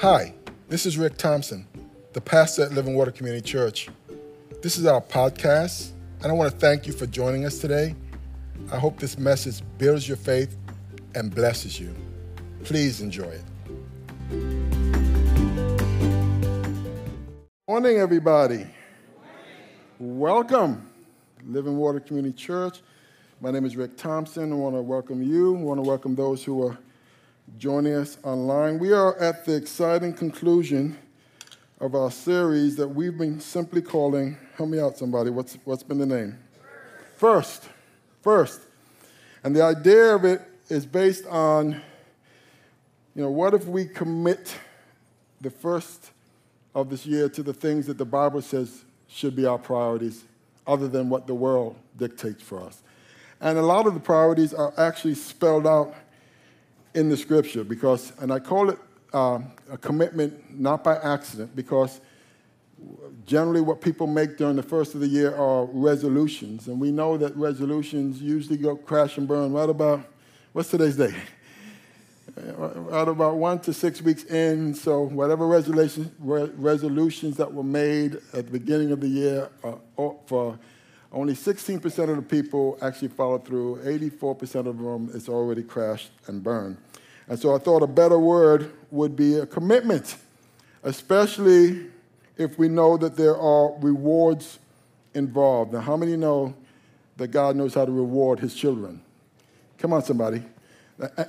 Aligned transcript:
Hi, 0.00 0.32
this 0.70 0.86
is 0.86 0.96
Rick 0.96 1.18
Thompson, 1.18 1.66
the 2.14 2.22
pastor 2.22 2.62
at 2.62 2.72
Living 2.72 2.94
Water 2.94 3.10
Community 3.10 3.46
Church. 3.46 3.90
This 4.62 4.78
is 4.78 4.86
our 4.86 5.02
podcast, 5.02 5.90
and 6.22 6.32
I 6.32 6.34
want 6.34 6.50
to 6.50 6.56
thank 6.58 6.86
you 6.86 6.94
for 6.94 7.04
joining 7.04 7.44
us 7.44 7.58
today. 7.58 7.94
I 8.72 8.78
hope 8.78 8.98
this 8.98 9.18
message 9.18 9.60
builds 9.76 10.08
your 10.08 10.16
faith 10.16 10.56
and 11.14 11.34
blesses 11.34 11.78
you. 11.78 11.94
Please 12.64 13.02
enjoy 13.02 13.28
it. 13.28 13.44
Morning, 17.68 17.98
everybody. 17.98 18.68
Welcome, 19.98 20.88
Living 21.46 21.76
Water 21.76 22.00
Community 22.00 22.34
Church. 22.34 22.80
My 23.42 23.50
name 23.50 23.66
is 23.66 23.76
Rick 23.76 23.98
Thompson. 23.98 24.50
I 24.50 24.56
want 24.56 24.76
to 24.76 24.80
welcome 24.80 25.22
you. 25.22 25.58
I 25.58 25.60
want 25.60 25.76
to 25.76 25.86
welcome 25.86 26.14
those 26.14 26.42
who 26.42 26.66
are 26.66 26.78
joining 27.58 27.94
us 27.94 28.18
online. 28.22 28.78
We 28.78 28.92
are 28.92 29.18
at 29.18 29.44
the 29.44 29.54
exciting 29.54 30.14
conclusion 30.14 30.98
of 31.80 31.94
our 31.94 32.10
series 32.10 32.76
that 32.76 32.88
we've 32.88 33.16
been 33.16 33.40
simply 33.40 33.82
calling, 33.82 34.36
help 34.56 34.68
me 34.68 34.80
out, 34.80 34.98
somebody, 34.98 35.30
what's, 35.30 35.58
what's 35.64 35.82
been 35.82 35.98
the 35.98 36.06
name? 36.06 36.38
First. 37.16 37.68
First. 38.22 38.60
And 39.42 39.56
the 39.56 39.62
idea 39.62 40.14
of 40.14 40.24
it 40.24 40.42
is 40.68 40.84
based 40.84 41.26
on, 41.26 41.72
you 43.14 43.22
know, 43.22 43.30
what 43.30 43.54
if 43.54 43.66
we 43.66 43.86
commit 43.86 44.56
the 45.40 45.50
first 45.50 46.10
of 46.74 46.90
this 46.90 47.06
year 47.06 47.28
to 47.30 47.42
the 47.42 47.54
things 47.54 47.86
that 47.86 47.98
the 47.98 48.04
Bible 48.04 48.42
says 48.42 48.84
should 49.08 49.34
be 49.34 49.46
our 49.46 49.58
priorities, 49.58 50.24
other 50.66 50.86
than 50.86 51.08
what 51.08 51.26
the 51.26 51.34
world 51.34 51.76
dictates 51.96 52.42
for 52.42 52.62
us? 52.62 52.82
And 53.40 53.58
a 53.58 53.62
lot 53.62 53.86
of 53.86 53.94
the 53.94 54.00
priorities 54.00 54.52
are 54.52 54.74
actually 54.76 55.14
spelled 55.14 55.66
out 55.66 55.94
in 56.94 57.08
the 57.08 57.16
scripture 57.16 57.64
because, 57.64 58.12
and 58.20 58.32
I 58.32 58.38
call 58.38 58.70
it 58.70 58.78
uh, 59.12 59.40
a 59.70 59.78
commitment 59.78 60.58
not 60.58 60.84
by 60.84 60.96
accident 60.96 61.54
because 61.54 62.00
generally 63.26 63.60
what 63.60 63.80
people 63.80 64.06
make 64.06 64.36
during 64.36 64.56
the 64.56 64.62
first 64.62 64.94
of 64.94 65.00
the 65.00 65.06
year 65.06 65.34
are 65.34 65.64
resolutions. 65.66 66.68
And 66.68 66.80
we 66.80 66.90
know 66.90 67.16
that 67.16 67.36
resolutions 67.36 68.20
usually 68.20 68.56
go 68.56 68.76
crash 68.76 69.18
and 69.18 69.28
burn 69.28 69.52
right 69.52 69.68
about, 69.68 70.04
what's 70.52 70.70
today's 70.70 70.96
day? 70.96 71.14
Right 72.56 73.08
about 73.08 73.36
one 73.36 73.58
to 73.62 73.72
six 73.72 74.00
weeks 74.00 74.22
in. 74.24 74.72
So 74.72 75.02
whatever 75.02 75.48
resolution, 75.48 76.14
resolutions 76.20 77.36
that 77.36 77.52
were 77.52 77.64
made 77.64 78.14
at 78.32 78.46
the 78.46 78.52
beginning 78.52 78.92
of 78.92 79.00
the 79.00 79.08
year 79.08 79.50
uh, 79.64 79.72
for 80.26 80.58
only 81.12 81.34
16% 81.34 81.84
of 82.08 82.16
the 82.16 82.22
people 82.22 82.78
actually 82.80 83.08
followed 83.08 83.44
through. 83.44 83.76
84% 83.84 84.66
of 84.66 84.78
them 84.78 85.10
is 85.12 85.28
already 85.28 85.62
crashed 85.62 86.10
and 86.26 86.42
burned. 86.42 86.76
And 87.28 87.38
so 87.38 87.54
I 87.54 87.58
thought 87.58 87.82
a 87.82 87.86
better 87.86 88.18
word 88.18 88.72
would 88.90 89.16
be 89.16 89.36
a 89.36 89.46
commitment, 89.46 90.16
especially 90.82 91.86
if 92.36 92.58
we 92.58 92.68
know 92.68 92.96
that 92.96 93.16
there 93.16 93.36
are 93.36 93.72
rewards 93.80 94.58
involved. 95.14 95.72
Now, 95.72 95.80
how 95.80 95.96
many 95.96 96.16
know 96.16 96.54
that 97.16 97.28
God 97.28 97.56
knows 97.56 97.74
how 97.74 97.84
to 97.84 97.92
reward 97.92 98.38
his 98.38 98.54
children? 98.54 99.02
Come 99.78 99.92
on, 99.92 100.02
somebody. 100.04 100.42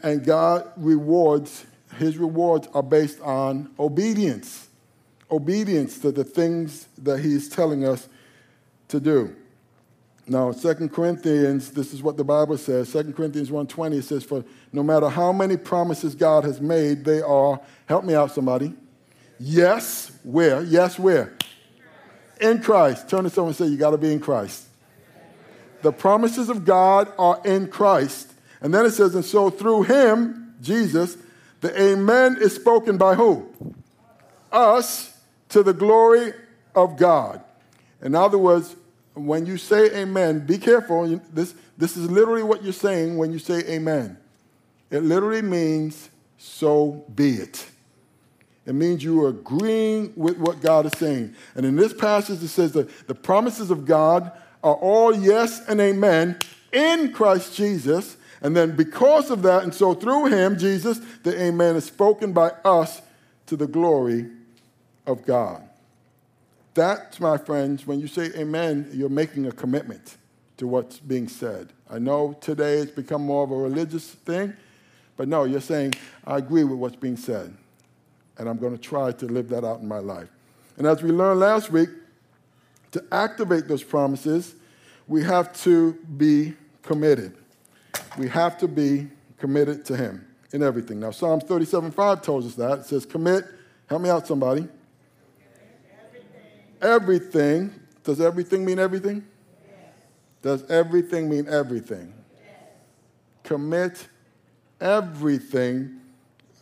And 0.03 0.23
God 0.23 0.71
rewards, 0.77 1.65
his 1.97 2.17
rewards 2.17 2.67
are 2.73 2.83
based 2.83 3.19
on 3.21 3.71
obedience. 3.79 4.67
Obedience 5.29 5.97
to 5.99 6.11
the 6.11 6.23
things 6.23 6.87
that 6.99 7.19
he's 7.19 7.49
telling 7.49 7.85
us 7.85 8.07
to 8.89 8.99
do. 8.99 9.35
Now, 10.27 10.51
2 10.51 10.89
Corinthians, 10.89 11.71
this 11.71 11.93
is 11.93 12.03
what 12.03 12.15
the 12.15 12.23
Bible 12.23 12.57
says. 12.57 12.91
2 12.91 13.13
Corinthians 13.13 13.49
1.20, 13.49 13.93
it 13.95 14.03
says, 14.03 14.23
For 14.23 14.43
no 14.71 14.83
matter 14.83 15.09
how 15.09 15.31
many 15.31 15.57
promises 15.57 16.15
God 16.15 16.43
has 16.43 16.61
made, 16.61 17.03
they 17.03 17.21
are, 17.21 17.59
help 17.87 18.05
me 18.05 18.13
out, 18.13 18.31
somebody. 18.31 18.73
Yes, 19.39 20.11
where? 20.23 20.61
Yes, 20.61 20.99
where? 20.99 21.33
In 22.39 22.61
Christ. 22.61 23.09
Turn 23.09 23.23
to 23.23 23.29
someone 23.29 23.49
and 23.49 23.57
say, 23.57 23.65
You 23.65 23.77
got 23.77 23.91
to 23.91 23.97
be 23.97 24.13
in 24.13 24.19
Christ. 24.19 24.67
The 25.81 25.91
promises 25.91 26.49
of 26.49 26.63
God 26.63 27.11
are 27.17 27.41
in 27.43 27.67
Christ. 27.67 28.31
And 28.61 28.73
then 28.73 28.85
it 28.85 28.91
says, 28.91 29.15
And 29.15 29.25
so 29.25 29.49
through 29.49 29.83
him, 29.83 30.53
Jesus, 30.61 31.17
the 31.61 31.81
Amen 31.81 32.37
is 32.39 32.55
spoken 32.55 32.97
by 32.97 33.15
who? 33.15 33.51
Us 34.51 35.17
to 35.49 35.63
the 35.63 35.73
glory 35.73 36.33
of 36.75 36.97
God. 36.97 37.41
In 38.01 38.15
other 38.15 38.37
words, 38.37 38.75
when 39.13 39.45
you 39.45 39.57
say 39.57 40.01
amen, 40.01 40.45
be 40.45 40.57
careful. 40.57 41.19
This, 41.33 41.53
this 41.77 41.97
is 41.97 42.09
literally 42.09 42.43
what 42.43 42.63
you're 42.63 42.73
saying 42.73 43.17
when 43.17 43.31
you 43.31 43.39
say 43.39 43.59
amen. 43.67 44.17
It 44.89 45.03
literally 45.03 45.41
means, 45.41 46.09
so 46.37 47.05
be 47.13 47.35
it. 47.35 47.65
It 48.65 48.73
means 48.73 49.03
you 49.03 49.23
are 49.25 49.29
agreeing 49.29 50.13
with 50.15 50.37
what 50.37 50.61
God 50.61 50.85
is 50.85 50.93
saying. 50.97 51.35
And 51.55 51.65
in 51.65 51.75
this 51.75 51.93
passage, 51.93 52.43
it 52.43 52.49
says 52.49 52.73
that 52.73 53.07
the 53.07 53.15
promises 53.15 53.71
of 53.71 53.85
God 53.85 54.31
are 54.63 54.75
all 54.75 55.15
yes 55.15 55.61
and 55.67 55.81
amen 55.81 56.37
in 56.71 57.11
Christ 57.11 57.55
Jesus. 57.55 58.17
And 58.41 58.55
then 58.55 58.75
because 58.75 59.31
of 59.31 59.41
that, 59.43 59.63
and 59.63 59.73
so 59.73 59.93
through 59.93 60.27
him, 60.27 60.57
Jesus, 60.57 60.99
the 61.23 61.39
amen 61.41 61.75
is 61.75 61.85
spoken 61.85 62.33
by 62.33 62.49
us 62.63 63.01
to 63.47 63.55
the 63.55 63.67
glory 63.67 64.29
of 65.05 65.25
God. 65.25 65.63
That, 66.73 67.19
my 67.19 67.37
friends, 67.37 67.85
when 67.85 67.99
you 67.99 68.07
say 68.07 68.31
amen, 68.37 68.89
you're 68.93 69.09
making 69.09 69.45
a 69.47 69.51
commitment 69.51 70.17
to 70.57 70.67
what's 70.67 70.99
being 70.99 71.27
said. 71.27 71.73
I 71.89 71.99
know 71.99 72.37
today 72.39 72.77
it's 72.77 72.91
become 72.91 73.23
more 73.23 73.43
of 73.43 73.51
a 73.51 73.55
religious 73.55 74.07
thing, 74.09 74.53
but 75.17 75.27
no, 75.27 75.43
you're 75.43 75.59
saying, 75.59 75.95
I 76.25 76.37
agree 76.37 76.63
with 76.63 76.77
what's 76.77 76.95
being 76.95 77.17
said, 77.17 77.53
and 78.37 78.47
I'm 78.47 78.57
going 78.57 78.71
to 78.71 78.81
try 78.81 79.11
to 79.11 79.25
live 79.25 79.49
that 79.49 79.65
out 79.65 79.81
in 79.81 79.87
my 79.87 79.97
life. 79.99 80.29
And 80.77 80.87
as 80.87 81.03
we 81.03 81.11
learned 81.11 81.41
last 81.41 81.71
week, 81.71 81.89
to 82.91 83.03
activate 83.11 83.67
those 83.67 83.83
promises, 83.83 84.55
we 85.07 85.23
have 85.23 85.53
to 85.63 85.93
be 86.17 86.53
committed. 86.83 87.35
We 88.17 88.27
have 88.29 88.57
to 88.59 88.67
be 88.67 89.09
committed 89.37 89.83
to 89.85 89.97
Him 89.97 90.25
in 90.53 90.63
everything. 90.63 90.99
Now, 90.99 91.11
Psalms 91.11 91.43
37 91.43 91.91
5 91.91 92.21
tells 92.21 92.45
us 92.45 92.55
that. 92.55 92.79
It 92.79 92.85
says, 92.85 93.05
Commit, 93.05 93.45
help 93.87 94.01
me 94.01 94.09
out, 94.09 94.27
somebody 94.27 94.67
everything. 96.81 97.73
Does 98.03 98.19
everything 98.19 98.65
mean 98.65 98.79
everything? 98.79 99.25
Yes. 99.67 99.77
Does 100.41 100.69
everything 100.69 101.29
mean 101.29 101.47
everything? 101.47 102.13
Yes. 102.35 102.55
Commit 103.43 104.07
everything 104.79 106.01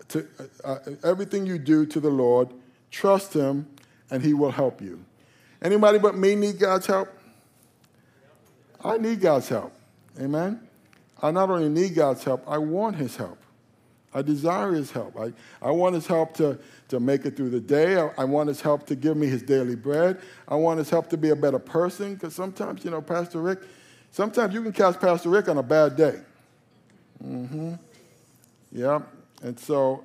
to 0.09 0.27
uh, 0.63 0.67
uh, 0.67 0.79
everything 1.03 1.45
you 1.45 1.57
do 1.57 1.85
to 1.85 1.99
the 1.99 2.09
Lord. 2.09 2.49
Trust 2.91 3.33
Him, 3.33 3.67
and 4.11 4.23
He 4.23 4.33
will 4.33 4.51
help 4.51 4.81
you. 4.81 5.03
Anybody 5.61 5.99
but 5.99 6.17
me 6.17 6.35
need 6.35 6.59
God's 6.59 6.87
help? 6.87 7.09
I 8.83 8.97
need 8.97 9.21
God's 9.21 9.49
help. 9.49 9.73
Amen. 10.19 10.61
I 11.21 11.31
not 11.31 11.49
only 11.49 11.69
need 11.69 11.95
God's 11.95 12.23
help, 12.23 12.43
I 12.47 12.57
want 12.57 12.95
His 12.95 13.15
help. 13.15 13.37
I 14.13 14.21
desire 14.21 14.71
His 14.71 14.91
help. 14.91 15.19
I, 15.19 15.33
I 15.61 15.71
want 15.71 15.95
His 15.95 16.07
help 16.07 16.33
to 16.35 16.59
to 16.89 16.99
make 16.99 17.25
it 17.25 17.37
through 17.37 17.51
the 17.51 17.59
day. 17.59 17.97
I, 17.97 18.11
I, 18.17 18.23
want 18.25 18.49
his 18.49 18.61
help 18.61 18.85
to 18.87 18.95
give 18.95 19.15
me 19.15 19.27
his 19.27 19.41
daily 19.43 19.75
bread. 19.75 20.19
I 20.47 20.55
want 20.55 20.79
his 20.79 20.89
help 20.89 21.09
to 21.11 21.17
be 21.17 21.29
a 21.29 21.35
better 21.35 21.59
person 21.59 22.15
because 22.15 22.35
sometimes, 22.35 22.83
you 22.83 22.91
know, 22.91 23.01
Pastor 23.01 23.39
Rick, 23.39 23.59
sometimes 24.11 24.53
you 24.53 24.61
can 24.61 24.73
catch 24.73 24.99
Pastor 24.99 25.29
Rick 25.29 25.47
on 25.47 25.57
a 25.59 25.63
bad 25.63 25.95
day. 25.95 26.19
Mm-hmm. 27.23 27.75
Yeah. 28.71 29.01
And 29.43 29.59
so, 29.59 30.03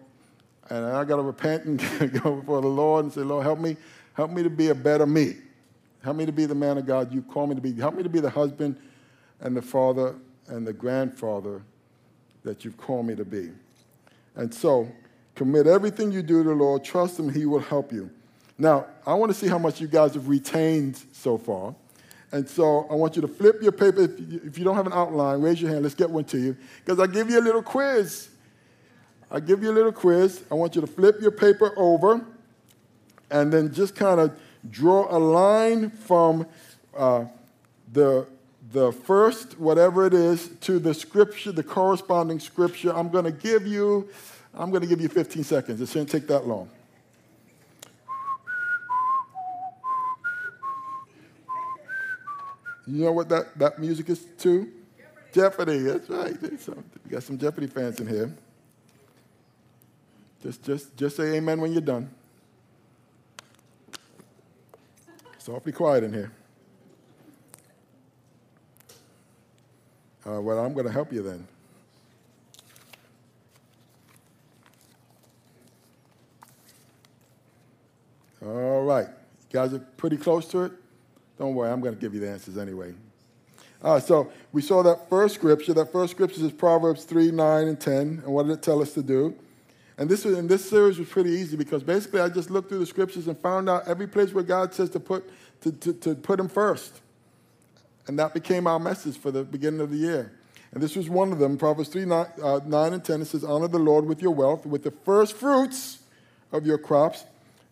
and 0.69 0.85
I 0.85 1.05
got 1.05 1.17
to 1.17 1.23
repent 1.23 1.65
and 1.65 1.79
go 2.23 2.37
before 2.37 2.61
the 2.61 2.69
Lord 2.69 3.07
and 3.07 3.13
say, 3.13 3.23
Lord, 3.23 3.45
help 3.45 3.59
me, 3.59 3.77
help 4.13 4.31
me 4.31 4.43
to 4.43 4.51
be 4.51 4.69
a 4.69 4.75
better 4.75 5.07
me. 5.07 5.37
Help 6.03 6.19
me 6.19 6.27
to 6.27 6.33
be 6.33 6.45
the 6.45 6.55
man 6.55 6.77
of 6.77 6.85
God 6.85 7.13
you 7.15 7.23
call 7.23 7.47
me 7.47 7.55
to 7.55 7.63
be. 7.63 7.73
Help 7.73 7.95
me 7.95 8.03
to 8.03 8.11
be 8.11 8.21
the 8.21 8.31
husband 8.31 8.77
and 9.41 9.57
the 9.57 9.63
father 9.63 10.17
and 10.49 10.67
the 10.67 10.73
grandfather 10.73 11.63
that 12.43 12.63
you've 12.63 12.77
called 12.77 13.07
me 13.07 13.15
to 13.17 13.25
be. 13.25 13.53
And 14.37 14.53
so, 14.53 14.91
Commit 15.35 15.67
everything 15.67 16.13
you 16.13 16.23
do 16.23 16.43
to 16.43 16.51
the 16.51 16.55
Lord. 16.55 16.85
Trust 16.85 17.19
Him, 17.19 17.33
He 17.33 17.45
will 17.45 17.61
help 17.61 17.93
you. 17.93 18.11
Now, 18.57 18.87
I 19.05 19.15
want 19.15 19.33
to 19.33 19.39
see 19.39 19.49
how 19.49 19.59
much 19.59 19.81
you 19.81 19.89
guys 19.89 20.15
have 20.15 20.29
retained 20.29 21.03
so 21.13 21.37
far. 21.37 21.75
And 22.31 22.49
so 22.49 22.87
I 22.91 22.95
want 22.95 23.17
you 23.17 23.23
to 23.23 23.29
flip 23.29 23.63
your 23.63 23.73
paper. 23.73 24.03
If 24.03 24.59
you, 24.59 24.65
don't 24.65 24.77
have 24.77 24.87
an 24.87 24.93
outline, 24.93 25.41
raise 25.41 25.61
your 25.61 25.71
hand. 25.71 25.83
Let's 25.83 25.95
get 25.95 26.11
one 26.11 26.25
to 26.25 26.39
you. 26.39 26.57
Because 26.85 27.01
I 27.01 27.07
give 27.07 27.31
you 27.31 27.39
a 27.39 27.43
little 27.43 27.63
quiz. 27.63 28.29
I 29.31 29.41
give 29.41 29.63
you 29.63 29.71
a 29.71 29.73
little 29.73 29.93
quiz. 29.93 30.43
I 30.51 30.55
want 30.55 30.75
you 30.75 30.81
to 30.81 30.87
flip 30.87 31.21
your 31.21 31.31
paper 31.31 31.73
over 31.77 32.25
and 33.31 33.53
then 33.53 33.73
just 33.73 33.95
kind 33.95 34.21
of 34.21 34.37
draw 34.69 35.17
a 35.17 35.19
line 35.19 35.91
from 35.91 36.47
uh, 36.97 37.25
the, 37.93 38.27
the 38.73 38.93
first, 38.93 39.59
whatever 39.59 40.07
it 40.07 40.15
is, 40.15 40.49
to 40.63 40.79
the 40.79 40.95
scripture, 40.95 41.53
the 41.53 41.63
corresponding 41.63 42.41
scripture. 42.41 42.93
I'm 42.95 43.09
going 43.11 43.25
to 43.25 43.33
give 43.33 43.67
you 43.67 44.09
I'm 44.57 44.71
going 44.71 44.83
to 44.83 44.87
give 44.87 45.01
you 45.01 45.09
15 45.09 45.43
seconds. 45.45 45.81
It 45.81 45.89
shouldn't 45.89 46.11
take 46.11 46.29
that 46.29 46.47
long. 46.47 46.69
You 52.87 53.05
know 53.05 53.13
what 53.13 53.29
that, 53.31 53.59
that 53.59 53.79
music 53.79 54.11
is 54.11 54.25
to? 54.41 54.71
Jeopardy. 55.33 55.79
Jeopardy. 55.79 55.79
That's 55.79 56.69
right. 56.69 56.83
We 57.05 57.11
got 57.11 57.23
some 57.23 57.39
Jeopardy 57.39 57.67
fans 57.67 57.99
in 57.99 58.07
here. 58.07 58.33
Just, 60.43 60.63
just, 60.63 60.97
just 60.97 61.17
say 61.17 61.37
amen 61.37 61.61
when 61.61 61.73
you're 61.73 61.81
done. 61.81 62.11
It's 65.35 65.49
awfully 65.49 65.73
quiet 65.73 66.05
in 66.05 66.13
here. 66.13 66.31
Uh, 70.27 70.41
well, 70.41 70.59
I'm 70.59 70.73
going 70.73 70.87
to 70.87 70.93
help 70.93 71.13
you 71.13 71.23
then. 71.23 71.47
All 78.45 78.85
right. 78.85 79.07
You 79.07 79.53
guys 79.53 79.75
are 79.75 79.79
pretty 79.79 80.17
close 80.17 80.47
to 80.49 80.65
it? 80.65 80.73
Don't 81.39 81.55
worry, 81.55 81.71
I'm 81.71 81.81
going 81.81 81.95
to 81.95 82.01
give 82.01 82.15
you 82.15 82.21
the 82.21 82.31
answers 82.31 82.59
anyway. 82.59 82.95
Right, 83.83 84.03
so 84.03 84.33
we 84.53 84.63
saw 84.63 84.83
that 84.83 85.11
first 85.11 85.35
scripture. 85.35 85.75
That 85.75 85.93
first 85.93 86.13
scripture 86.13 86.45
is 86.45 86.53
Proverbs 86.53 87.05
3, 87.05 87.31
9, 87.31 87.69
and 87.69 87.79
10. 87.79 87.97
And 88.25 88.27
what 88.27 88.47
did 88.47 88.53
it 88.53 88.63
tell 88.63 88.81
us 88.81 88.95
to 88.95 89.03
do? 89.03 89.35
And 89.99 90.09
this, 90.09 90.25
was, 90.25 90.39
and 90.39 90.49
this 90.49 90.69
series 90.69 90.99
was 90.99 91.09
pretty 91.09 91.31
easy 91.31 91.57
because 91.57 91.83
basically 91.83 92.21
I 92.21 92.29
just 92.29 92.51
looked 92.51 92.69
through 92.69 92.81
the 92.81 92.87
scriptures 92.87 93.29
and 93.29 93.39
found 93.39 93.69
out 93.69 93.87
every 93.87 94.07
place 94.07 94.33
where 94.33 94.43
God 94.43 94.75
says 94.75 94.91
to 94.91 95.01
put, 95.01 95.29
to, 95.61 95.71
to, 95.71 95.93
to 95.93 96.15
put 96.15 96.41
him 96.41 96.49
first. 96.49 97.01
And 98.07 98.19
that 98.19 98.35
became 98.35 98.67
our 98.67 98.79
message 98.79 99.17
for 99.17 99.31
the 99.31 99.45
beginning 99.45 99.81
of 99.81 99.91
the 99.91 99.97
year. 99.97 100.33
And 100.73 100.83
this 100.83 100.97
was 100.97 101.09
one 101.09 101.33
of 101.33 101.39
them, 101.39 101.57
Proverbs 101.57 101.89
3, 101.89 102.05
9, 102.05 102.27
uh, 102.43 102.61
9 102.67 102.93
and 102.93 103.05
10. 103.05 103.23
It 103.23 103.27
says, 103.27 103.45
Honor 103.45 103.69
the 103.69 103.79
Lord 103.79 104.07
with 104.07 104.21
your 104.21 104.33
wealth, 104.33 104.67
with 104.67 104.83
the 104.83 104.91
first 104.91 105.35
fruits 105.35 106.01
of 106.53 106.67
your 106.67 106.79
crops. 106.79 107.25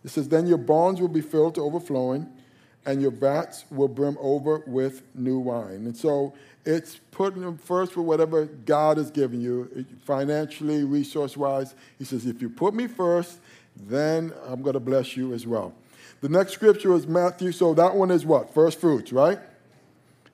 It 0.05 0.09
says, 0.09 0.29
Then 0.29 0.47
your 0.47 0.57
barns 0.57 1.01
will 1.01 1.09
be 1.09 1.21
filled 1.21 1.55
to 1.55 1.61
overflowing, 1.61 2.29
and 2.85 3.01
your 3.01 3.11
vats 3.11 3.65
will 3.69 3.89
brim 3.89 4.17
over 4.21 4.63
with 4.65 5.03
new 5.15 5.37
wine. 5.37 5.85
And 5.85 5.95
so 5.95 6.33
it's 6.65 6.95
putting 7.11 7.41
them 7.41 7.57
first 7.57 7.97
with 7.97 8.05
whatever 8.05 8.45
God 8.45 8.97
has 8.97 9.11
given 9.11 9.41
you, 9.41 9.85
financially, 10.05 10.85
resource 10.85 11.35
wise. 11.35 11.75
He 11.99 12.05
says, 12.05 12.25
If 12.25 12.41
you 12.41 12.49
put 12.49 12.73
me 12.73 12.87
first, 12.87 13.39
then 13.75 14.31
I'm 14.47 14.61
going 14.61 14.75
to 14.75 14.79
bless 14.79 15.17
you 15.17 15.33
as 15.33 15.45
well. 15.45 15.73
The 16.21 16.29
next 16.29 16.53
scripture 16.53 16.93
is 16.93 17.05
Matthew. 17.05 17.51
So 17.51 17.73
that 17.73 17.95
one 17.95 18.11
is 18.11 18.25
what? 18.25 18.53
First 18.53 18.79
fruits, 18.79 19.11
right? 19.11 19.39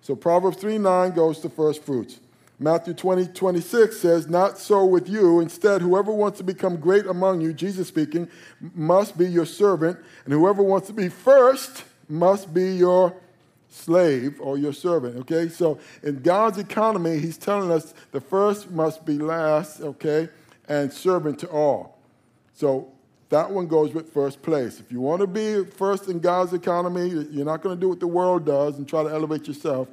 So 0.02 0.16
Proverbs 0.16 0.58
3 0.58 0.78
9 0.78 1.12
goes 1.12 1.40
to 1.40 1.50
first 1.50 1.84
fruits. 1.84 2.20
Matthew 2.62 2.94
20, 2.94 3.28
26 3.28 3.98
says, 3.98 4.28
Not 4.28 4.58
so 4.58 4.86
with 4.86 5.08
you. 5.08 5.40
Instead, 5.40 5.82
whoever 5.82 6.12
wants 6.12 6.40
to 6.40 6.44
become 6.44 6.76
great 6.76 7.06
among 7.06 7.40
you, 7.40 7.54
Jesus 7.54 7.88
speaking, 7.88 8.30
must 8.76 9.18
be 9.18 9.28
your 9.28 9.46
servant, 9.46 9.98
and 10.26 10.34
whoever 10.34 10.62
wants 10.62 10.88
to 10.88 10.94
be 10.94 11.08
first 11.08 11.86
must 12.10 12.54
be 12.54 12.76
your 12.76 13.16
slave 13.70 14.42
or 14.42 14.58
your 14.58 14.74
servant. 14.74 15.16
Okay? 15.20 15.48
So 15.48 15.80
in 16.04 16.22
God's 16.22 16.58
economy, 16.58 17.20
He's 17.20 17.38
telling 17.38 17.72
us 17.72 17.94
the 18.12 18.20
first 18.20 18.70
must 18.72 19.06
be 19.06 19.18
last, 19.18 19.80
okay, 19.80 20.28
and 20.68 20.92
servant 20.92 21.40
to 21.40 21.48
all. 21.50 21.98
So 22.54 22.92
that 23.30 23.50
one 23.50 23.68
goes 23.68 23.94
with 23.94 24.12
first 24.12 24.42
place. 24.42 24.80
If 24.80 24.92
you 24.92 25.02
want 25.02 25.22
to 25.22 25.28
be 25.28 25.64
first 25.64 26.08
in 26.08 26.20
God's 26.20 26.54
economy, 26.54 27.10
you're 27.10 27.46
not 27.46 27.62
going 27.62 27.76
to 27.76 27.80
do 27.80 27.88
what 27.88 28.00
the 28.00 28.08
world 28.08 28.46
does 28.46 28.78
and 28.78 28.88
try 28.88 29.04
to 29.04 29.10
elevate 29.10 29.48
yourself. 29.48 29.88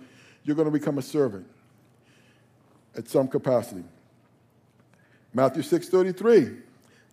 You're 0.45 0.57
going 0.57 0.67
to 0.67 0.73
become 0.73 0.97
a 0.99 1.03
servant 1.03 1.47
at 2.97 3.09
some 3.09 3.29
capacity. 3.29 3.85
Matthew 5.35 5.63
6:33. 5.63 6.63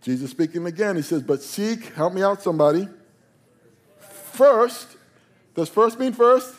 Jesus 0.01 0.31
speaking 0.31 0.65
again. 0.65 0.95
He 0.95 1.01
says, 1.01 1.21
"But 1.21 1.41
seek, 1.41 1.85
help 1.93 2.13
me 2.13 2.23
out 2.23 2.41
somebody. 2.41 2.87
First, 3.99 4.97
does 5.55 5.69
first 5.69 5.99
mean 5.99 6.13
first? 6.13 6.55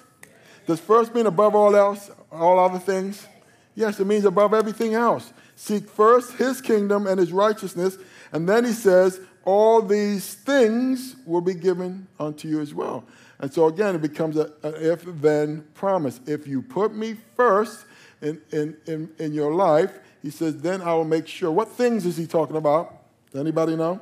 Does 0.66 0.80
first 0.80 1.14
mean 1.14 1.26
above 1.26 1.54
all 1.54 1.74
else, 1.76 2.10
all 2.30 2.58
other 2.58 2.78
things? 2.78 3.26
Yes, 3.74 3.98
it 4.00 4.06
means 4.06 4.24
above 4.24 4.54
everything 4.54 4.94
else. 4.94 5.32
Seek 5.56 5.88
first 5.88 6.34
his 6.34 6.60
kingdom 6.60 7.06
and 7.06 7.18
his 7.18 7.32
righteousness, 7.32 7.98
and 8.32 8.48
then 8.48 8.64
he 8.64 8.72
says, 8.72 9.20
all 9.44 9.82
these 9.82 10.34
things 10.34 11.16
will 11.26 11.40
be 11.40 11.54
given 11.54 12.06
unto 12.18 12.48
you 12.48 12.60
as 12.60 12.74
well. 12.74 13.04
And 13.38 13.52
so 13.52 13.66
again, 13.66 13.94
it 13.94 14.02
becomes 14.02 14.36
an 14.36 14.50
if 14.62 15.04
then 15.20 15.64
promise. 15.74 16.20
If 16.26 16.46
you 16.46 16.62
put 16.62 16.94
me 16.94 17.16
first, 17.36 17.84
in, 18.24 18.40
in, 18.52 18.76
in, 18.86 19.10
in 19.18 19.32
your 19.32 19.52
life, 19.52 19.98
he 20.22 20.30
says, 20.30 20.56
then 20.56 20.80
I 20.80 20.94
will 20.94 21.04
make 21.04 21.28
sure. 21.28 21.52
What 21.52 21.68
things 21.68 22.06
is 22.06 22.16
he 22.16 22.26
talking 22.26 22.56
about? 22.56 23.02
Anybody 23.34 23.76
know? 23.76 24.00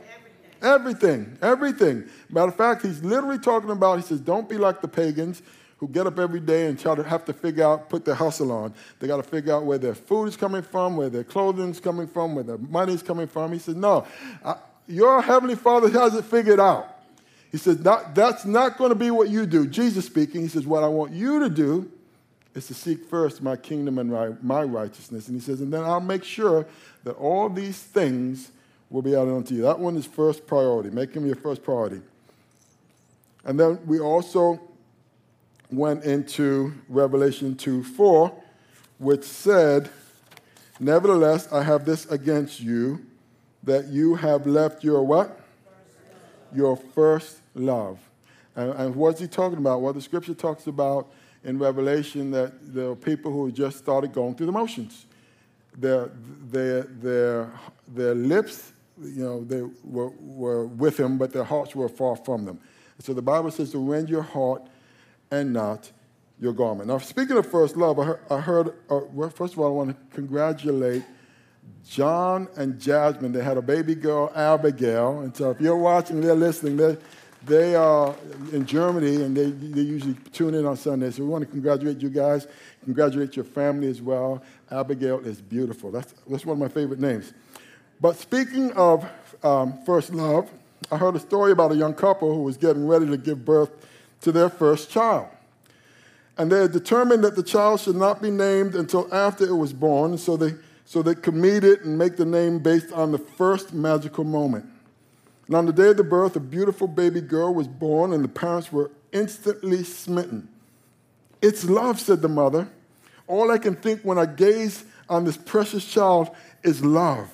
Everything. 0.62 0.62
Everything. 0.62 1.38
Everything. 1.42 2.10
Matter 2.30 2.48
of 2.48 2.56
fact, 2.56 2.82
he's 2.82 3.02
literally 3.02 3.38
talking 3.38 3.70
about, 3.70 3.96
he 3.96 4.02
says, 4.02 4.20
don't 4.20 4.48
be 4.48 4.56
like 4.56 4.80
the 4.80 4.88
pagans 4.88 5.42
who 5.78 5.88
get 5.88 6.06
up 6.06 6.18
every 6.20 6.38
day 6.38 6.68
and 6.68 6.78
try 6.78 6.94
to 6.94 7.02
have 7.02 7.24
to 7.24 7.32
figure 7.32 7.64
out, 7.64 7.90
put 7.90 8.04
their 8.04 8.14
hustle 8.14 8.52
on. 8.52 8.72
They 9.00 9.08
got 9.08 9.16
to 9.16 9.24
figure 9.24 9.52
out 9.52 9.64
where 9.64 9.78
their 9.78 9.96
food 9.96 10.26
is 10.26 10.36
coming 10.36 10.62
from, 10.62 10.96
where 10.96 11.10
their 11.10 11.24
clothing 11.24 11.70
is 11.70 11.80
coming 11.80 12.06
from, 12.06 12.36
where 12.36 12.44
their 12.44 12.58
money 12.58 12.94
is 12.94 13.02
coming 13.02 13.26
from. 13.26 13.52
He 13.52 13.58
says, 13.58 13.74
no, 13.74 14.06
I, 14.44 14.56
your 14.86 15.22
heavenly 15.22 15.54
Father 15.54 15.88
has 15.90 16.14
it 16.14 16.24
figured 16.24 16.60
out. 16.60 16.88
He 17.50 17.58
says, 17.58 17.78
that, 17.78 18.14
that's 18.14 18.44
not 18.44 18.78
going 18.78 18.88
to 18.88 18.94
be 18.94 19.10
what 19.10 19.28
you 19.28 19.44
do. 19.46 19.66
Jesus 19.66 20.06
speaking, 20.06 20.40
he 20.40 20.48
says, 20.48 20.66
what 20.66 20.82
I 20.82 20.88
want 20.88 21.12
you 21.12 21.40
to 21.40 21.50
do 21.50 21.90
is 22.54 22.66
to 22.66 22.74
seek 22.74 23.04
first 23.06 23.42
my 23.42 23.56
kingdom 23.56 23.98
and 23.98 24.42
my 24.42 24.62
righteousness. 24.62 25.28
And 25.28 25.36
he 25.36 25.40
says, 25.40 25.60
and 25.60 25.72
then 25.72 25.82
I'll 25.82 26.00
make 26.00 26.24
sure 26.24 26.66
that 27.04 27.12
all 27.12 27.48
these 27.48 27.78
things 27.78 28.50
will 28.90 29.02
be 29.02 29.14
added 29.14 29.34
unto 29.34 29.54
you. 29.54 29.62
That 29.62 29.78
one 29.78 29.96
is 29.96 30.06
first 30.06 30.46
priority. 30.46 30.90
Make 30.90 31.14
him 31.14 31.26
your 31.26 31.36
first 31.36 31.62
priority. 31.62 32.00
And 33.44 33.58
then 33.58 33.80
we 33.86 34.00
also 34.00 34.60
went 35.70 36.04
into 36.04 36.74
Revelation 36.88 37.56
2 37.56 37.82
4, 37.82 38.32
which 38.98 39.24
said, 39.24 39.90
Nevertheless, 40.78 41.50
I 41.52 41.62
have 41.62 41.84
this 41.84 42.06
against 42.06 42.60
you, 42.60 43.04
that 43.62 43.88
you 43.88 44.14
have 44.14 44.46
left 44.46 44.82
your 44.82 45.02
what? 45.04 45.40
Your 46.54 46.76
first 46.76 47.38
love. 47.54 47.98
And, 48.56 48.72
and 48.74 48.96
what's 48.96 49.20
he 49.20 49.26
talking 49.26 49.58
about? 49.58 49.80
Well, 49.80 49.92
the 49.92 50.02
scripture 50.02 50.34
talks 50.34 50.66
about 50.66 51.10
in 51.44 51.58
Revelation 51.58 52.30
that 52.32 52.52
there 52.74 52.90
are 52.90 52.96
people 52.96 53.32
who 53.32 53.50
just 53.50 53.78
started 53.78 54.12
going 54.12 54.34
through 54.34 54.46
the 54.46 54.52
motions. 54.52 55.06
Their, 55.76 56.10
their, 56.50 56.82
their, 56.82 57.50
their 57.88 58.14
lips, 58.14 58.72
you 59.00 59.24
know, 59.24 59.42
they 59.44 59.62
were, 59.84 60.10
were 60.20 60.66
with 60.66 61.00
him, 61.00 61.16
but 61.16 61.32
their 61.32 61.44
hearts 61.44 61.74
were 61.74 61.88
far 61.88 62.16
from 62.16 62.44
them. 62.44 62.60
So 62.98 63.14
the 63.14 63.22
Bible 63.22 63.50
says 63.50 63.72
to 63.72 63.78
rend 63.78 64.08
your 64.08 64.22
heart 64.22 64.62
and 65.30 65.52
not 65.52 65.90
your 66.38 66.52
garment. 66.52 66.88
Now, 66.88 66.98
speaking 66.98 67.36
of 67.36 67.50
first 67.50 67.76
love, 67.76 67.98
I 67.98 68.04
heard, 68.04 68.20
I 68.30 68.40
heard 68.40 68.68
uh, 68.90 69.00
well, 69.12 69.30
first 69.30 69.54
of 69.54 69.60
all, 69.60 69.66
I 69.66 69.70
want 69.70 69.90
to 69.90 70.14
congratulate 70.14 71.02
John 71.88 72.48
and 72.56 72.80
Jasmine. 72.80 73.32
They 73.32 73.42
had 73.44 73.56
a 73.56 73.62
baby 73.62 73.94
girl, 73.94 74.32
Abigail. 74.34 75.20
And 75.20 75.36
so 75.36 75.50
if 75.50 75.60
you're 75.60 75.76
watching, 75.76 76.20
they're 76.20 76.34
listening, 76.34 76.76
they're, 76.76 76.98
they 77.44 77.74
are 77.74 78.14
in 78.52 78.64
Germany 78.64 79.22
and 79.22 79.36
they, 79.36 79.50
they 79.50 79.82
usually 79.82 80.14
tune 80.32 80.54
in 80.54 80.64
on 80.64 80.76
Sunday. 80.76 81.10
So 81.10 81.22
we 81.22 81.28
want 81.28 81.44
to 81.44 81.50
congratulate 81.50 82.00
you 82.00 82.08
guys, 82.08 82.46
congratulate 82.84 83.36
your 83.36 83.44
family 83.44 83.88
as 83.88 84.00
well. 84.00 84.42
Abigail 84.70 85.18
is 85.20 85.40
beautiful. 85.40 85.90
That's, 85.90 86.14
that's 86.28 86.46
one 86.46 86.54
of 86.54 86.60
my 86.60 86.68
favorite 86.68 87.00
names. 87.00 87.32
But 88.00 88.16
speaking 88.16 88.72
of 88.72 89.04
um, 89.42 89.82
first 89.84 90.14
love, 90.14 90.50
I 90.90 90.96
heard 90.96 91.14
a 91.16 91.20
story 91.20 91.52
about 91.52 91.72
a 91.72 91.76
young 91.76 91.94
couple 91.94 92.34
who 92.34 92.42
was 92.42 92.56
getting 92.56 92.86
ready 92.86 93.06
to 93.06 93.16
give 93.16 93.44
birth 93.44 93.70
to 94.22 94.32
their 94.32 94.48
first 94.48 94.90
child. 94.90 95.28
And 96.38 96.50
they 96.50 96.62
had 96.62 96.72
determined 96.72 97.22
that 97.24 97.36
the 97.36 97.42
child 97.42 97.80
should 97.80 97.96
not 97.96 98.22
be 98.22 98.30
named 98.30 98.74
until 98.74 99.12
after 99.14 99.44
it 99.44 99.54
was 99.54 99.72
born, 99.72 100.16
so 100.16 100.36
they, 100.36 100.54
so 100.84 101.02
they 101.02 101.14
commit 101.14 101.64
it 101.64 101.82
and 101.82 101.96
make 101.96 102.16
the 102.16 102.24
name 102.24 102.58
based 102.58 102.92
on 102.92 103.12
the 103.12 103.18
first 103.18 103.72
magical 103.72 104.24
moment. 104.24 104.66
And 105.46 105.56
on 105.56 105.66
the 105.66 105.72
day 105.72 105.88
of 105.88 105.96
the 105.96 106.04
birth, 106.04 106.36
a 106.36 106.40
beautiful 106.40 106.88
baby 106.88 107.20
girl 107.20 107.54
was 107.54 107.68
born, 107.68 108.12
and 108.12 108.24
the 108.24 108.28
parents 108.28 108.72
were 108.72 108.90
instantly 109.12 109.84
smitten. 109.84 110.48
It's 111.40 111.64
love, 111.64 112.00
said 112.00 112.22
the 112.22 112.28
mother. 112.28 112.68
All 113.26 113.50
I 113.50 113.58
can 113.58 113.74
think 113.74 114.02
when 114.02 114.18
I 114.18 114.26
gaze 114.26 114.84
on 115.08 115.24
this 115.24 115.36
precious 115.36 115.84
child 115.84 116.30
is 116.62 116.84
love. 116.84 117.28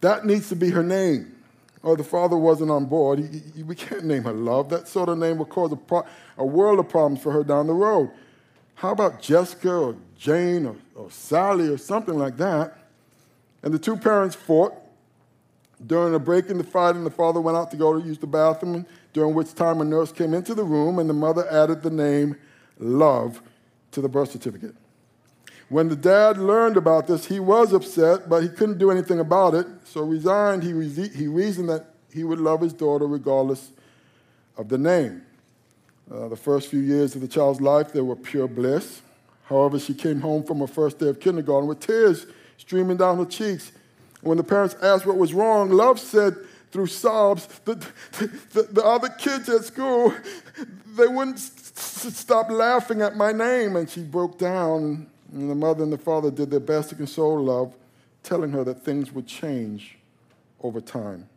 That 0.00 0.26
needs 0.26 0.48
to 0.48 0.56
be 0.56 0.70
her 0.70 0.82
name. 0.82 1.34
Or 1.82 1.92
oh, 1.92 1.96
the 1.96 2.04
father 2.04 2.36
wasn't 2.36 2.70
on 2.70 2.84
board. 2.86 3.18
He, 3.18 3.42
he, 3.56 3.62
we 3.62 3.74
can't 3.74 4.04
name 4.04 4.22
her 4.24 4.32
love. 4.32 4.68
That 4.68 4.86
sort 4.86 5.08
of 5.08 5.18
name 5.18 5.38
will 5.38 5.46
cause 5.46 5.72
a, 5.72 5.76
pro- 5.76 6.06
a, 6.36 6.44
world 6.44 6.78
of 6.78 6.88
problems 6.88 7.20
for 7.20 7.32
her 7.32 7.42
down 7.42 7.66
the 7.66 7.72
road. 7.72 8.10
How 8.76 8.92
about 8.92 9.20
Jessica 9.20 9.72
or 9.72 9.96
Jane 10.22 10.66
or, 10.66 10.76
or 10.94 11.10
Sally 11.10 11.66
or 11.66 11.76
something 11.76 12.16
like 12.16 12.36
that? 12.36 12.78
And 13.64 13.74
the 13.74 13.78
two 13.78 13.96
parents 13.96 14.36
fought 14.36 14.72
during 15.84 16.14
a 16.14 16.18
break 16.18 16.46
in 16.46 16.58
the 16.58 16.64
fighting, 16.64 17.02
the 17.02 17.10
father 17.10 17.40
went 17.40 17.56
out 17.56 17.72
to 17.72 17.76
go 17.76 17.98
to 17.98 18.06
use 18.06 18.18
the 18.18 18.26
bathroom, 18.28 18.86
during 19.12 19.34
which 19.34 19.52
time 19.52 19.80
a 19.80 19.84
nurse 19.84 20.12
came 20.12 20.32
into 20.32 20.54
the 20.54 20.62
room 20.62 21.00
and 21.00 21.10
the 21.10 21.14
mother 21.14 21.44
added 21.50 21.82
the 21.82 21.90
name 21.90 22.36
Love 22.78 23.42
to 23.90 24.00
the 24.00 24.08
birth 24.08 24.30
certificate. 24.30 24.74
When 25.68 25.88
the 25.88 25.96
dad 25.96 26.38
learned 26.38 26.76
about 26.76 27.06
this, 27.08 27.26
he 27.26 27.40
was 27.40 27.72
upset, 27.72 28.28
but 28.28 28.42
he 28.42 28.48
couldn't 28.48 28.78
do 28.78 28.90
anything 28.90 29.18
about 29.18 29.54
it. 29.54 29.66
So 29.84 30.02
resigned, 30.02 30.62
he, 30.62 30.72
re- 30.72 31.08
he 31.08 31.26
reasoned 31.26 31.68
that 31.68 31.94
he 32.12 32.22
would 32.22 32.38
love 32.38 32.60
his 32.60 32.72
daughter 32.72 33.06
regardless 33.06 33.72
of 34.56 34.68
the 34.68 34.78
name. 34.78 35.22
Uh, 36.10 36.28
the 36.28 36.36
first 36.36 36.68
few 36.68 36.80
years 36.80 37.14
of 37.14 37.22
the 37.22 37.28
child's 37.28 37.60
life, 37.60 37.92
they 37.92 38.00
were 38.00 38.16
pure 38.16 38.46
bliss. 38.46 39.02
However, 39.52 39.78
she 39.78 39.92
came 39.92 40.22
home 40.22 40.44
from 40.44 40.60
her 40.60 40.66
first 40.66 40.98
day 40.98 41.08
of 41.08 41.20
kindergarten 41.20 41.68
with 41.68 41.80
tears 41.80 42.24
streaming 42.56 42.96
down 42.96 43.18
her 43.18 43.26
cheeks 43.26 43.70
When 44.22 44.38
the 44.38 44.44
parents 44.44 44.74
asked 44.80 45.04
what 45.04 45.18
was 45.18 45.34
wrong, 45.34 45.70
Love 45.70 46.00
said 46.00 46.36
through 46.70 46.86
sobs, 46.86 47.46
the, 47.66 47.74
the, 48.54 48.62
the 48.62 48.82
other 48.82 49.10
kids 49.10 49.50
at 49.50 49.64
school, 49.64 50.14
they 50.96 51.06
wouldn't 51.06 51.38
stop 51.38 52.50
laughing 52.50 53.02
at 53.02 53.14
my 53.14 53.30
name. 53.30 53.76
And 53.76 53.90
she 53.90 54.02
broke 54.02 54.38
down. 54.38 55.06
And 55.34 55.50
the 55.50 55.54
mother 55.54 55.82
and 55.82 55.92
the 55.92 55.98
father 55.98 56.30
did 56.30 56.50
their 56.50 56.60
best 56.60 56.88
to 56.90 56.94
console 56.94 57.42
Love, 57.42 57.74
telling 58.22 58.52
her 58.52 58.64
that 58.64 58.82
things 58.82 59.12
would 59.12 59.26
change 59.26 59.98
over 60.62 60.80
time. 60.80 61.28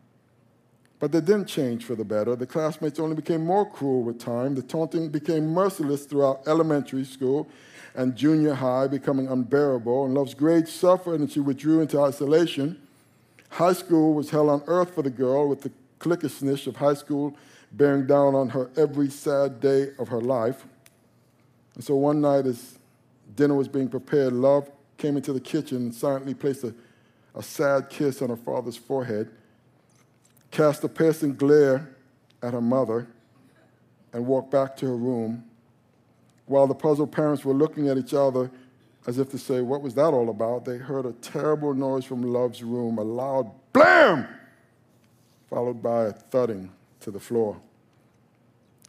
But 1.00 1.12
they 1.12 1.20
didn't 1.20 1.46
change 1.46 1.84
for 1.84 1.94
the 1.94 2.04
better. 2.04 2.34
The 2.34 2.46
classmates 2.46 2.98
only 2.98 3.16
became 3.16 3.44
more 3.44 3.70
cruel 3.70 4.02
with 4.02 4.18
time. 4.18 4.54
The 4.54 4.62
taunting 4.62 5.10
became 5.10 5.48
merciless 5.48 6.06
throughout 6.06 6.46
elementary 6.46 7.04
school 7.04 7.50
and 7.96 8.14
junior 8.14 8.54
high, 8.54 8.86
becoming 8.86 9.26
unbearable. 9.26 10.04
And 10.04 10.14
Love's 10.14 10.34
grades 10.34 10.70
suffered, 10.70 11.18
and 11.18 11.32
she 11.32 11.40
withdrew 11.40 11.80
into 11.80 12.00
isolation. 12.00 12.80
High 13.50 13.72
school 13.72 14.12
was 14.12 14.30
hell 14.30 14.50
on 14.50 14.62
earth 14.66 14.94
for 14.94 15.02
the 15.02 15.10
girl, 15.10 15.48
with 15.48 15.62
the 15.62 15.72
cliquishness 15.98 16.66
of 16.66 16.76
high 16.76 16.94
school 16.94 17.34
bearing 17.72 18.06
down 18.06 18.34
on 18.34 18.50
her 18.50 18.70
every 18.76 19.10
sad 19.10 19.60
day 19.60 19.88
of 19.98 20.08
her 20.08 20.20
life. 20.20 20.66
And 21.74 21.82
so 21.82 21.96
one 21.96 22.20
night, 22.20 22.46
as 22.46 22.78
dinner 23.34 23.54
was 23.54 23.66
being 23.66 23.88
prepared, 23.88 24.32
Love 24.32 24.70
came 24.98 25.16
into 25.16 25.32
the 25.32 25.40
kitchen 25.40 25.78
and 25.78 25.94
silently 25.94 26.34
placed 26.34 26.64
a, 26.64 26.74
a 27.34 27.42
sad 27.42 27.88
kiss 27.88 28.22
on 28.22 28.28
her 28.28 28.36
father's 28.36 28.76
forehead, 28.76 29.30
cast 30.50 30.84
a 30.84 30.88
piercing 30.88 31.34
glare 31.34 31.96
at 32.42 32.52
her 32.52 32.60
mother, 32.60 33.08
and 34.12 34.26
walked 34.26 34.50
back 34.50 34.76
to 34.76 34.86
her 34.86 34.96
room. 34.96 35.44
While 36.46 36.66
the 36.66 36.74
puzzled 36.74 37.12
parents 37.12 37.44
were 37.44 37.54
looking 37.54 37.88
at 37.88 37.98
each 37.98 38.14
other 38.14 38.50
as 39.06 39.18
if 39.18 39.30
to 39.30 39.38
say, 39.38 39.60
What 39.60 39.82
was 39.82 39.94
that 39.94 40.12
all 40.12 40.30
about? 40.30 40.64
they 40.64 40.78
heard 40.78 41.06
a 41.06 41.12
terrible 41.12 41.74
noise 41.74 42.04
from 42.04 42.22
Love's 42.22 42.62
room, 42.62 42.98
a 42.98 43.02
loud 43.02 43.50
blam, 43.72 44.26
followed 45.50 45.82
by 45.82 46.06
a 46.06 46.12
thudding 46.12 46.70
to 47.00 47.10
the 47.10 47.20
floor. 47.20 47.56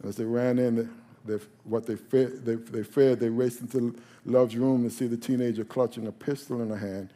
As 0.04 0.16
they 0.16 0.26
ran 0.26 0.60
in, 0.60 0.90
they, 1.26 1.38
what 1.64 1.86
they, 1.86 1.96
they, 1.96 2.56
they 2.56 2.84
feared, 2.84 3.20
they 3.20 3.30
raced 3.30 3.62
into 3.62 3.96
Love's 4.26 4.56
room 4.56 4.84
to 4.84 4.90
see 4.90 5.08
the 5.08 5.18
teenager 5.18 5.66
clutching 5.66 6.08
a 6.08 6.12
pistol 6.12 6.62
in 6.62 6.70
her 6.70 6.78
hand. 6.78 7.10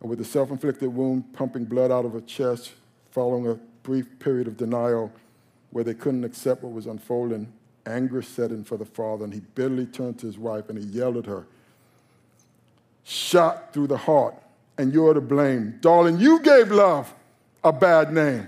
And 0.00 0.08
with 0.08 0.20
a 0.20 0.24
self 0.24 0.50
inflicted 0.50 0.94
wound 0.94 1.32
pumping 1.32 1.64
blood 1.64 1.90
out 1.90 2.04
of 2.04 2.12
her 2.12 2.20
chest, 2.20 2.72
following 3.10 3.48
a 3.48 3.54
brief 3.82 4.18
period 4.18 4.46
of 4.46 4.56
denial 4.56 5.12
where 5.70 5.84
they 5.84 5.94
couldn't 5.94 6.24
accept 6.24 6.62
what 6.62 6.72
was 6.72 6.86
unfolding, 6.86 7.52
anger 7.88 8.22
set 8.22 8.50
in 8.50 8.62
for 8.64 8.76
the 8.76 8.84
father, 8.84 9.24
and 9.24 9.32
he 9.32 9.40
bitterly 9.40 9.86
turned 9.86 10.18
to 10.20 10.26
his 10.26 10.38
wife 10.38 10.68
and 10.68 10.78
he 10.78 10.84
yelled 10.84 11.16
at 11.16 11.26
her 11.26 11.46
Shot 13.10 13.72
through 13.72 13.86
the 13.86 13.96
heart, 13.96 14.34
and 14.76 14.92
you're 14.92 15.14
to 15.14 15.22
blame. 15.22 15.78
Darling, 15.80 16.20
you 16.20 16.40
gave 16.40 16.70
love 16.70 17.14
a 17.64 17.72
bad 17.72 18.12
name. 18.12 18.46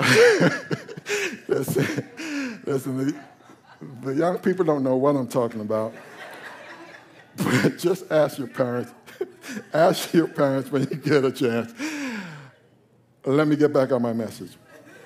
listen, 1.46 2.60
listen 2.66 2.96
the, 2.98 3.14
the 4.02 4.12
young 4.12 4.38
people 4.38 4.64
don't 4.64 4.82
know 4.82 4.96
what 4.96 5.14
I'm 5.14 5.28
talking 5.28 5.60
about. 5.60 5.94
But 7.36 7.78
just 7.78 8.10
ask 8.10 8.38
your 8.38 8.48
parents. 8.48 8.90
ask 9.72 10.12
your 10.12 10.28
parents 10.28 10.70
when 10.70 10.82
you 10.82 10.96
get 10.96 11.24
a 11.24 11.32
chance. 11.32 11.72
Let 13.24 13.48
me 13.48 13.56
get 13.56 13.72
back 13.72 13.92
on 13.92 14.02
my 14.02 14.12
message. 14.12 14.52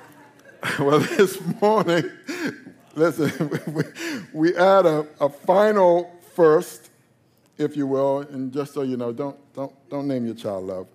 well, 0.79 1.01
this 1.01 1.41
morning, 1.61 2.05
listen, 2.95 3.51
we, 3.67 3.83
we 4.33 4.57
add 4.57 4.85
a, 4.85 5.07
a 5.21 5.29
final 5.29 6.19
first, 6.35 6.91
if 7.57 7.77
you 7.77 7.87
will, 7.87 8.21
and 8.21 8.53
just 8.53 8.75
so 8.75 8.83
you 8.83 8.97
know, 8.97 9.13
don't, 9.13 9.37
don't, 9.55 9.73
don't 9.89 10.07
name 10.07 10.27
your 10.27 10.35
child 10.35 10.67
love. 10.67 10.87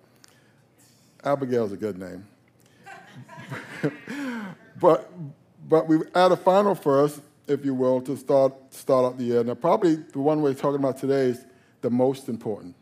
Abigail's 1.24 1.72
a 1.72 1.76
good 1.76 1.98
name. 1.98 2.26
but, 4.80 5.10
but 5.68 5.88
we 5.88 5.98
add 6.14 6.30
a 6.30 6.36
final 6.36 6.76
first, 6.76 7.20
if 7.48 7.64
you 7.64 7.74
will, 7.74 8.00
to 8.02 8.16
start, 8.16 8.54
start 8.72 9.04
out 9.04 9.18
the 9.18 9.24
year. 9.24 9.42
Now, 9.42 9.54
probably 9.54 9.96
the 9.96 10.20
one 10.20 10.42
we're 10.42 10.54
talking 10.54 10.78
about 10.78 10.98
today 10.98 11.26
is 11.26 11.44
the 11.80 11.90
most 11.90 12.28
important 12.28 12.76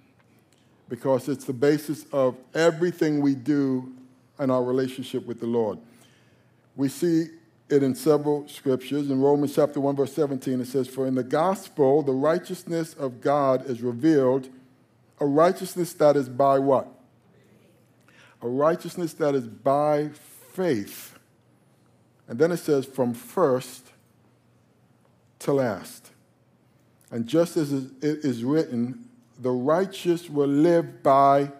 because 0.88 1.28
it's 1.28 1.44
the 1.44 1.52
basis 1.52 2.04
of 2.12 2.36
everything 2.54 3.20
we 3.20 3.34
do 3.34 3.92
in 4.38 4.50
our 4.50 4.62
relationship 4.62 5.26
with 5.26 5.40
the 5.40 5.46
Lord. 5.46 5.78
We 6.76 6.88
see 6.88 7.28
it 7.68 7.82
in 7.82 7.94
several 7.94 8.46
scriptures. 8.48 9.10
In 9.10 9.20
Romans 9.20 9.54
chapter 9.54 9.80
1, 9.80 9.96
verse 9.96 10.12
17, 10.12 10.60
it 10.60 10.66
says, 10.66 10.88
For 10.88 11.06
in 11.06 11.14
the 11.14 11.24
gospel, 11.24 12.02
the 12.02 12.12
righteousness 12.12 12.94
of 12.94 13.20
God 13.20 13.68
is 13.68 13.80
revealed, 13.80 14.48
a 15.20 15.26
righteousness 15.26 15.92
that 15.94 16.16
is 16.16 16.28
by 16.28 16.58
what? 16.58 16.88
A 18.42 18.48
righteousness 18.48 19.14
that 19.14 19.34
is 19.34 19.46
by 19.46 20.10
faith. 20.52 21.18
And 22.28 22.38
then 22.38 22.52
it 22.52 22.58
says, 22.58 22.84
from 22.84 23.14
first 23.14 23.92
to 25.40 25.52
last. 25.52 26.10
And 27.10 27.26
just 27.26 27.56
as 27.56 27.72
it 27.72 27.92
is 28.00 28.42
written, 28.42 29.08
the 29.38 29.50
righteous 29.50 30.28
will 30.30 30.48
live 30.48 31.02
by 31.02 31.50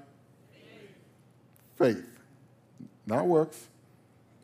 faith. 1.76 2.07
Not 3.07 3.26
works, 3.26 3.66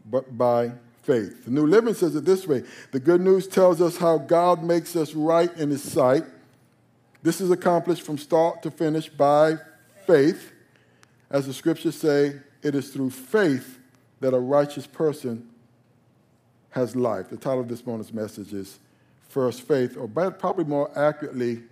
but 0.04 0.36
by 0.36 0.72
faith. 1.02 1.44
The 1.44 1.50
New 1.50 1.66
Living 1.66 1.94
says 1.94 2.14
it 2.16 2.24
this 2.24 2.46
way 2.46 2.64
The 2.92 3.00
good 3.00 3.20
news 3.20 3.46
tells 3.46 3.80
us 3.80 3.96
how 3.96 4.18
God 4.18 4.62
makes 4.62 4.96
us 4.96 5.14
right 5.14 5.54
in 5.56 5.70
His 5.70 5.82
sight. 5.82 6.24
This 7.22 7.40
is 7.40 7.50
accomplished 7.50 8.02
from 8.02 8.18
start 8.18 8.62
to 8.62 8.70
finish 8.70 9.08
by 9.08 9.56
faith. 10.06 10.52
As 11.30 11.46
the 11.46 11.52
scriptures 11.52 11.96
say, 11.96 12.40
it 12.62 12.74
is 12.74 12.90
through 12.90 13.10
faith 13.10 13.78
that 14.20 14.34
a 14.34 14.38
righteous 14.38 14.86
person 14.86 15.48
has 16.70 16.96
life. 16.96 17.28
The 17.28 17.36
title 17.36 17.60
of 17.60 17.68
this 17.68 17.86
morning's 17.86 18.12
message 18.12 18.52
is 18.52 18.78
First 19.28 19.62
Faith, 19.62 19.96
or 19.96 20.08
probably 20.08 20.64
more 20.64 20.90
accurately, 20.98 21.62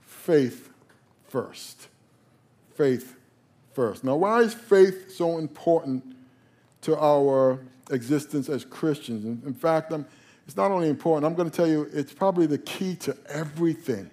Faith 0.00 0.69
First. 1.30 1.86
Faith 2.74 3.16
first. 3.72 4.02
Now, 4.02 4.16
why 4.16 4.40
is 4.40 4.52
faith 4.52 5.12
so 5.14 5.38
important 5.38 6.04
to 6.82 6.98
our 6.98 7.60
existence 7.90 8.48
as 8.48 8.64
Christians? 8.64 9.24
In 9.46 9.54
fact, 9.54 9.92
I'm, 9.92 10.04
it's 10.46 10.56
not 10.56 10.72
only 10.72 10.88
important, 10.88 11.24
I'm 11.24 11.36
going 11.36 11.48
to 11.48 11.56
tell 11.56 11.68
you 11.68 11.88
it's 11.92 12.12
probably 12.12 12.46
the 12.46 12.58
key 12.58 12.96
to 12.96 13.16
everything. 13.28 14.10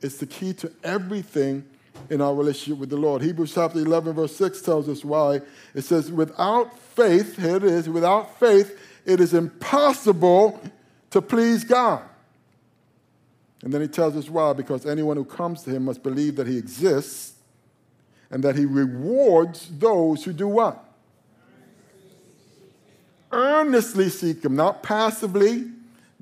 It's 0.00 0.18
the 0.18 0.26
key 0.26 0.52
to 0.54 0.70
everything 0.84 1.64
in 2.08 2.20
our 2.20 2.34
relationship 2.34 2.78
with 2.78 2.90
the 2.90 2.96
Lord. 2.96 3.20
Hebrews 3.20 3.54
chapter 3.54 3.80
11, 3.80 4.12
verse 4.12 4.36
6 4.36 4.62
tells 4.62 4.88
us 4.88 5.04
why. 5.04 5.40
It 5.74 5.82
says, 5.82 6.12
Without 6.12 6.78
faith, 6.78 7.36
here 7.36 7.56
it 7.56 7.64
is, 7.64 7.88
without 7.88 8.38
faith, 8.38 8.78
it 9.04 9.20
is 9.20 9.34
impossible 9.34 10.60
to 11.10 11.20
please 11.20 11.64
God. 11.64 12.02
And 13.62 13.72
then 13.72 13.80
he 13.80 13.88
tells 13.88 14.16
us 14.16 14.28
why 14.28 14.52
because 14.52 14.86
anyone 14.86 15.16
who 15.16 15.24
comes 15.24 15.62
to 15.64 15.70
him 15.70 15.84
must 15.84 16.02
believe 16.02 16.36
that 16.36 16.46
he 16.46 16.56
exists 16.56 17.34
and 18.30 18.42
that 18.44 18.56
he 18.56 18.64
rewards 18.64 19.68
those 19.78 20.24
who 20.24 20.32
do 20.32 20.48
what? 20.48 20.84
Earnestly 23.30 24.08
seek 24.08 24.44
him, 24.44 24.56
not 24.56 24.82
passively. 24.82 25.66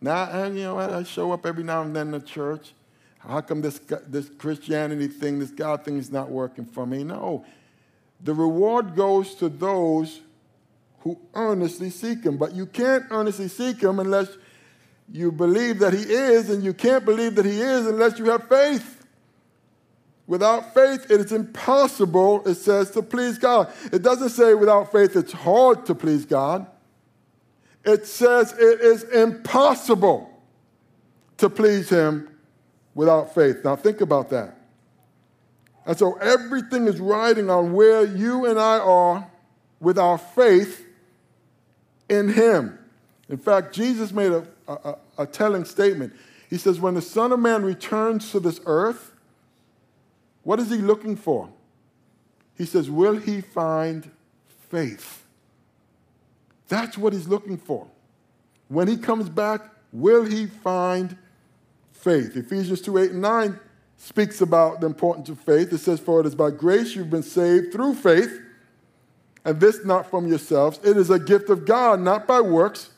Not, 0.00 0.32
and 0.32 0.56
eh, 0.56 0.60
you 0.60 0.64
know, 0.64 0.78
I 0.78 1.02
show 1.04 1.32
up 1.32 1.46
every 1.46 1.64
now 1.64 1.82
and 1.82 1.94
then 1.94 2.08
in 2.08 2.12
the 2.12 2.20
church. 2.20 2.74
How 3.18 3.40
come 3.40 3.60
this, 3.60 3.78
this 4.06 4.28
Christianity 4.38 5.08
thing, 5.08 5.38
this 5.38 5.50
God 5.50 5.84
thing 5.84 5.98
is 5.98 6.10
not 6.10 6.30
working 6.30 6.64
for 6.64 6.86
me? 6.86 7.02
No. 7.02 7.44
The 8.22 8.34
reward 8.34 8.94
goes 8.94 9.34
to 9.36 9.48
those 9.48 10.20
who 11.00 11.18
earnestly 11.34 11.90
seek 11.90 12.24
him. 12.24 12.36
But 12.36 12.54
you 12.54 12.66
can't 12.66 13.04
earnestly 13.10 13.48
seek 13.48 13.80
him 13.80 14.00
unless 14.00 14.28
you 15.12 15.30
believe 15.32 15.78
that 15.80 15.92
he 15.92 16.02
is, 16.02 16.50
and 16.50 16.62
you 16.62 16.74
can't 16.74 17.04
believe 17.04 17.36
that 17.36 17.44
he 17.44 17.60
is 17.60 17.86
unless 17.86 18.18
you 18.18 18.26
have 18.26 18.48
faith. 18.48 19.04
Without 20.26 20.74
faith, 20.74 21.10
it 21.10 21.20
is 21.20 21.30
impossible, 21.30 22.46
it 22.46 22.56
says, 22.56 22.90
to 22.90 23.02
please 23.02 23.38
God. 23.38 23.72
It 23.92 24.02
doesn't 24.02 24.30
say 24.30 24.54
without 24.54 24.90
faith 24.90 25.14
it's 25.14 25.32
hard 25.32 25.86
to 25.86 25.94
please 25.94 26.26
God. 26.26 26.66
It 27.84 28.06
says 28.06 28.52
it 28.58 28.80
is 28.80 29.04
impossible 29.04 30.28
to 31.36 31.48
please 31.48 31.88
him 31.88 32.28
without 32.94 33.34
faith. 33.34 33.58
Now 33.64 33.76
think 33.76 34.00
about 34.00 34.30
that. 34.30 34.56
And 35.86 35.96
so 35.96 36.14
everything 36.14 36.88
is 36.88 36.98
riding 36.98 37.48
on 37.48 37.72
where 37.72 38.04
you 38.04 38.46
and 38.46 38.58
I 38.58 38.78
are 38.78 39.30
with 39.78 39.98
our 39.98 40.18
faith 40.18 40.84
in 42.08 42.28
him. 42.28 42.76
In 43.28 43.38
fact, 43.38 43.74
Jesus 43.74 44.12
made 44.12 44.32
a, 44.32 44.46
a, 44.68 44.96
a, 45.18 45.26
telling 45.26 45.64
statement. 45.64 46.12
He 46.48 46.58
says, 46.58 46.78
When 46.78 46.94
the 46.94 47.02
Son 47.02 47.32
of 47.32 47.40
Man 47.40 47.64
returns 47.64 48.30
to 48.30 48.40
this 48.40 48.60
earth, 48.66 49.12
what 50.44 50.60
is 50.60 50.70
he 50.70 50.76
looking 50.76 51.16
for? 51.16 51.48
He 52.56 52.64
says, 52.64 52.88
Will 52.88 53.16
he 53.16 53.40
find 53.40 54.10
faith? 54.70 55.24
That's 56.68 56.96
what 56.96 57.12
he's 57.12 57.28
looking 57.28 57.56
for. 57.56 57.88
When 58.68 58.88
he 58.88 58.96
comes 58.96 59.28
back, 59.28 59.62
will 59.92 60.24
he 60.24 60.46
find 60.46 61.16
faith? 61.92 62.36
Ephesians 62.36 62.80
2 62.80 62.98
8 62.98 63.10
and 63.12 63.22
9 63.22 63.60
speaks 63.98 64.40
about 64.40 64.80
the 64.80 64.86
importance 64.86 65.28
of 65.28 65.40
faith. 65.40 65.72
It 65.72 65.78
says, 65.78 66.00
For 66.00 66.20
it 66.20 66.26
is 66.26 66.34
by 66.34 66.50
grace 66.50 66.94
you've 66.94 67.10
been 67.10 67.22
saved 67.22 67.72
through 67.72 67.94
faith, 67.94 68.40
and 69.44 69.60
this 69.60 69.84
not 69.84 70.10
from 70.10 70.28
yourselves. 70.28 70.78
It 70.84 70.96
is 70.96 71.10
a 71.10 71.18
gift 71.18 71.50
of 71.50 71.64
God, 71.64 72.00
not 72.00 72.26
by 72.26 72.40
works, 72.40 72.90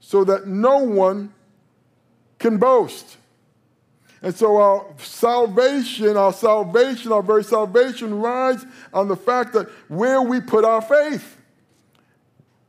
so 0.00 0.24
that 0.24 0.46
no 0.46 0.78
one 0.78 1.32
can 2.38 2.58
boast. 2.58 3.16
And 4.22 4.34
so 4.34 4.56
our 4.56 4.86
salvation, 4.98 6.16
our 6.16 6.32
salvation, 6.32 7.12
our 7.12 7.22
very 7.22 7.44
salvation 7.44 8.18
rides 8.18 8.64
on 8.92 9.08
the 9.08 9.16
fact 9.16 9.52
that 9.52 9.68
where 9.88 10.22
we 10.22 10.40
put 10.40 10.64
our 10.64 10.82
faith. 10.82 11.36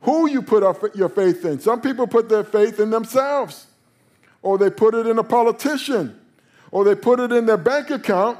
Who 0.02 0.28
you 0.28 0.42
put 0.42 0.62
our, 0.62 0.76
your 0.94 1.08
faith 1.08 1.44
in. 1.44 1.58
Some 1.58 1.80
people 1.80 2.06
put 2.06 2.28
their 2.28 2.44
faith 2.44 2.78
in 2.78 2.90
themselves, 2.90 3.66
or 4.42 4.56
they 4.56 4.70
put 4.70 4.94
it 4.94 5.06
in 5.06 5.18
a 5.18 5.24
politician, 5.24 6.20
or 6.70 6.84
they 6.84 6.94
put 6.94 7.18
it 7.18 7.32
in 7.32 7.46
their 7.46 7.56
bank 7.56 7.90
account. 7.90 8.38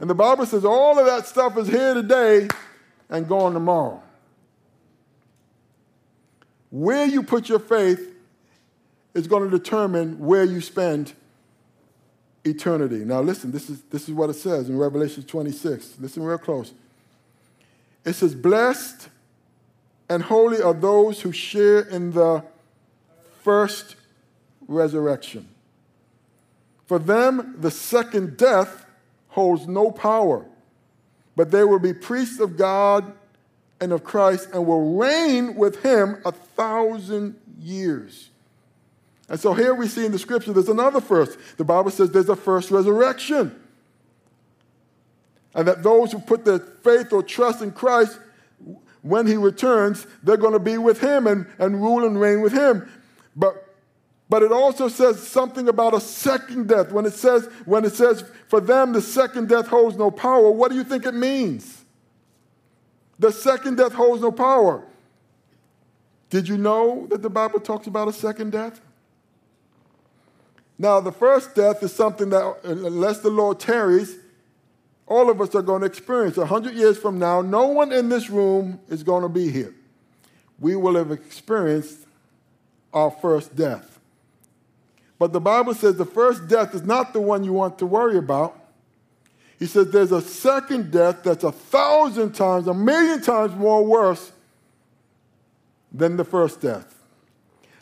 And 0.00 0.10
the 0.10 0.14
Bible 0.14 0.44
says 0.44 0.64
all 0.64 0.98
of 0.98 1.06
that 1.06 1.26
stuff 1.26 1.56
is 1.56 1.68
here 1.68 1.94
today 1.94 2.48
and 3.08 3.26
gone 3.26 3.54
tomorrow. 3.54 4.02
Where 6.70 7.06
you 7.06 7.22
put 7.22 7.48
your 7.48 7.60
faith 7.60 8.11
is 9.14 9.26
going 9.26 9.48
to 9.48 9.56
determine 9.56 10.18
where 10.18 10.44
you 10.44 10.60
spend 10.60 11.12
eternity. 12.44 13.04
Now, 13.04 13.20
listen, 13.20 13.52
this 13.52 13.70
is, 13.70 13.82
this 13.82 14.08
is 14.08 14.14
what 14.14 14.30
it 14.30 14.34
says 14.34 14.68
in 14.68 14.78
Revelation 14.78 15.22
26. 15.22 15.96
Listen 16.00 16.22
real 16.22 16.38
close. 16.38 16.72
It 18.04 18.14
says, 18.14 18.34
Blessed 18.34 19.08
and 20.08 20.22
holy 20.22 20.60
are 20.60 20.74
those 20.74 21.20
who 21.20 21.32
share 21.32 21.80
in 21.80 22.12
the 22.12 22.44
first 23.42 23.96
resurrection. 24.66 25.48
For 26.86 26.98
them, 26.98 27.56
the 27.58 27.70
second 27.70 28.36
death 28.36 28.84
holds 29.28 29.66
no 29.66 29.90
power, 29.90 30.44
but 31.36 31.50
they 31.50 31.64
will 31.64 31.78
be 31.78 31.94
priests 31.94 32.40
of 32.40 32.56
God 32.56 33.12
and 33.80 33.92
of 33.92 34.04
Christ 34.04 34.48
and 34.52 34.66
will 34.66 34.96
reign 34.96 35.54
with 35.54 35.82
him 35.82 36.20
a 36.24 36.32
thousand 36.32 37.36
years. 37.58 38.30
And 39.32 39.40
so 39.40 39.54
here 39.54 39.74
we 39.74 39.88
see 39.88 40.04
in 40.04 40.12
the 40.12 40.18
scripture 40.18 40.52
there's 40.52 40.68
another 40.68 41.00
first. 41.00 41.38
The 41.56 41.64
Bible 41.64 41.90
says 41.90 42.10
there's 42.10 42.28
a 42.28 42.36
first 42.36 42.70
resurrection. 42.70 43.58
And 45.54 45.66
that 45.66 45.82
those 45.82 46.12
who 46.12 46.18
put 46.18 46.44
their 46.44 46.58
faith 46.58 47.14
or 47.14 47.22
trust 47.22 47.62
in 47.62 47.72
Christ, 47.72 48.18
when 49.00 49.26
he 49.26 49.36
returns, 49.36 50.06
they're 50.22 50.36
going 50.36 50.52
to 50.52 50.58
be 50.58 50.76
with 50.76 51.00
him 51.00 51.26
and, 51.26 51.46
and 51.58 51.80
rule 51.80 52.04
and 52.06 52.20
reign 52.20 52.42
with 52.42 52.52
him. 52.52 52.86
But, 53.34 53.74
but 54.28 54.42
it 54.42 54.52
also 54.52 54.88
says 54.88 55.26
something 55.26 55.66
about 55.66 55.94
a 55.94 56.00
second 56.00 56.68
death. 56.68 56.92
When 56.92 57.06
it 57.06 57.14
says, 57.14 57.48
when 57.64 57.86
it 57.86 57.94
says, 57.94 58.24
for 58.48 58.60
them 58.60 58.92
the 58.92 59.00
second 59.00 59.48
death 59.48 59.66
holds 59.66 59.96
no 59.96 60.10
power, 60.10 60.50
what 60.50 60.70
do 60.70 60.76
you 60.76 60.84
think 60.84 61.06
it 61.06 61.14
means? 61.14 61.86
The 63.18 63.32
second 63.32 63.78
death 63.78 63.94
holds 63.94 64.20
no 64.20 64.30
power. 64.30 64.84
Did 66.28 66.48
you 66.48 66.58
know 66.58 67.06
that 67.06 67.22
the 67.22 67.30
Bible 67.30 67.60
talks 67.60 67.86
about 67.86 68.08
a 68.08 68.12
second 68.12 68.52
death? 68.52 68.78
Now, 70.82 70.98
the 70.98 71.12
first 71.12 71.54
death 71.54 71.80
is 71.84 71.94
something 71.94 72.30
that, 72.30 72.56
unless 72.64 73.20
the 73.20 73.30
Lord 73.30 73.60
tarries, 73.60 74.16
all 75.06 75.30
of 75.30 75.40
us 75.40 75.54
are 75.54 75.62
going 75.62 75.82
to 75.82 75.86
experience. 75.86 76.36
A 76.38 76.46
hundred 76.46 76.74
years 76.74 76.98
from 76.98 77.20
now, 77.20 77.40
no 77.40 77.68
one 77.68 77.92
in 77.92 78.08
this 78.08 78.28
room 78.28 78.80
is 78.88 79.04
going 79.04 79.22
to 79.22 79.28
be 79.28 79.48
here. 79.48 79.72
We 80.58 80.74
will 80.74 80.96
have 80.96 81.12
experienced 81.12 81.98
our 82.92 83.12
first 83.12 83.54
death. 83.54 84.00
But 85.20 85.32
the 85.32 85.40
Bible 85.40 85.72
says 85.74 85.94
the 85.94 86.04
first 86.04 86.48
death 86.48 86.74
is 86.74 86.82
not 86.82 87.12
the 87.12 87.20
one 87.20 87.44
you 87.44 87.52
want 87.52 87.78
to 87.78 87.86
worry 87.86 88.18
about. 88.18 88.58
He 89.60 89.66
says 89.66 89.92
there's 89.92 90.10
a 90.10 90.20
second 90.20 90.90
death 90.90 91.22
that's 91.22 91.44
a 91.44 91.52
thousand 91.52 92.32
times, 92.32 92.66
a 92.66 92.74
million 92.74 93.22
times 93.22 93.54
more 93.54 93.86
worse 93.86 94.32
than 95.92 96.16
the 96.16 96.24
first 96.24 96.60
death. 96.60 97.01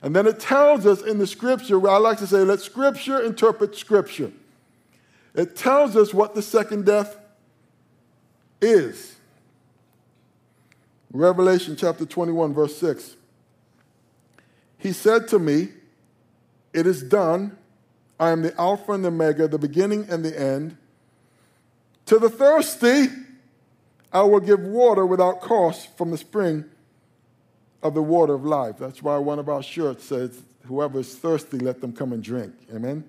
And 0.03 0.17
then 0.17 0.27
it 0.27 0.41
tells 0.41 0.87
us 0.87 1.03
in 1.03 1.19
the 1.19 1.27
scripture, 1.27 1.79
where 1.79 1.93
I 1.93 1.99
like 1.99 2.19
to 2.19 2.27
say, 2.27 2.39
let 2.39 2.61
scripture 2.61 3.21
interpret 3.21 3.77
scripture. 3.77 4.33
It 5.35 5.57
tells 5.57 5.95
us 5.95 6.15
what 6.15 6.35
the 6.35 6.43
second 6.43 6.87
death 6.87 7.17
is. 8.61 9.17
Revelation 11.13 11.77
chapter 11.77 12.07
21, 12.07 12.55
verse 12.55 12.77
6. 12.79 13.17
He 14.79 14.93
said 14.93 15.29
to 15.29 15.39
me, 15.39 15.69
It 16.73 16.87
is 16.87 17.03
done. 17.03 17.57
I 18.19 18.31
am 18.31 18.43
the 18.43 18.59
Alpha 18.59 18.93
and 18.93 19.05
the 19.05 19.09
Omega, 19.09 19.49
the 19.49 19.59
beginning 19.59 20.07
and 20.09 20.25
the 20.25 20.39
end. 20.39 20.77
To 22.07 22.19
the 22.19 22.31
thirsty, 22.31 23.09
I 24.13 24.23
will 24.23 24.41
give 24.41 24.61
water 24.61 25.07
without 25.07 25.41
cost 25.41 25.97
from 25.97 26.11
the 26.11 26.19
spring 26.19 26.65
of 27.83 27.95
the 27.95 28.03
water 28.03 28.35
of 28.35 28.45
life. 28.45 28.77
That's 28.79 29.03
why 29.03 29.17
one 29.19 29.39
of 29.39 29.49
our 29.49 29.63
shirts 29.63 30.05
says, 30.05 30.43
Whoever 30.67 31.01
is 31.01 31.15
thirsty, 31.17 31.59
let 31.59 31.81
them 31.81 31.93
come 31.93 32.13
and 32.13 32.23
drink. 32.23 32.53
Amen? 32.71 32.83
Amen. 32.85 33.05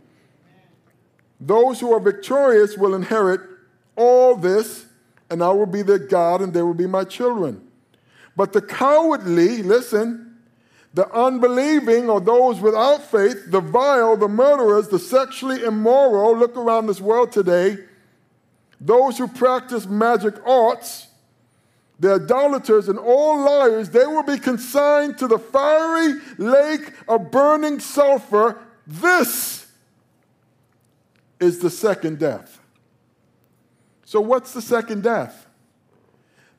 Those 1.40 1.80
who 1.80 1.94
are 1.94 2.00
victorious 2.00 2.78
will 2.78 2.96
inherit 2.96 3.42
all 3.96 4.36
this, 4.36 4.86
and 5.30 5.44
I 5.44 5.50
will 5.52 5.66
be 5.66 5.82
their 5.82 6.00
God, 6.00 6.42
and 6.42 6.54
they 6.54 6.62
will 6.62 6.74
be 6.74 6.88
my 6.88 7.04
children. 7.04 7.68
But 8.36 8.54
the 8.54 8.62
cowardly, 8.62 9.62
listen, 9.62 10.38
the 10.94 11.10
unbelieving, 11.14 12.10
or 12.10 12.20
those 12.22 12.60
without 12.60 13.04
faith, 13.04 13.52
the 13.52 13.62
vile, 13.62 14.18
the 14.18 14.28
murderers, 14.28 14.88
the 14.88 15.00
sexually 15.00 15.64
immoral, 15.64 16.38
look 16.38 16.58
around 16.58 16.88
this 16.88 17.02
world 17.02 17.32
today, 17.32 17.78
those 18.80 19.18
who 19.18 19.28
practice 19.28 19.86
magic 19.86 20.36
arts, 20.46 21.08
the 22.02 22.16
idolaters 22.16 22.90
and 22.90 22.98
all 22.98 23.40
liars, 23.42 23.92
they 23.92 24.08
will 24.08 24.24
be 24.24 24.40
consigned 24.40 25.20
to 25.20 25.28
the 25.28 25.38
fiery 25.38 26.20
lake 26.40 26.94
of 27.08 27.30
burning 27.30 27.80
sulfur. 27.80 28.60
This 28.88 29.68
is 31.40 31.60
the 31.60 31.70
second 31.70 32.18
death. 32.18 32.60
So, 34.04 34.20
what's 34.20 34.52
the 34.52 34.64
second 34.64 35.04
death? 35.04 35.46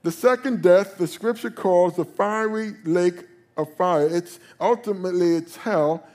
The 0.05 0.13
second 0.13 0.63
death, 0.63 0.97
the 0.97 1.09
scripture 1.09 1.51
calls 1.51 1.97
the 1.97 2.05
fiery 2.05 2.75
lake 2.85 3.25
of 3.57 3.75
fire. 3.75 4.07
It's 4.07 4.39
ultimately 4.61 5.35
it's 5.35 5.57
hell. 5.57 6.07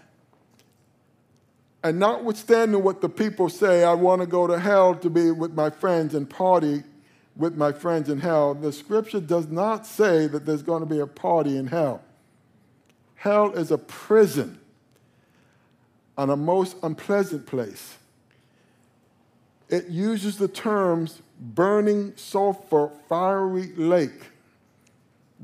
And 1.83 1.99
notwithstanding 1.99 2.81
what 2.81 3.01
the 3.01 3.09
people 3.09 3.49
say, 3.49 3.83
I 3.83 3.93
want 3.93 4.21
to 4.21 4.27
go 4.27 4.47
to 4.47 4.57
hell 4.57 4.95
to 4.95 5.09
be 5.09 5.31
with 5.31 5.53
my 5.53 5.69
friends 5.69 6.15
and 6.15 6.29
party 6.29 6.83
with 7.38 7.56
my 7.56 7.71
friends 7.71 8.10
in 8.10 8.19
hell, 8.19 8.54
the 8.54 8.73
scripture 8.73 9.19
does 9.19 9.47
not 9.47 9.86
say 9.86 10.28
that 10.28 10.45
there's 10.45 10.63
going 10.63 10.82
to 10.82 10.89
be 10.89 11.00
a 11.00 11.08
party 11.08 11.56
in 11.56 11.67
hell. 11.67 12.02
Hell 13.15 13.54
is 13.54 13.71
a 13.71 13.78
prison 13.78 14.60
and 16.17 16.32
a 16.32 16.36
most 16.36 16.76
unpleasant 16.84 17.45
place. 17.45 17.95
It 19.69 19.88
uses 19.88 20.38
the 20.38 20.47
terms 20.47 21.21
burning 21.39 22.13
sulfur, 22.15 22.89
fiery 23.08 23.73
lake. 23.76 24.32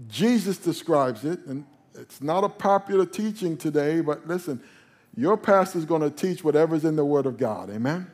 Jesus 0.10 0.58
describes 0.58 1.24
it, 1.24 1.46
and 1.46 1.66
it's 1.94 2.22
not 2.22 2.44
a 2.44 2.50
popular 2.50 3.06
teaching 3.06 3.56
today, 3.56 4.02
but 4.02 4.28
listen, 4.28 4.62
your 5.16 5.38
pastor 5.38 5.78
is 5.78 5.86
going 5.86 6.02
to 6.02 6.10
teach 6.10 6.44
whatever's 6.44 6.86
in 6.86 6.96
the 6.96 7.06
Word 7.06 7.28
of 7.28 7.38
God. 7.38 7.70
Amen? 7.70 8.10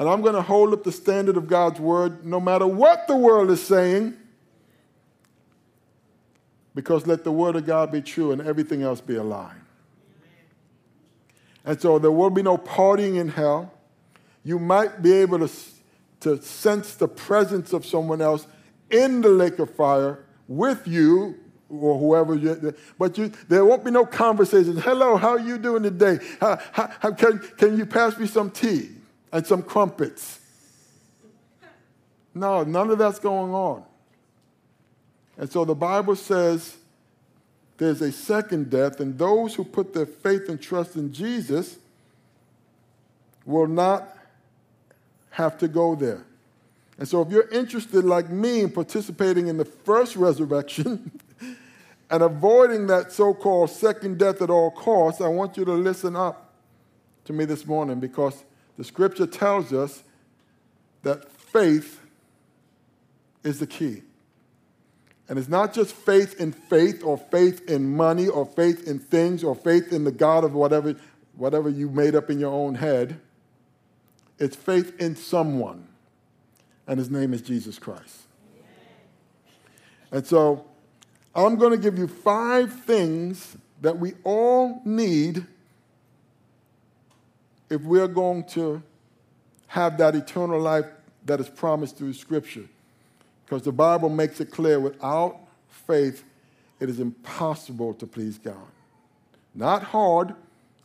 And 0.00 0.08
I'm 0.08 0.22
going 0.22 0.34
to 0.34 0.40
hold 0.40 0.72
up 0.72 0.82
the 0.82 0.92
standard 0.92 1.36
of 1.36 1.46
God's 1.46 1.78
word 1.78 2.24
no 2.24 2.40
matter 2.40 2.66
what 2.66 3.06
the 3.06 3.14
world 3.14 3.50
is 3.50 3.62
saying. 3.62 4.16
Because 6.74 7.06
let 7.06 7.22
the 7.22 7.30
word 7.30 7.54
of 7.54 7.66
God 7.66 7.92
be 7.92 8.00
true 8.00 8.32
and 8.32 8.40
everything 8.40 8.82
else 8.82 9.02
be 9.02 9.16
a 9.16 9.22
lie. 9.22 9.52
And 11.66 11.78
so 11.78 11.98
there 11.98 12.10
will 12.10 12.30
be 12.30 12.40
no 12.40 12.56
partying 12.56 13.20
in 13.20 13.28
hell. 13.28 13.74
You 14.42 14.58
might 14.58 15.02
be 15.02 15.12
able 15.12 15.46
to, 15.46 15.54
to 16.20 16.40
sense 16.40 16.94
the 16.94 17.06
presence 17.06 17.74
of 17.74 17.84
someone 17.84 18.22
else 18.22 18.46
in 18.90 19.20
the 19.20 19.28
lake 19.28 19.58
of 19.58 19.68
fire 19.74 20.24
with 20.48 20.88
you 20.88 21.34
or 21.68 21.98
whoever 21.98 22.72
but 22.98 23.18
you, 23.18 23.30
there 23.50 23.66
won't 23.66 23.84
be 23.84 23.90
no 23.90 24.06
conversations. 24.06 24.82
Hello, 24.82 25.18
how 25.18 25.32
are 25.32 25.40
you 25.40 25.58
doing 25.58 25.82
today? 25.82 26.20
How, 26.40 26.58
how, 26.72 26.90
how, 27.00 27.12
can, 27.12 27.38
can 27.58 27.76
you 27.76 27.84
pass 27.84 28.18
me 28.18 28.26
some 28.26 28.50
tea? 28.50 28.92
And 29.32 29.46
some 29.46 29.62
crumpets. 29.62 30.40
No, 32.34 32.62
none 32.62 32.90
of 32.90 32.98
that's 32.98 33.18
going 33.18 33.52
on. 33.52 33.84
And 35.36 35.50
so 35.50 35.64
the 35.64 35.74
Bible 35.74 36.16
says 36.16 36.76
there's 37.78 38.02
a 38.02 38.12
second 38.12 38.70
death, 38.70 39.00
and 39.00 39.18
those 39.18 39.54
who 39.54 39.64
put 39.64 39.94
their 39.94 40.06
faith 40.06 40.48
and 40.48 40.60
trust 40.60 40.96
in 40.96 41.12
Jesus 41.12 41.78
will 43.46 43.66
not 43.66 44.16
have 45.30 45.58
to 45.58 45.68
go 45.68 45.94
there. 45.94 46.24
And 46.98 47.08
so 47.08 47.22
if 47.22 47.30
you're 47.30 47.48
interested, 47.48 48.04
like 48.04 48.28
me, 48.28 48.60
in 48.60 48.70
participating 48.70 49.46
in 49.46 49.56
the 49.56 49.64
first 49.64 50.14
resurrection, 50.16 51.10
and 52.10 52.22
avoiding 52.22 52.86
that 52.88 53.12
so 53.12 53.32
called 53.32 53.70
second 53.70 54.18
death 54.18 54.42
at 54.42 54.50
all 54.50 54.70
costs, 54.70 55.20
I 55.20 55.28
want 55.28 55.56
you 55.56 55.64
to 55.64 55.72
listen 55.72 56.14
up 56.14 56.52
to 57.24 57.32
me 57.32 57.46
this 57.46 57.66
morning 57.66 58.00
because 58.00 58.44
the 58.76 58.84
scripture 58.84 59.26
tells 59.26 59.72
us 59.72 60.02
that 61.02 61.30
faith 61.30 62.00
is 63.42 63.58
the 63.58 63.66
key. 63.66 64.02
And 65.28 65.38
it's 65.38 65.48
not 65.48 65.72
just 65.72 65.94
faith 65.94 66.40
in 66.40 66.52
faith 66.52 67.04
or 67.04 67.16
faith 67.16 67.70
in 67.70 67.96
money 67.96 68.26
or 68.26 68.44
faith 68.44 68.88
in 68.88 68.98
things 68.98 69.44
or 69.44 69.54
faith 69.54 69.92
in 69.92 70.04
the 70.04 70.10
God 70.10 70.42
of 70.42 70.54
whatever, 70.54 70.96
whatever 71.36 71.68
you 71.68 71.88
made 71.88 72.14
up 72.14 72.30
in 72.30 72.40
your 72.40 72.52
own 72.52 72.74
head. 72.74 73.20
It's 74.38 74.56
faith 74.56 74.98
in 74.98 75.14
someone, 75.14 75.86
and 76.86 76.98
his 76.98 77.10
name 77.10 77.32
is 77.32 77.42
Jesus 77.42 77.78
Christ. 77.78 78.22
And 80.10 80.26
so 80.26 80.64
I'm 81.34 81.56
going 81.56 81.72
to 81.72 81.78
give 81.78 81.98
you 81.98 82.08
five 82.08 82.72
things 82.84 83.56
that 83.82 83.98
we 83.98 84.14
all 84.24 84.82
need 84.84 85.46
if 87.70 87.80
we're 87.82 88.08
going 88.08 88.44
to 88.44 88.82
have 89.68 89.96
that 89.98 90.16
eternal 90.16 90.60
life 90.60 90.86
that 91.24 91.38
is 91.40 91.48
promised 91.48 91.96
through 91.96 92.12
Scripture. 92.12 92.64
Because 93.44 93.62
the 93.62 93.72
Bible 93.72 94.08
makes 94.08 94.40
it 94.40 94.50
clear 94.50 94.80
without 94.80 95.38
faith, 95.68 96.24
it 96.80 96.88
is 96.88 96.98
impossible 96.98 97.94
to 97.94 98.06
please 98.06 98.36
God. 98.38 98.56
Not 99.54 99.84
hard, 99.84 100.34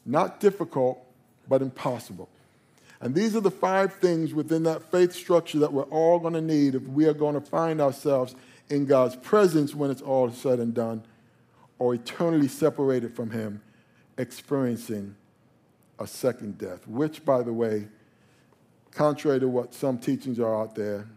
not 0.05 0.39
difficult, 0.39 0.99
but 1.47 1.61
impossible. 1.61 2.29
And 3.01 3.13
these 3.13 3.35
are 3.35 3.41
the 3.41 3.51
five 3.51 3.93
things 3.93 4.33
within 4.33 4.63
that 4.63 4.83
faith 4.91 5.13
structure 5.13 5.59
that 5.59 5.73
we're 5.73 5.83
all 5.83 6.19
going 6.19 6.33
to 6.33 6.41
need 6.41 6.75
if 6.75 6.83
we 6.83 7.05
are 7.05 7.13
going 7.13 7.35
to 7.35 7.41
find 7.41 7.81
ourselves 7.81 8.35
in 8.69 8.85
God's 8.85 9.15
presence 9.15 9.75
when 9.75 9.91
it's 9.91 10.01
all 10.01 10.31
said 10.31 10.59
and 10.59 10.73
done, 10.73 11.03
or 11.77 11.93
eternally 11.93 12.47
separated 12.47 13.15
from 13.15 13.31
Him, 13.31 13.61
experiencing 14.17 15.15
a 15.99 16.07
second 16.07 16.57
death, 16.57 16.87
which, 16.87 17.23
by 17.23 17.41
the 17.41 17.53
way, 17.53 17.87
contrary 18.91 19.39
to 19.39 19.47
what 19.47 19.73
some 19.73 19.97
teachings 19.97 20.39
are 20.39 20.61
out 20.61 20.75
there, 20.75 21.07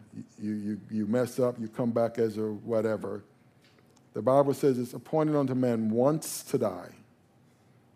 you, 0.41 0.53
you, 0.53 0.81
you 0.91 1.07
mess 1.07 1.39
up, 1.39 1.59
you 1.61 1.69
come 1.69 1.91
back 1.91 2.19
as 2.19 2.39
a 2.39 2.43
whatever. 2.43 3.23
The 4.15 4.23
Bible 4.23 4.55
says 4.55 4.79
it's 4.79 4.95
appointed 4.95 5.37
unto 5.37 5.55
man 5.55 5.91
once 5.91 6.43
to 6.45 6.59
die. 6.59 6.91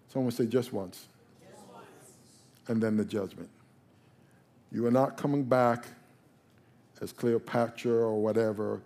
Someone 0.09 0.31
say 0.31 0.47
just 0.47 0.73
once. 0.73 1.07
Just 1.41 1.63
once. 1.73 1.87
And 2.69 2.83
then 2.83 2.97
the 2.97 3.05
judgment. 3.05 3.49
You 4.71 4.87
are 4.87 4.91
not 4.91 5.17
coming 5.17 5.43
back 5.43 5.85
as 7.01 7.13
Cleopatra 7.13 7.93
or 7.93 8.23
whatever. 8.23 8.81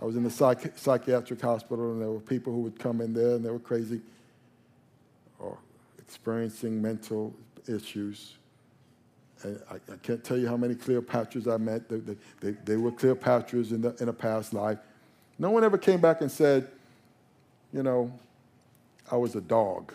I 0.00 0.04
was 0.04 0.16
in 0.16 0.22
the 0.22 0.30
psych- 0.30 0.78
psychiatric 0.78 1.40
hospital 1.40 1.92
and 1.92 2.00
there 2.00 2.10
were 2.10 2.20
people 2.20 2.52
who 2.52 2.60
would 2.60 2.78
come 2.78 3.00
in 3.00 3.12
there 3.12 3.34
and 3.34 3.44
they 3.44 3.50
were 3.50 3.58
crazy 3.58 4.00
or 5.38 5.58
experiencing 6.08 6.80
mental 6.80 7.34
issues. 7.68 8.38
I, 9.44 9.74
I, 9.74 9.96
can't 10.02 10.24
tell 10.24 10.38
you 10.38 10.48
how 10.48 10.56
many 10.56 10.74
Cleopatras 10.74 11.52
I 11.52 11.58
met. 11.58 11.86
They, 11.86 12.16
they, 12.40 12.50
they 12.64 12.76
were 12.76 12.90
Cleopatras 12.90 13.72
in, 13.72 13.82
the, 13.82 13.94
in 14.00 14.08
a 14.08 14.12
past 14.12 14.54
life. 14.54 14.78
No 15.38 15.50
one 15.50 15.64
ever 15.64 15.76
came 15.76 16.00
back 16.00 16.22
and 16.22 16.32
said, 16.32 16.66
you 17.74 17.82
know, 17.82 18.10
I 19.12 19.16
was 19.16 19.36
a 19.36 19.42
dog 19.42 19.92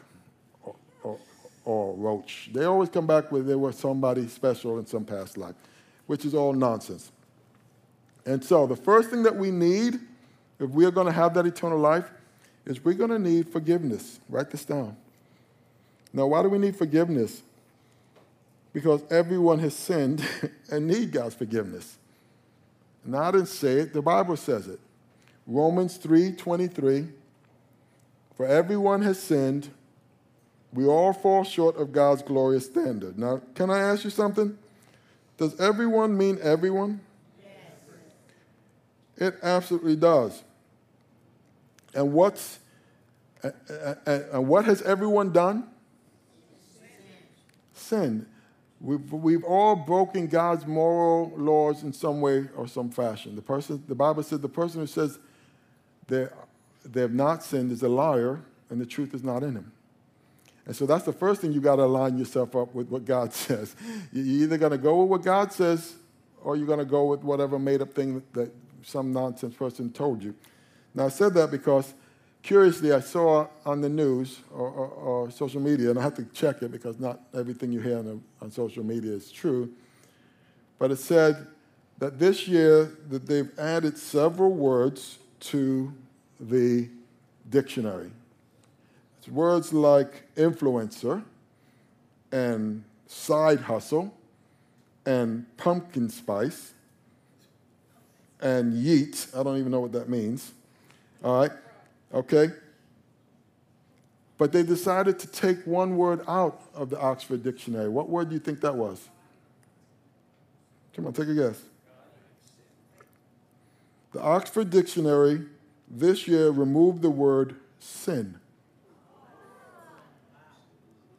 or, 0.61 0.75
or, 1.01 1.17
or 1.65 1.95
roach. 1.95 2.51
They 2.53 2.65
always 2.65 2.89
come 2.89 3.07
back 3.07 3.31
with 3.31 3.47
they 3.47 3.55
were 3.55 3.71
somebody 3.71 4.27
special 4.27 4.77
in 4.77 4.85
some 4.85 5.05
past 5.05 5.35
life, 5.35 5.55
which 6.05 6.25
is 6.25 6.35
all 6.35 6.53
nonsense. 6.53 7.11
And 8.27 8.45
so 8.45 8.67
the 8.67 8.75
first 8.75 9.09
thing 9.09 9.23
that 9.23 9.35
we 9.35 9.49
need, 9.49 9.99
if 10.59 10.69
we 10.69 10.85
are 10.85 10.91
going 10.91 11.07
to 11.07 11.11
have 11.11 11.33
that 11.33 11.47
eternal 11.47 11.79
life, 11.79 12.09
is 12.65 12.85
we're 12.85 12.93
going 12.93 13.09
to 13.09 13.19
need 13.19 13.49
forgiveness. 13.49 14.19
Write 14.29 14.51
this 14.51 14.63
down. 14.63 14.95
Now, 16.13 16.27
why 16.27 16.43
do 16.43 16.49
we 16.49 16.59
need 16.59 16.75
forgiveness? 16.75 17.41
because 18.73 19.03
everyone 19.11 19.59
has 19.59 19.75
sinned 19.75 20.27
and 20.69 20.87
need 20.87 21.11
God's 21.11 21.35
forgiveness. 21.35 21.97
Now 23.05 23.23
I 23.23 23.31
didn't 23.31 23.47
say 23.47 23.79
it, 23.79 23.93
the 23.93 24.01
Bible 24.01 24.35
says 24.35 24.67
it. 24.67 24.79
Romans 25.45 25.97
3:23 25.99 27.11
For 28.35 28.47
everyone 28.47 29.03
has 29.03 29.21
sinned, 29.21 29.69
we 30.73 30.85
all 30.85 31.13
fall 31.13 31.43
short 31.43 31.77
of 31.77 31.91
God's 31.91 32.23
glorious 32.23 32.65
standard. 32.65 33.19
Now, 33.19 33.41
can 33.53 33.69
I 33.69 33.79
ask 33.79 34.03
you 34.03 34.09
something? 34.09 34.57
Does 35.37 35.59
everyone 35.59 36.17
mean 36.17 36.39
everyone? 36.41 37.01
Yes. 37.43 37.51
It 39.17 39.35
absolutely 39.43 39.95
does. 39.95 40.43
And 41.93 42.13
what's 42.13 42.59
and 44.05 44.47
what 44.47 44.65
has 44.65 44.81
everyone 44.81 45.33
done? 45.33 45.67
Sin. 47.73 48.25
We've, 48.81 49.11
we've 49.13 49.43
all 49.43 49.75
broken 49.75 50.27
God's 50.27 50.65
moral 50.67 51.31
laws 51.37 51.83
in 51.83 51.93
some 51.93 52.19
way 52.19 52.49
or 52.55 52.67
some 52.67 52.89
fashion. 52.89 53.35
The 53.35 53.41
person, 53.41 53.83
the 53.87 53.95
Bible 53.95 54.23
says 54.23 54.39
the 54.39 54.49
person 54.49 54.81
who 54.81 54.87
says 54.87 55.19
they, 56.07 56.27
they 56.83 57.01
have 57.01 57.13
not 57.13 57.43
sinned 57.43 57.71
is 57.71 57.81
a 57.81 57.87
liar 57.87 58.41
and 58.69 58.81
the 58.81 58.85
truth 58.85 59.13
is 59.13 59.23
not 59.23 59.41
in 59.41 59.55
him. 59.55 59.71
And 60.65 60.75
so 60.75 60.85
that's 60.85 61.05
the 61.05 61.13
first 61.13 61.41
thing 61.41 61.51
you 61.53 61.61
got 61.61 61.77
to 61.77 61.83
align 61.83 62.17
yourself 62.17 62.55
up 62.55 62.73
with 62.73 62.89
what 62.89 63.05
God 63.05 63.33
says. 63.33 63.75
You're 64.11 64.43
either 64.43 64.57
going 64.57 64.71
to 64.71 64.77
go 64.77 65.01
with 65.01 65.09
what 65.09 65.23
God 65.23 65.53
says 65.53 65.95
or 66.43 66.55
you're 66.55 66.67
going 66.67 66.79
to 66.79 66.85
go 66.85 67.05
with 67.05 67.21
whatever 67.21 67.57
made 67.57 67.81
up 67.81 67.93
thing 67.93 68.21
that 68.33 68.51
some 68.83 69.13
nonsense 69.13 69.55
person 69.55 69.91
told 69.91 70.21
you. 70.21 70.35
Now, 70.93 71.05
I 71.05 71.09
said 71.09 71.33
that 71.35 71.51
because 71.51 71.93
curiously, 72.43 72.91
I 72.91 72.99
saw 72.99 73.47
on 73.65 73.81
the 73.81 73.89
news 73.89 74.41
or, 74.51 74.67
or, 74.69 74.87
or, 74.87 75.31
social 75.31 75.61
media, 75.61 75.89
and 75.89 75.97
I 75.97 76.03
have 76.03 76.13
to 76.15 76.25
check 76.25 76.61
it 76.61 76.71
because 76.71 76.99
not 76.99 77.21
everything 77.33 77.71
you 77.71 77.79
hear 77.79 77.97
on, 77.97 78.21
on 78.41 78.51
social 78.51 78.83
media 78.83 79.13
is 79.13 79.31
true, 79.31 79.71
but 80.77 80.91
it 80.91 80.99
said 80.99 81.47
that 81.97 82.19
this 82.19 82.47
year 82.47 82.91
that 83.09 83.25
they've 83.25 83.57
added 83.57 83.97
several 83.97 84.51
words 84.51 85.19
to 85.39 85.93
the 86.39 86.89
dictionary. 87.49 88.11
It's 89.19 89.29
words 89.29 89.71
like 89.71 90.35
influencer 90.35 91.23
and 92.31 92.83
side 93.07 93.61
hustle 93.61 94.13
and 95.05 95.45
pumpkin 95.57 96.09
spice 96.09 96.73
and 98.41 98.73
yeet. 98.73 99.33
I 99.37 99.43
don't 99.43 99.57
even 99.57 99.71
know 99.71 99.79
what 99.79 99.93
that 99.93 100.09
means. 100.09 100.51
All 101.23 101.39
right. 101.39 101.51
Okay? 102.13 102.49
But 104.37 104.51
they 104.51 104.63
decided 104.63 105.19
to 105.19 105.27
take 105.27 105.65
one 105.65 105.97
word 105.97 106.21
out 106.27 106.61
of 106.73 106.89
the 106.89 106.99
Oxford 106.99 107.43
Dictionary. 107.43 107.89
What 107.89 108.09
word 108.09 108.29
do 108.29 108.35
you 108.35 108.39
think 108.39 108.61
that 108.61 108.75
was? 108.75 109.09
Come 110.95 111.07
on, 111.07 111.13
take 111.13 111.27
a 111.27 111.35
guess. 111.35 111.61
The 114.11 114.21
Oxford 114.21 114.69
Dictionary 114.69 115.45
this 115.89 116.27
year 116.27 116.49
removed 116.49 117.01
the 117.01 117.09
word 117.09 117.55
sin. 117.79 118.39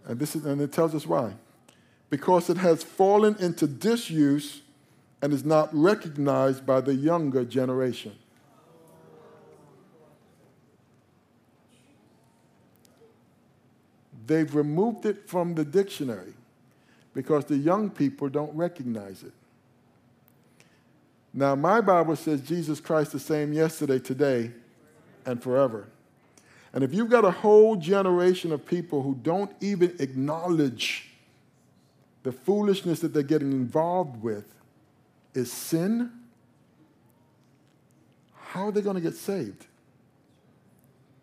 And, 0.07 0.19
this 0.19 0.37
is, 0.37 0.45
and 0.45 0.61
it 0.61 0.73
tells 0.73 0.95
us 0.95 1.07
why. 1.07 1.33
Because 2.11 2.51
it 2.51 2.59
has 2.59 2.83
fallen 2.83 3.37
into 3.41 3.67
disuse 3.67 4.61
and 5.23 5.33
is 5.33 5.45
not 5.45 5.71
recognized 5.73 6.67
by 6.67 6.81
the 6.81 6.95
younger 6.95 7.45
generation. 7.45 8.13
They've 14.27 14.55
removed 14.55 15.07
it 15.07 15.29
from 15.29 15.55
the 15.55 15.65
dictionary 15.65 16.35
because 17.15 17.45
the 17.45 17.57
young 17.57 17.91
people 17.91 18.29
don't 18.29 18.55
recognize 18.55 19.23
it. 19.23 19.33
Now, 21.33 21.55
my 21.55 21.81
Bible 21.81 22.17
says 22.17 22.41
Jesus 22.43 22.81
Christ 22.81 23.13
the 23.13 23.19
same 23.19 23.53
yesterday, 23.53 23.99
today, 23.99 24.53
and 25.27 25.43
forever. 25.43 25.89
And 26.73 26.83
if 26.85 26.93
you've 26.93 27.11
got 27.11 27.25
a 27.25 27.31
whole 27.31 27.77
generation 27.77 28.53
of 28.53 28.65
people 28.67 29.03
who 29.03 29.15
don't 29.23 29.51
even 29.61 29.97
acknowledge 29.99 31.11
the 32.23 32.33
foolishness 32.33 33.01
that 33.01 33.13
they're 33.13 33.23
getting 33.23 33.53
involved 33.53 34.23
with 34.23 34.47
is 35.35 35.53
sin, 35.53 36.11
how 38.35 38.69
are 38.69 38.73
they 38.73 38.81
going 38.81 38.97
to 38.97 39.03
get 39.03 39.15
saved? 39.15 39.67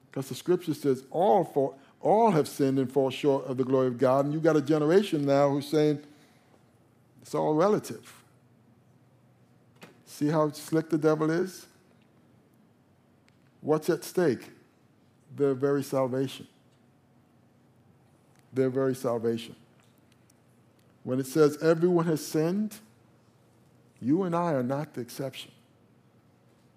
Because 0.09 0.27
the 0.27 0.35
scripture 0.35 0.73
says 0.73 1.03
all 1.09 1.45
for 1.45 1.73
all 2.01 2.31
have 2.31 2.47
sinned 2.47 2.79
and 2.79 2.91
fall 2.91 3.09
short 3.09 3.45
of 3.45 3.57
the 3.57 3.63
glory 3.63 3.87
of 3.87 3.97
God. 3.97 4.25
And 4.25 4.33
you've 4.33 4.43
got 4.43 4.55
a 4.55 4.61
generation 4.61 5.25
now 5.25 5.49
who's 5.49 5.67
saying 5.67 6.01
it's 7.21 7.35
all 7.35 7.53
relative. 7.53 8.13
See 10.05 10.27
how 10.27 10.51
slick 10.51 10.89
the 10.89 10.97
devil 10.97 11.29
is? 11.29 11.65
What's 13.61 13.89
at 13.89 14.03
stake? 14.03 14.49
Their 15.35 15.53
very 15.53 15.83
salvation. 15.83 16.47
Their 18.53 18.69
very 18.69 18.95
salvation. 18.95 19.55
When 21.03 21.19
it 21.19 21.27
says 21.27 21.57
everyone 21.61 22.05
has 22.05 22.25
sinned, 22.25 22.77
you 24.01 24.23
and 24.23 24.35
I 24.35 24.53
are 24.53 24.63
not 24.63 24.93
the 24.93 25.01
exception. 25.01 25.51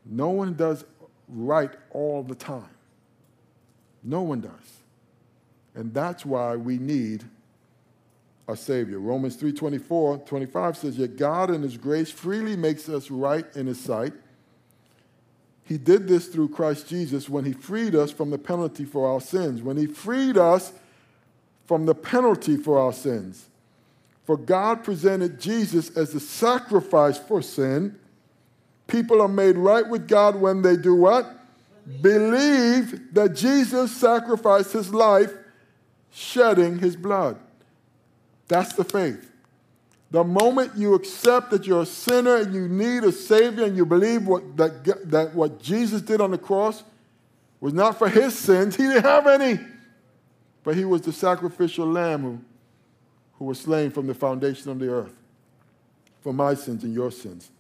No 0.04 0.28
one 0.28 0.54
does 0.54 0.84
right 1.28 1.70
all 1.90 2.22
the 2.22 2.34
time. 2.34 2.68
No 4.02 4.22
one 4.22 4.40
does. 4.40 4.84
And 5.74 5.92
that's 5.92 6.24
why 6.24 6.56
we 6.56 6.78
need 6.78 7.24
a 8.48 8.56
Savior. 8.56 8.98
Romans 8.98 9.37
3 9.37 9.52
24, 9.52 10.18
25 10.18 10.76
says, 10.76 10.98
Yet 10.98 11.16
God 11.16 11.50
in 11.50 11.62
His 11.62 11.76
grace 11.76 12.10
freely 12.10 12.56
makes 12.56 12.88
us 12.88 13.10
right 13.10 13.46
in 13.56 13.66
His 13.66 13.80
sight. 13.80 14.12
He 15.64 15.78
did 15.78 16.06
this 16.06 16.28
through 16.28 16.50
Christ 16.50 16.88
Jesus 16.88 17.28
when 17.28 17.44
He 17.44 17.52
freed 17.52 17.94
us 17.94 18.10
from 18.10 18.30
the 18.30 18.38
penalty 18.38 18.84
for 18.84 19.08
our 19.08 19.20
sins. 19.20 19.62
When 19.62 19.76
He 19.76 19.87
freed 19.87 20.37
us 20.37 20.72
from 21.66 21.87
the 21.87 21.94
penalty 21.94 22.56
for 22.56 22.78
our 22.78 22.92
sins. 22.92 23.46
For 24.24 24.37
God 24.37 24.84
presented 24.84 25.40
Jesus 25.40 25.94
as 25.96 26.12
the 26.12 26.20
sacrifice 26.20 27.18
for 27.18 27.42
sin. 27.42 27.98
People 28.87 29.20
are 29.20 29.28
made 29.28 29.56
right 29.56 29.87
with 29.87 30.08
God 30.08 30.37
when 30.37 30.62
they 30.62 30.76
do 30.76 30.94
what? 30.94 31.26
Believe, 32.00 32.90
Believe 32.90 33.14
that 33.14 33.34
Jesus 33.34 33.94
sacrificed 33.94 34.72
his 34.72 34.92
life, 34.92 35.32
shedding 36.14 36.79
his 36.79 36.94
blood. 36.94 37.37
That's 38.46 38.72
the 38.74 38.85
faith. 38.85 39.31
The 40.12 40.22
moment 40.22 40.77
you 40.77 40.94
accept 40.94 41.50
that 41.50 41.66
you're 41.66 41.83
a 41.83 41.87
sinner 41.87 42.37
and 42.37 42.55
you 42.55 42.68
need 42.68 43.03
a 43.03 43.11
Savior 43.11 43.64
and 43.64 43.77
you 43.77 43.85
believe 43.85 44.27
what, 44.27 44.57
that, 44.57 45.11
that 45.11 45.35
what 45.35 45.61
Jesus 45.61 46.03
did 46.03 46.20
on 46.20 46.31
the 46.31 46.38
cross 46.38 46.85
was 47.61 47.74
not 47.74 47.98
for 47.98 48.09
his 48.09 48.38
sins, 48.38 48.77
he 48.77 48.85
didn't 48.85 49.03
have 49.03 49.27
any, 49.27 49.59
but 50.62 50.77
he 50.77 50.85
was 50.85 51.03
the 51.03 51.12
sacrificial 51.12 51.87
lamb 51.87 52.22
who, 52.22 52.40
who 53.38 53.44
was 53.46 53.59
slain 53.59 53.90
from 53.90 54.07
the 54.07 54.14
foundation 54.14 54.70
of 54.70 54.79
the 54.79 54.88
earth 54.88 55.14
for 56.20 56.33
my 56.33 56.55
sins 56.55 56.85
and 56.85 56.94
your 56.94 57.11
sins. 57.11 57.50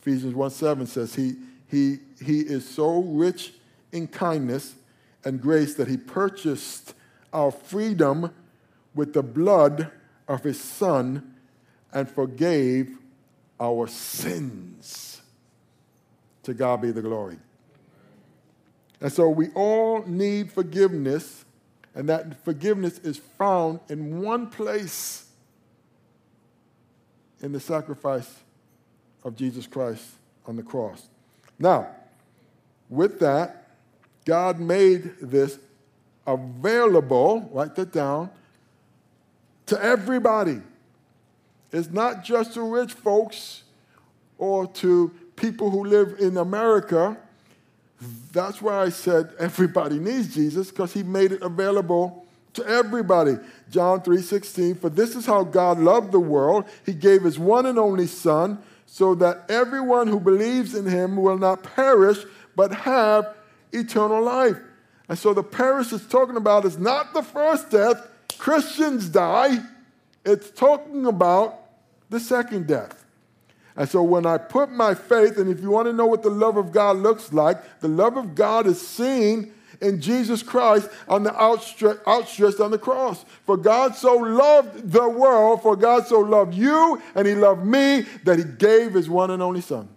Ephesians 0.00 0.34
1 0.34 0.50
7 0.50 0.86
says, 0.86 1.16
he, 1.16 1.34
he, 1.68 1.98
he 2.24 2.40
is 2.40 2.68
so 2.68 3.02
rich 3.02 3.54
in 3.90 4.06
kindness 4.06 4.76
and 5.24 5.40
grace 5.40 5.74
that 5.74 5.88
he 5.88 5.96
purchased 5.96 6.94
our 7.32 7.50
freedom 7.50 8.32
with 8.94 9.12
the 9.12 9.22
blood 9.22 9.90
of 10.26 10.42
his 10.44 10.60
Son 10.60 11.34
and 11.92 12.08
forgave 12.08 12.96
our 13.60 13.86
sins. 13.86 15.20
To 16.44 16.54
God 16.54 16.82
be 16.82 16.90
the 16.90 17.02
glory. 17.02 17.38
And 19.00 19.12
so 19.12 19.28
we 19.28 19.48
all 19.54 20.02
need 20.06 20.50
forgiveness, 20.50 21.44
and 21.94 22.08
that 22.08 22.42
forgiveness 22.44 22.98
is 22.98 23.18
found 23.18 23.80
in 23.88 24.22
one 24.22 24.48
place 24.48 25.26
in 27.40 27.52
the 27.52 27.60
sacrifice 27.60 28.40
of 29.22 29.36
Jesus 29.36 29.66
Christ 29.66 30.04
on 30.46 30.56
the 30.56 30.62
cross. 30.62 31.08
Now, 31.58 31.88
with 32.88 33.20
that, 33.20 33.68
God 34.24 34.58
made 34.58 35.14
this 35.20 35.58
available, 36.28 37.48
write 37.52 37.74
that 37.76 37.90
down, 37.90 38.30
to 39.66 39.82
everybody. 39.82 40.60
It's 41.72 41.90
not 41.90 42.24
just 42.24 42.54
to 42.54 42.62
rich 42.62 42.92
folks 42.92 43.64
or 44.38 44.66
to 44.66 45.12
people 45.36 45.70
who 45.70 45.84
live 45.84 46.16
in 46.18 46.36
America. 46.36 47.16
That's 48.32 48.62
why 48.62 48.82
I 48.82 48.88
said 48.90 49.32
everybody 49.38 49.98
needs 49.98 50.34
Jesus 50.34 50.70
because 50.70 50.92
he 50.92 51.02
made 51.02 51.32
it 51.32 51.42
available 51.42 52.26
to 52.54 52.66
everybody. 52.66 53.36
John 53.70 54.00
3:16 54.00 54.80
For 54.80 54.90
this 54.90 55.16
is 55.16 55.26
how 55.26 55.44
God 55.44 55.78
loved 55.78 56.12
the 56.12 56.20
world 56.20 56.64
he 56.84 56.92
gave 56.92 57.22
his 57.22 57.38
one 57.38 57.66
and 57.66 57.78
only 57.78 58.06
son 58.06 58.58
so 58.86 59.14
that 59.16 59.44
everyone 59.50 60.06
who 60.06 60.18
believes 60.18 60.74
in 60.74 60.86
him 60.86 61.16
will 61.16 61.38
not 61.38 61.62
perish 61.62 62.24
but 62.56 62.72
have 62.72 63.34
eternal 63.72 64.22
life. 64.22 64.58
And 65.08 65.18
so 65.18 65.32
the 65.32 65.42
perish 65.42 65.92
is 65.92 66.06
talking 66.06 66.36
about 66.36 66.64
is 66.64 66.78
not 66.78 67.14
the 67.14 67.22
first 67.22 67.70
death, 67.70 68.06
Christians 68.38 69.08
die, 69.08 69.58
it's 70.24 70.50
talking 70.50 71.06
about 71.06 71.58
the 72.10 72.20
second 72.20 72.66
death. 72.66 73.04
And 73.76 73.88
so 73.88 74.02
when 74.02 74.26
I 74.26 74.38
put 74.38 74.70
my 74.70 74.94
faith, 74.94 75.38
and 75.38 75.48
if 75.48 75.60
you 75.60 75.70
want 75.70 75.86
to 75.86 75.92
know 75.92 76.06
what 76.06 76.22
the 76.22 76.30
love 76.30 76.56
of 76.56 76.72
God 76.72 76.96
looks 76.96 77.32
like, 77.32 77.80
the 77.80 77.88
love 77.88 78.16
of 78.16 78.34
God 78.34 78.66
is 78.66 78.86
seen 78.86 79.52
in 79.80 80.00
Jesus 80.00 80.42
Christ 80.42 80.90
on 81.08 81.22
the 81.22 81.34
outstretched, 81.40 82.06
outstretched 82.06 82.60
on 82.60 82.72
the 82.72 82.78
cross. 82.78 83.24
For 83.46 83.56
God 83.56 83.94
so 83.94 84.16
loved 84.16 84.90
the 84.90 85.08
world, 85.08 85.62
for 85.62 85.76
God 85.76 86.06
so 86.06 86.18
loved 86.20 86.54
you, 86.54 87.00
and 87.14 87.26
He 87.26 87.34
loved 87.34 87.64
me, 87.64 88.00
that 88.24 88.38
He 88.38 88.44
gave 88.44 88.94
His 88.94 89.08
one 89.08 89.30
and 89.30 89.42
only 89.42 89.60
Son. 89.60 89.88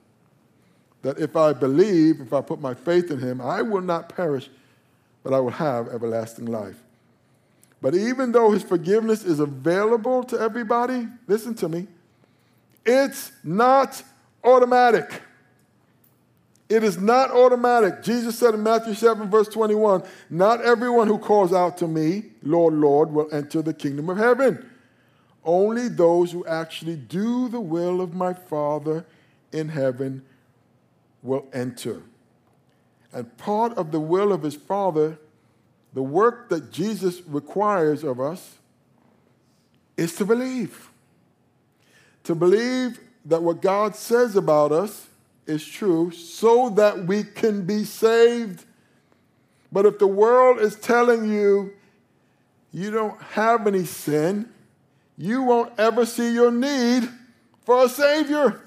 That 1.01 1.17
if 1.17 1.35
I 1.35 1.53
believe, 1.53 2.21
if 2.21 2.33
I 2.33 2.41
put 2.41 2.61
my 2.61 2.75
faith 2.75 3.09
in 3.09 3.19
Him, 3.19 3.41
I 3.41 3.63
will 3.63 3.81
not 3.81 4.09
perish, 4.09 4.49
but 5.23 5.33
I 5.33 5.39
will 5.39 5.51
have 5.51 5.87
everlasting 5.87 6.45
life. 6.45 6.81
But 7.81 7.95
even 7.95 8.31
though 8.31 8.51
his 8.51 8.63
forgiveness 8.63 9.23
is 9.23 9.39
available 9.39 10.23
to 10.25 10.39
everybody, 10.39 11.07
listen 11.27 11.55
to 11.55 11.69
me, 11.69 11.87
it's 12.85 13.31
not 13.43 14.03
automatic. 14.43 15.21
It 16.69 16.83
is 16.83 16.97
not 16.97 17.31
automatic. 17.31 18.01
Jesus 18.01 18.39
said 18.39 18.53
in 18.53 18.63
Matthew 18.63 18.93
7, 18.93 19.29
verse 19.29 19.49
21, 19.49 20.03
Not 20.29 20.61
everyone 20.61 21.07
who 21.07 21.17
calls 21.17 21.51
out 21.51 21.77
to 21.79 21.87
me, 21.87 22.25
Lord, 22.43 22.75
Lord, 22.75 23.11
will 23.11 23.27
enter 23.33 23.61
the 23.61 23.73
kingdom 23.73 24.09
of 24.09 24.17
heaven. 24.17 24.69
Only 25.43 25.89
those 25.89 26.31
who 26.31 26.45
actually 26.45 26.95
do 26.95 27.49
the 27.49 27.59
will 27.59 27.99
of 27.99 28.13
my 28.13 28.33
Father 28.33 29.05
in 29.51 29.69
heaven 29.69 30.23
will 31.23 31.45
enter. 31.51 32.03
And 33.13 33.37
part 33.37 33.77
of 33.77 33.91
the 33.91 33.99
will 33.99 34.31
of 34.31 34.43
his 34.43 34.55
Father 34.55 35.17
the 35.93 36.01
work 36.01 36.49
that 36.49 36.71
Jesus 36.71 37.21
requires 37.27 38.03
of 38.03 38.19
us 38.19 38.57
is 39.97 40.15
to 40.15 40.25
believe. 40.25 40.89
To 42.23 42.35
believe 42.35 42.99
that 43.25 43.43
what 43.43 43.61
God 43.61 43.95
says 43.95 44.35
about 44.35 44.71
us 44.71 45.07
is 45.45 45.65
true 45.65 46.11
so 46.11 46.69
that 46.71 47.05
we 47.05 47.23
can 47.23 47.65
be 47.65 47.83
saved. 47.83 48.63
But 49.71 49.85
if 49.85 49.99
the 49.99 50.07
world 50.07 50.59
is 50.59 50.75
telling 50.75 51.29
you 51.29 51.73
you 52.71 52.89
don't 52.91 53.21
have 53.21 53.67
any 53.67 53.83
sin, 53.83 54.49
you 55.17 55.43
won't 55.43 55.77
ever 55.77 56.05
see 56.05 56.33
your 56.33 56.51
need 56.51 57.09
for 57.65 57.83
a 57.83 57.89
Savior. 57.89 58.61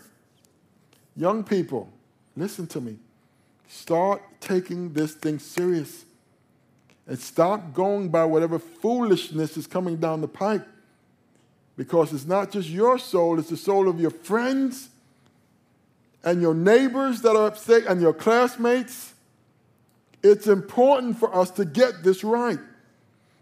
Young 1.17 1.43
people, 1.43 1.91
listen 2.37 2.67
to 2.67 2.81
me. 2.81 2.99
Start 3.69 4.23
taking 4.41 4.93
this 4.93 5.15
thing 5.15 5.39
serious. 5.39 6.05
And 7.07 7.19
stop 7.19 7.75
going 7.75 8.09
by 8.09 8.25
whatever 8.25 8.59
foolishness 8.59 9.57
is 9.57 9.67
coming 9.67 9.97
down 9.97 10.21
the 10.21 10.29
pike. 10.29 10.63
Because 11.77 12.13
it's 12.13 12.27
not 12.27 12.51
just 12.51 12.69
your 12.69 12.99
soul, 12.99 13.39
it's 13.39 13.51
the 13.51 13.57
soul 13.57 13.89
of 13.89 14.01
your 14.01 14.11
friends 14.11 14.89
and 16.23 16.41
your 16.41 16.55
neighbors 16.55 17.21
that 17.23 17.37
are 17.37 17.47
upset 17.47 17.85
and 17.87 18.01
your 18.01 18.15
classmates. 18.15 19.13
It's 20.23 20.47
important 20.47 21.19
for 21.19 21.35
us 21.35 21.51
to 21.53 21.65
get 21.65 22.03
this 22.03 22.25
right. 22.25 22.59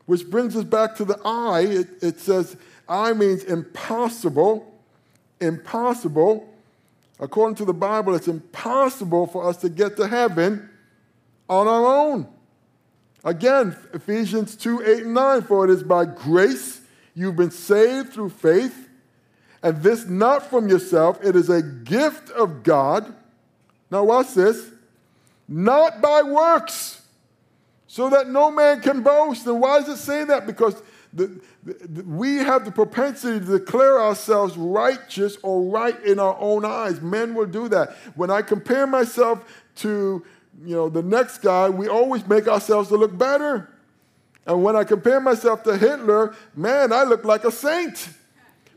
Which 0.06 0.28
brings 0.28 0.56
us 0.56 0.64
back 0.64 0.96
to 0.96 1.04
the 1.04 1.20
I. 1.24 1.60
It, 1.60 1.88
it 2.02 2.18
says, 2.18 2.56
I 2.88 3.12
means 3.12 3.44
impossible. 3.44 4.80
Impossible. 5.40 6.51
According 7.22 7.54
to 7.58 7.64
the 7.64 7.72
Bible, 7.72 8.16
it's 8.16 8.26
impossible 8.26 9.28
for 9.28 9.48
us 9.48 9.56
to 9.58 9.68
get 9.68 9.96
to 9.96 10.08
heaven 10.08 10.68
on 11.48 11.68
our 11.68 11.86
own. 11.86 12.26
Again, 13.22 13.76
Ephesians 13.94 14.56
2 14.56 14.82
8 14.84 15.04
and 15.04 15.14
9, 15.14 15.42
for 15.42 15.64
it 15.64 15.70
is 15.70 15.84
by 15.84 16.04
grace 16.04 16.80
you've 17.14 17.36
been 17.36 17.52
saved 17.52 18.12
through 18.12 18.30
faith, 18.30 18.88
and 19.62 19.80
this 19.84 20.04
not 20.04 20.50
from 20.50 20.68
yourself, 20.68 21.24
it 21.24 21.36
is 21.36 21.48
a 21.48 21.62
gift 21.62 22.30
of 22.30 22.64
God. 22.64 23.14
Now, 23.88 24.02
watch 24.02 24.34
this 24.34 24.72
not 25.46 26.02
by 26.02 26.22
works, 26.22 27.02
so 27.86 28.10
that 28.10 28.28
no 28.28 28.50
man 28.50 28.80
can 28.80 29.04
boast. 29.04 29.46
And 29.46 29.60
why 29.60 29.78
does 29.78 29.90
it 29.90 30.02
say 30.02 30.24
that? 30.24 30.44
Because 30.44 30.82
the, 31.12 31.40
the, 31.62 32.02
we 32.04 32.36
have 32.36 32.64
the 32.64 32.72
propensity 32.72 33.38
to 33.38 33.58
declare 33.58 34.00
ourselves 34.00 34.56
righteous 34.56 35.36
or 35.42 35.62
right 35.62 36.02
in 36.04 36.18
our 36.18 36.36
own 36.38 36.64
eyes. 36.64 37.00
Men 37.00 37.34
will 37.34 37.46
do 37.46 37.68
that. 37.68 37.90
When 38.14 38.30
I 38.30 38.42
compare 38.42 38.86
myself 38.86 39.44
to 39.76 40.24
you 40.64 40.76
know, 40.76 40.88
the 40.88 41.02
next 41.02 41.38
guy, 41.38 41.68
we 41.68 41.88
always 41.88 42.26
make 42.26 42.46
ourselves 42.46 42.88
to 42.88 42.96
look 42.96 43.16
better. 43.16 43.68
And 44.46 44.62
when 44.62 44.76
I 44.76 44.84
compare 44.84 45.20
myself 45.20 45.62
to 45.64 45.76
Hitler, 45.76 46.34
man, 46.54 46.92
I 46.92 47.04
look 47.04 47.24
like 47.24 47.44
a 47.44 47.52
saint. 47.52 48.08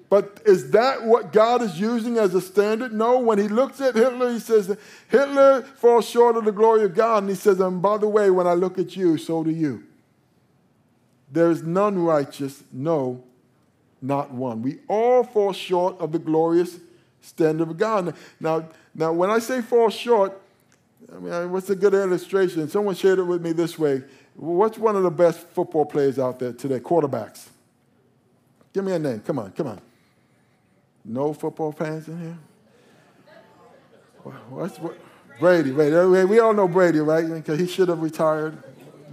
But 0.09 0.41
is 0.45 0.71
that 0.71 1.03
what 1.03 1.33
God 1.33 1.61
is 1.61 1.79
using 1.79 2.17
as 2.17 2.35
a 2.35 2.41
standard? 2.41 2.93
No. 2.93 3.19
When 3.19 3.39
he 3.39 3.47
looks 3.47 3.81
at 3.81 3.95
Hitler, 3.95 4.31
he 4.31 4.39
says, 4.39 4.77
Hitler 5.09 5.63
falls 5.63 6.07
short 6.07 6.37
of 6.37 6.45
the 6.45 6.51
glory 6.51 6.83
of 6.83 6.93
God. 6.93 7.23
And 7.23 7.29
he 7.29 7.35
says, 7.35 7.59
and 7.59 7.81
by 7.81 7.97
the 7.97 8.07
way, 8.07 8.29
when 8.29 8.45
I 8.45 8.53
look 8.53 8.77
at 8.77 8.95
you, 8.95 9.17
so 9.17 9.43
do 9.43 9.49
you. 9.49 9.83
There 11.31 11.49
is 11.49 11.63
none 11.63 11.99
righteous, 11.99 12.63
no, 12.71 13.23
not 14.01 14.31
one. 14.31 14.61
We 14.61 14.79
all 14.87 15.23
fall 15.23 15.53
short 15.53 15.99
of 15.99 16.11
the 16.11 16.19
glorious 16.19 16.79
standard 17.21 17.69
of 17.69 17.77
God. 17.77 18.15
Now, 18.39 18.69
now 18.93 19.11
when 19.11 19.29
I 19.29 19.39
say 19.39 19.61
fall 19.61 19.89
short, 19.89 20.39
I 21.11 21.19
mean, 21.19 21.51
what's 21.51 21.69
a 21.69 21.75
good 21.75 21.93
illustration? 21.93 22.67
Someone 22.69 22.95
shared 22.95 23.19
it 23.19 23.23
with 23.23 23.41
me 23.41 23.51
this 23.51 23.77
way. 23.77 24.03
What's 24.35 24.77
one 24.77 24.95
of 24.95 25.03
the 25.03 25.11
best 25.11 25.39
football 25.39 25.85
players 25.85 26.19
out 26.19 26.39
there 26.39 26.53
today? 26.53 26.79
Quarterbacks. 26.79 27.47
Give 28.73 28.83
me 28.83 28.93
a 28.93 28.99
name. 28.99 29.19
Come 29.21 29.39
on, 29.39 29.51
come 29.51 29.67
on. 29.67 29.81
No 31.03 31.33
football 31.33 31.71
fans 31.71 32.07
in 32.07 32.19
here? 32.19 32.37
What's 34.49 34.77
what? 34.79 34.97
Brady, 35.39 35.71
Brady. 35.71 36.25
We 36.25 36.39
all 36.39 36.53
know 36.53 36.67
Brady, 36.67 36.99
right? 36.99 37.27
Because 37.29 37.59
he 37.59 37.67
should 37.67 37.89
have 37.89 38.01
retired, 38.01 38.57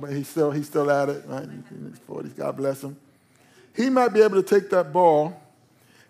but 0.02 0.12
he's 0.12 0.28
still 0.28 0.50
he's 0.50 0.66
still 0.66 0.90
at 0.90 1.08
it, 1.08 1.24
right? 1.26 1.44
In 1.44 1.64
his 1.90 2.00
40s. 2.00 2.36
God 2.36 2.56
bless 2.56 2.82
him. 2.82 2.96
He 3.74 3.88
might 3.88 4.08
be 4.08 4.20
able 4.20 4.42
to 4.42 4.42
take 4.42 4.68
that 4.70 4.92
ball 4.92 5.40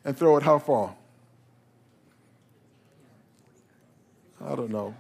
and 0.05 0.16
throw 0.16 0.37
it 0.38 0.42
how 0.42 0.59
far? 0.59 0.94
I 4.44 4.57
don't 4.57 4.70
know. 4.70 4.94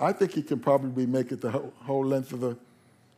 I 0.00 0.12
think 0.12 0.32
he 0.32 0.42
can 0.42 0.58
probably 0.58 1.06
make 1.06 1.30
it 1.30 1.42
the 1.42 1.50
whole 1.50 2.04
length 2.04 2.32
of 2.32 2.40
the, 2.40 2.56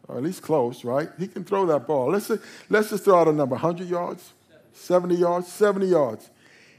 or 0.09 0.17
at 0.17 0.23
least 0.23 0.43
close, 0.43 0.85
right? 0.85 1.09
He 1.19 1.29
can 1.29 1.45
throw 1.45 1.65
that 1.67 1.87
ball. 1.87 2.11
Let's, 2.11 2.27
say, 2.27 2.39
let's 2.69 2.91
just 2.91 3.05
throw 3.05 3.21
out 3.21 3.29
a 3.29 3.33
number 3.33 3.55
100 3.55 3.89
yards, 3.89 4.33
70 4.75 5.15
yards, 5.15 5.49
70 5.49 5.87
yards. 5.87 6.29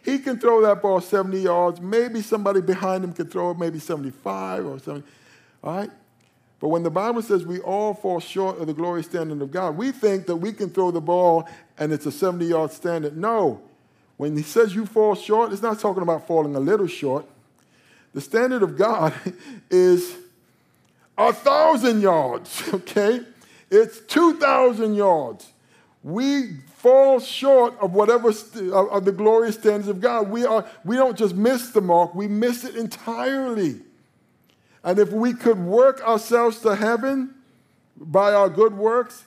He 0.03 0.19
can 0.19 0.37
throw 0.37 0.61
that 0.63 0.81
ball 0.81 0.99
70 0.99 1.39
yards. 1.39 1.79
Maybe 1.79 2.21
somebody 2.21 2.59
behind 2.59 3.05
him 3.05 3.13
can 3.13 3.27
throw 3.27 3.51
it 3.51 3.57
maybe 3.57 3.79
75 3.79 4.65
or 4.65 4.77
70. 4.77 5.07
All 5.63 5.77
right? 5.77 5.89
But 6.63 6.69
when 6.69 6.83
the 6.83 6.89
Bible 6.89 7.21
says 7.21 7.45
we 7.45 7.59
all 7.59 7.93
fall 7.93 8.21
short 8.21 8.57
of 8.57 8.67
the 8.67 8.73
glory 8.73 9.03
standard 9.03 9.41
of 9.41 9.51
God, 9.51 9.75
we 9.75 9.91
think 9.91 10.27
that 10.27 10.37
we 10.37 10.53
can 10.53 10.69
throw 10.69 10.91
the 10.91 11.01
ball 11.01 11.45
and 11.77 11.91
it's 11.91 12.05
a 12.05 12.11
70 12.11 12.45
yard 12.45 12.71
standard. 12.71 13.17
No. 13.17 13.59
When 14.15 14.37
he 14.37 14.43
says 14.43 14.73
you 14.73 14.85
fall 14.85 15.13
short, 15.15 15.51
it's 15.51 15.61
not 15.61 15.81
talking 15.81 16.03
about 16.03 16.25
falling 16.25 16.55
a 16.55 16.61
little 16.61 16.87
short. 16.87 17.25
The 18.13 18.21
standard 18.21 18.63
of 18.63 18.77
God 18.77 19.13
is 19.69 20.15
a 21.17 21.33
thousand 21.33 21.99
yards, 21.99 22.63
okay? 22.73 23.25
It's 23.69 23.99
2,000 23.99 24.95
yards. 24.95 25.51
We 26.01 26.59
fall 26.77 27.19
short 27.19 27.77
of 27.81 27.91
whatever 27.91 28.31
st- 28.31 28.71
of 28.71 29.03
the 29.03 29.11
glorious 29.11 29.55
standards 29.55 29.89
of 29.89 29.99
God. 29.99 30.29
We, 30.29 30.45
are, 30.45 30.65
we 30.85 30.95
don't 30.95 31.17
just 31.17 31.35
miss 31.35 31.71
the 31.71 31.81
mark, 31.81 32.15
we 32.15 32.29
miss 32.29 32.63
it 32.63 32.77
entirely. 32.77 33.81
And 34.83 34.99
if 34.99 35.11
we 35.11 35.33
could 35.33 35.59
work 35.59 36.01
ourselves 36.01 36.59
to 36.59 36.75
heaven 36.75 37.35
by 37.95 38.33
our 38.33 38.49
good 38.49 38.73
works, 38.73 39.23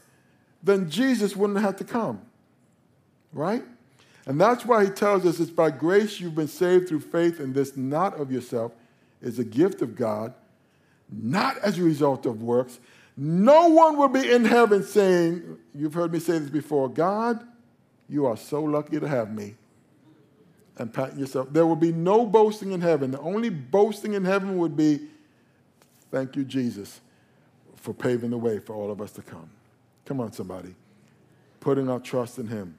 then 0.62 0.90
Jesus 0.90 1.35
wouldn't 1.35 1.61
have 1.61 1.77
to 1.77 1.85
come. 1.85 2.21
Right? 3.33 3.64
And 4.27 4.40
that's 4.40 4.64
why 4.64 4.85
he 4.85 4.90
tells 4.90 5.25
us 5.25 5.38
it's 5.38 5.51
by 5.51 5.71
grace 5.71 6.21
you've 6.21 6.35
been 6.35 6.49
saved 6.49 6.88
through 6.88 7.01
faith, 7.01 7.38
and 7.38 7.55
this 7.55 7.77
not 7.77 8.19
of 8.19 8.33
yourself 8.33 8.73
is 9.23 9.38
a 9.38 9.45
gift 9.45 9.83
of 9.83 9.95
God, 9.95 10.35
not 11.11 11.57
as 11.59 11.79
a 11.79 11.83
result 11.83 12.27
of 12.27 12.42
works, 12.42 12.81
no 13.16 13.69
one 13.69 13.97
will 13.97 14.09
be 14.09 14.31
in 14.31 14.45
heaven 14.45 14.83
saying, 14.83 15.57
You've 15.75 15.95
heard 15.95 16.12
me 16.12 16.19
say 16.19 16.38
this 16.38 16.51
before, 16.51 16.88
God, 16.88 17.47
you 18.09 18.27
are 18.27 18.37
so 18.37 18.62
lucky 18.62 19.01
to 19.01 19.09
have 19.09 19.33
me. 19.33 19.55
And 20.79 20.92
patting 20.92 21.19
yourself. 21.19 21.49
There 21.53 21.66
will 21.66 21.77
be 21.77 21.92
no 21.92 22.27
boasting 22.27 22.73
in 22.73 22.83
heaven. 22.83 23.11
The 23.11 23.21
only 23.21 23.49
boasting 23.49 24.12
in 24.12 24.27
heaven 24.27 24.59
would 24.59 24.77
be, 24.77 25.01
Thank 26.11 26.37
you, 26.37 26.45
Jesus, 26.45 27.01
for 27.77 27.92
paving 27.92 28.31
the 28.31 28.38
way 28.38 28.59
for 28.59 28.75
all 28.75 28.90
of 28.90 29.01
us 29.01 29.12
to 29.12 29.23
come. 29.23 29.51
Come 30.05 30.21
on, 30.21 30.33
somebody. 30.33 30.75
Putting 31.61 31.90
our 31.90 32.01
trust 32.01 32.38
in 32.38 32.47
Him. 32.47 32.77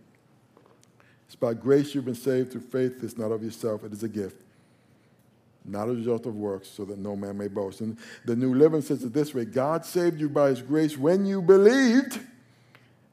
It's 1.25 1.35
by 1.35 1.53
grace 1.53 1.93
you've 1.93 2.05
been 2.05 2.15
saved 2.15 2.53
through 2.53 2.61
faith. 2.61 3.03
It's 3.03 3.17
not 3.17 3.31
of 3.31 3.43
yourself, 3.43 3.83
it 3.83 3.91
is 3.91 4.03
a 4.03 4.09
gift 4.09 4.43
not 5.67 5.89
a 5.89 5.91
result 5.91 6.25
of 6.25 6.35
works, 6.35 6.69
so 6.69 6.85
that 6.85 6.97
no 6.97 7.15
man 7.15 7.37
may 7.37 7.47
boast. 7.47 7.81
And 7.81 7.97
the 8.25 8.35
New 8.35 8.55
Living 8.55 8.81
says 8.81 9.03
it 9.03 9.13
this 9.13 9.33
way 9.33 9.45
God 9.45 9.85
saved 9.85 10.19
you 10.19 10.29
by 10.29 10.49
his 10.49 10.61
grace 10.61 10.97
when 10.97 11.25
you 11.25 11.41
believed, 11.41 12.19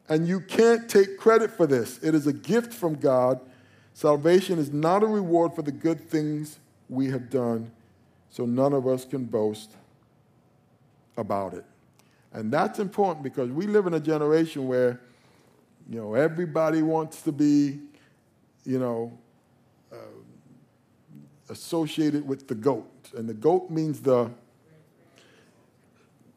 and 0.09 0.27
you 0.27 0.41
can't 0.41 0.89
take 0.89 1.19
credit 1.19 1.51
for 1.51 1.67
this. 1.67 1.99
It 2.03 2.15
is 2.15 2.27
a 2.27 2.33
gift 2.33 2.73
from 2.73 2.95
God. 2.95 3.41
Salvation 3.95 4.59
is 4.59 4.73
not 4.73 5.03
a 5.03 5.07
reward 5.07 5.55
for 5.55 5.63
the 5.63 5.73
good 5.73 6.09
things 6.09 6.59
we 6.89 7.11
have 7.11 7.31
done, 7.31 7.71
so 8.31 8.45
none 8.45 8.73
of 8.73 8.87
us 8.87 9.05
can 9.05 9.25
boast 9.25 9.73
about 11.17 11.55
it. 11.55 11.65
And 12.33 12.53
that's 12.53 12.79
important 12.79 13.23
because 13.23 13.51
we 13.51 13.67
live 13.67 13.87
in 13.87 13.95
a 13.95 14.01
generation 14.01 14.67
where, 14.67 15.01
you 15.89 16.01
know, 16.01 16.15
everybody 16.15 16.83
wants 16.83 17.23
to 17.23 17.33
be, 17.33 17.81
you 18.65 18.79
know, 18.79 19.17
associated 21.49 22.27
with 22.27 22.49
the 22.49 22.55
goat. 22.55 22.91
And 23.17 23.29
the 23.29 23.35
goat 23.35 23.71
means 23.71 24.01
the, 24.01 24.31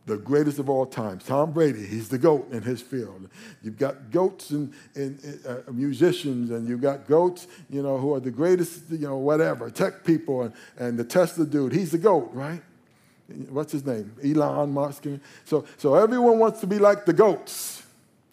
the 0.06 0.18
greatest 0.18 0.60
of 0.60 0.70
all 0.70 0.86
times. 0.86 1.24
Tom 1.24 1.52
Brady, 1.52 1.86
he's 1.86 2.10
the 2.10 2.18
GOAT 2.18 2.52
in 2.52 2.62
his 2.62 2.82
field. 2.82 3.30
You've 3.62 3.78
got 3.78 4.12
goats 4.12 4.52
and, 4.52 4.74
and 4.96 5.40
uh, 5.48 5.72
musicians, 5.72 6.52
and 6.52 6.68
you've 6.68 6.82
got 6.82 7.08
goats, 7.08 7.48
you 7.70 7.82
know, 7.82 7.98
who 7.98 8.14
are 8.14 8.20
the 8.20 8.32
greatest, 8.32 8.90
you 8.90 9.08
know, 9.08 9.18
whatever, 9.18 9.70
tech 9.70 10.04
people, 10.04 10.44
and, 10.44 10.54
and 10.78 10.98
the 10.98 11.04
Tesla 11.04 11.46
dude. 11.46 11.74
He's 11.74 11.92
the 11.92 11.98
GOAT, 11.98 12.30
right? 12.34 12.62
What's 13.50 13.74
his 13.74 13.86
name? 13.86 14.14
Elon 14.24 14.72
Musk. 14.72 15.06
So, 15.46 15.66
so 15.78 15.96
everyone 15.96 16.40
wants 16.40 16.62
to 16.62 16.68
be 16.68 16.80
like 16.80 17.06
the 17.06 17.14
goats, 17.14 17.84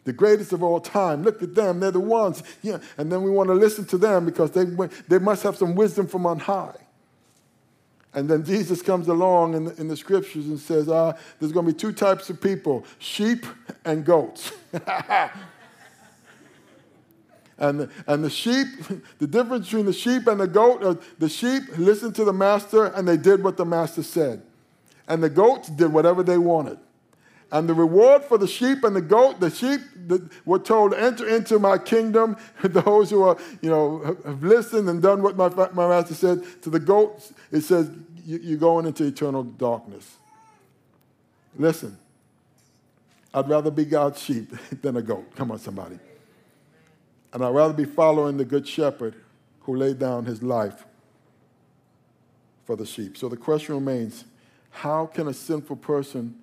the 0.05 0.13
greatest 0.13 0.53
of 0.53 0.63
all 0.63 0.81
time. 0.81 1.25
Look 1.25 1.43
at 1.43 1.55
them, 1.55 1.81
they're 1.81 1.91
the 1.91 2.01
ones. 2.01 2.43
Yeah. 2.63 2.79
And 2.97 3.11
then 3.11 3.23
we 3.23 3.31
want 3.31 3.49
to 3.49 3.55
listen 3.55 3.85
to 3.87 3.99
them 3.99 4.25
because 4.25 4.53
they, 4.53 4.65
they 5.09 5.19
must 5.19 5.43
have 5.43 5.57
some 5.57 5.75
wisdom 5.75 6.07
from 6.07 6.27
on 6.27 6.39
high. 6.39 6.77
And 8.15 8.31
then 8.31 8.45
Jesus 8.45 8.81
comes 8.81 9.09
along 9.09 9.55
in 9.55 9.65
the, 9.65 9.75
in 9.81 9.89
the 9.89 9.97
scriptures 9.97 10.47
and 10.47 10.59
says, 10.59 10.89
ah, 10.89 11.15
there's 11.41 11.51
going 11.51 11.67
to 11.67 11.73
be 11.73 11.77
two 11.79 11.93
types 11.93 12.31
of 12.31 12.41
people 12.41 12.87
sheep 13.01 13.45
and 13.85 14.05
goats. 14.05 14.53
and, 17.59 17.91
and 18.07 18.25
the 18.25 18.31
sheep, 18.31 18.69
the 19.19 19.27
difference 19.27 19.67
between 19.67 19.87
the 19.87 19.93
sheep 19.93 20.29
and 20.29 20.41
the 20.41 20.47
goat, 20.47 20.85
uh, 20.85 20.95
the 21.19 21.29
sheep 21.29 21.65
listened 21.77 22.15
to 22.15 22.25
the 22.25 22.33
master 22.33 22.85
and 22.85 23.09
they 23.09 23.17
did 23.17 23.43
what 23.43 23.57
the 23.57 23.65
master 23.65 24.05
said. 24.05 24.41
And 25.09 25.23
the 25.23 25.31
goats 25.31 25.69
did 25.69 25.93
whatever 25.93 26.23
they 26.23 26.39
wanted. 26.39 26.79
And 27.53 27.69
the 27.69 27.75
reward 27.75 28.25
for 28.25 28.37
the 28.37 28.49
sheep 28.49 28.83
and 28.83 28.97
the 28.97 29.01
goat, 29.01 29.39
the 29.39 29.51
sheep 29.51 29.81
were 30.45 30.59
told, 30.59 30.93
enter 30.93 31.29
into 31.29 31.59
my 31.59 31.79
kingdom. 31.79 32.37
Those 32.63 33.11
who 33.11 33.23
are, 33.23 33.37
you 33.63 33.71
know, 33.71 34.17
have 34.25 34.43
listened 34.43 34.89
and 34.89 35.01
done 35.01 35.23
what 35.23 35.37
my, 35.37 35.49
my 35.49 35.89
master 35.89 36.15
said. 36.15 36.43
To 36.63 36.71
the 36.71 36.81
goats, 36.81 37.33
it 37.53 37.61
says, 37.61 37.91
you're 38.25 38.59
going 38.59 38.87
into 38.87 39.05
eternal 39.05 39.45
darkness. 39.45 40.17
Listen, 41.57 41.97
I'd 43.33 43.49
rather 43.49 43.71
be 43.71 43.85
God's 43.85 44.21
sheep 44.21 44.51
than 44.83 44.97
a 44.97 45.03
goat. 45.03 45.37
Come 45.37 45.51
on, 45.51 45.59
somebody. 45.59 45.99
And 47.33 47.45
I'd 47.45 47.55
rather 47.55 47.75
be 47.75 47.85
following 47.85 48.37
the 48.37 48.45
good 48.45 48.67
shepherd 48.67 49.15
who 49.61 49.77
laid 49.77 49.99
down 49.99 50.25
his 50.25 50.43
life 50.43 50.85
for 52.65 52.77
the 52.77 52.87
sheep. 52.87 53.17
So 53.17 53.29
the 53.29 53.37
question 53.37 53.75
remains 53.75 54.25
how 54.75 55.07
can 55.07 55.29
a 55.29 55.33
sinful 55.33 55.77
person 55.77 56.35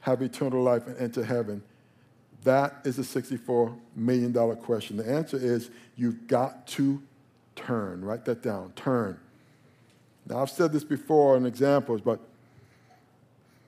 have 0.00 0.22
eternal 0.22 0.62
life 0.62 0.86
and 0.86 0.96
enter 0.96 1.24
heaven? 1.24 1.60
That 2.44 2.76
is 2.84 2.98
a 2.98 3.02
$64 3.02 3.76
million 3.96 4.32
question. 4.56 4.96
The 4.96 5.10
answer 5.10 5.36
is 5.36 5.70
you've 5.96 6.28
got 6.28 6.68
to 6.68 7.02
turn. 7.56 8.04
Write 8.04 8.24
that 8.26 8.42
down. 8.42 8.72
Turn. 8.76 9.18
Now, 10.26 10.40
I've 10.40 10.50
said 10.50 10.72
this 10.72 10.84
before 10.84 11.36
in 11.36 11.44
examples, 11.44 12.00
but 12.00 12.20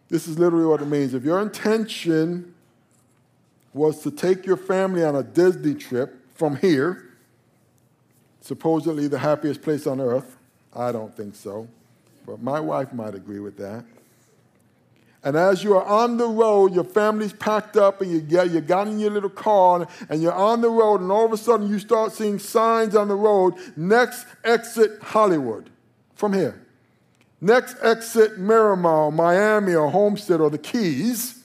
this 0.09 0.29
is 0.29 0.39
literally 0.39 0.67
what 0.67 0.81
it 0.81 0.87
means. 0.87 1.15
If 1.15 1.25
your 1.25 1.43
intention 1.43 2.55
was 3.75 4.03
to 4.05 4.11
take 4.13 4.47
your 4.47 4.57
family 4.57 5.03
on 5.03 5.17
a 5.17 5.25
Disney 5.25 5.75
trip 5.75 6.15
from 6.35 6.57
here, 6.57 7.11
supposedly 8.41 9.09
the 9.09 9.19
happiest 9.19 9.63
place 9.63 9.87
on 9.87 10.01
earth, 10.01 10.37
I 10.73 10.93
don't 10.93 11.15
think 11.15 11.35
so, 11.35 11.67
but 12.25 12.41
my 12.41 12.61
wife 12.61 12.93
might 12.93 13.17
agree 13.17 13.41
with 13.41 13.57
that. 13.57 13.85
And 15.25 15.37
as 15.37 15.63
you 15.63 15.77
are 15.77 15.85
on 15.85 16.17
the 16.17 16.27
road, 16.27 16.75
your 16.75 16.85
family's 16.85 17.33
packed 17.33 17.77
up 17.77 18.01
and 18.01 18.11
you 18.11 18.21
get 18.21 18.51
you 18.51 18.61
got 18.61 18.89
in 18.89 18.99
your 18.99 19.11
little 19.11 19.31
car 19.31 19.87
and 20.09 20.21
you're 20.21 20.33
on 20.33 20.61
the 20.61 20.69
road, 20.69 21.01
and 21.01 21.13
all 21.13 21.25
of 21.25 21.33
a 21.33 21.37
sudden 21.37 21.69
you 21.69 21.79
start 21.79 22.13
seeing 22.13 22.39
signs 22.39 22.97
on 22.97 23.09
the 23.09 23.15
road, 23.15 23.55
next 23.77 24.27
exit 24.43 25.01
Hollywood 25.01 25.71
from 26.15 26.33
here. 26.33 26.61
Next 27.41 27.77
exit 27.83 28.39
Miramar, 28.39 29.11
Miami, 29.11 29.75
or 29.75 29.89
Homestead, 29.91 30.41
or 30.41 30.51
the 30.51 30.59
Keys. 30.59 31.43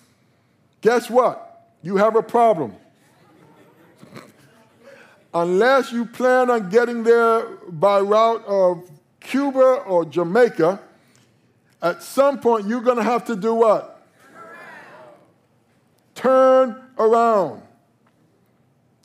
Guess 0.82 1.10
what? 1.10 1.72
You 1.82 1.98
have 1.98 2.16
a 2.16 2.24
problem. 2.24 2.76
Unless 5.34 5.92
you 5.92 6.06
plan 6.06 6.50
on 6.50 6.70
getting 6.70 7.04
there 7.04 7.46
by 7.70 8.00
route 8.00 8.46
of 8.46 8.90
Cuba 9.20 9.84
or 9.88 10.06
Jamaica, 10.06 10.80
at 11.82 12.02
some 12.02 12.40
point, 12.40 12.68
you're 12.68 12.82
going 12.82 12.98
to 12.98 13.04
have 13.04 13.26
to 13.26 13.36
do 13.36 13.54
what? 13.54 14.02
Turn 16.16 16.82
around. 16.98 17.62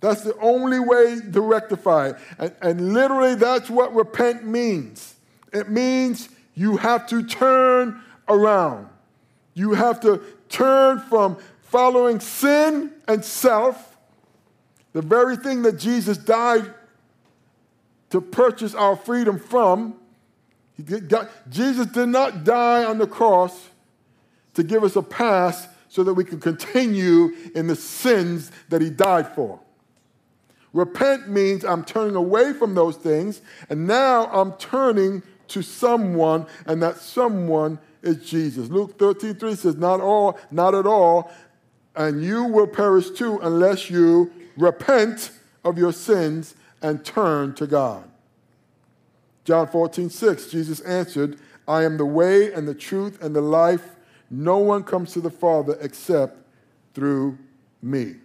That's 0.00 0.22
the 0.22 0.36
only 0.38 0.80
way 0.80 1.20
to 1.32 1.40
rectify 1.40 2.08
it. 2.08 2.16
And, 2.38 2.54
and, 2.60 2.94
literally, 2.94 3.36
that's 3.36 3.70
what 3.70 3.94
repent 3.94 4.44
means. 4.44 5.14
It 5.52 5.68
means 5.68 6.28
you 6.54 6.76
have 6.78 7.06
to 7.08 7.22
turn 7.22 8.00
around. 8.28 8.88
You 9.54 9.74
have 9.74 10.00
to 10.00 10.22
turn 10.48 10.98
from 10.98 11.36
following 11.60 12.20
sin 12.20 12.92
and 13.06 13.24
self, 13.24 13.96
the 14.92 15.02
very 15.02 15.36
thing 15.36 15.62
that 15.62 15.78
Jesus 15.78 16.18
died 16.18 16.72
to 18.10 18.20
purchase 18.20 18.74
our 18.74 18.96
freedom 18.96 19.38
from. 19.38 19.94
Jesus 21.48 21.86
did 21.86 22.08
not 22.08 22.44
die 22.44 22.84
on 22.84 22.98
the 22.98 23.06
cross 23.06 23.68
to 24.54 24.62
give 24.62 24.84
us 24.84 24.96
a 24.96 25.02
pass 25.02 25.68
so 25.88 26.02
that 26.04 26.14
we 26.14 26.24
can 26.24 26.40
continue 26.40 27.34
in 27.54 27.66
the 27.66 27.76
sins 27.76 28.50
that 28.70 28.80
he 28.80 28.90
died 28.90 29.28
for. 29.34 29.60
Repent 30.72 31.28
means 31.28 31.64
I'm 31.64 31.84
turning 31.84 32.16
away 32.16 32.54
from 32.54 32.74
those 32.74 32.96
things, 32.96 33.42
and 33.68 33.86
now 33.86 34.26
I'm 34.28 34.52
turning 34.52 35.22
to 35.48 35.62
someone, 35.62 36.46
and 36.64 36.82
that 36.82 36.96
someone 36.96 37.78
is 38.02 38.28
Jesus. 38.28 38.70
Luke 38.70 38.98
13, 38.98 39.34
3 39.34 39.54
says, 39.54 39.76
Not 39.76 40.00
all, 40.00 40.38
not 40.50 40.74
at 40.74 40.86
all, 40.86 41.30
and 41.94 42.24
you 42.24 42.44
will 42.44 42.66
perish 42.66 43.10
too 43.10 43.38
unless 43.42 43.90
you 43.90 44.32
repent 44.56 45.30
of 45.62 45.76
your 45.76 45.92
sins 45.92 46.54
and 46.80 47.04
turn 47.04 47.54
to 47.56 47.66
God. 47.66 48.08
John 49.44 49.66
14, 49.66 50.10
6, 50.10 50.50
Jesus 50.50 50.80
answered, 50.80 51.38
I 51.66 51.84
am 51.84 51.96
the 51.96 52.06
way 52.06 52.52
and 52.52 52.66
the 52.66 52.74
truth 52.74 53.22
and 53.22 53.34
the 53.34 53.40
life. 53.40 53.96
No 54.30 54.58
one 54.58 54.84
comes 54.84 55.12
to 55.12 55.20
the 55.20 55.30
Father 55.30 55.76
except 55.80 56.38
through 56.94 57.38
me. 57.82 58.16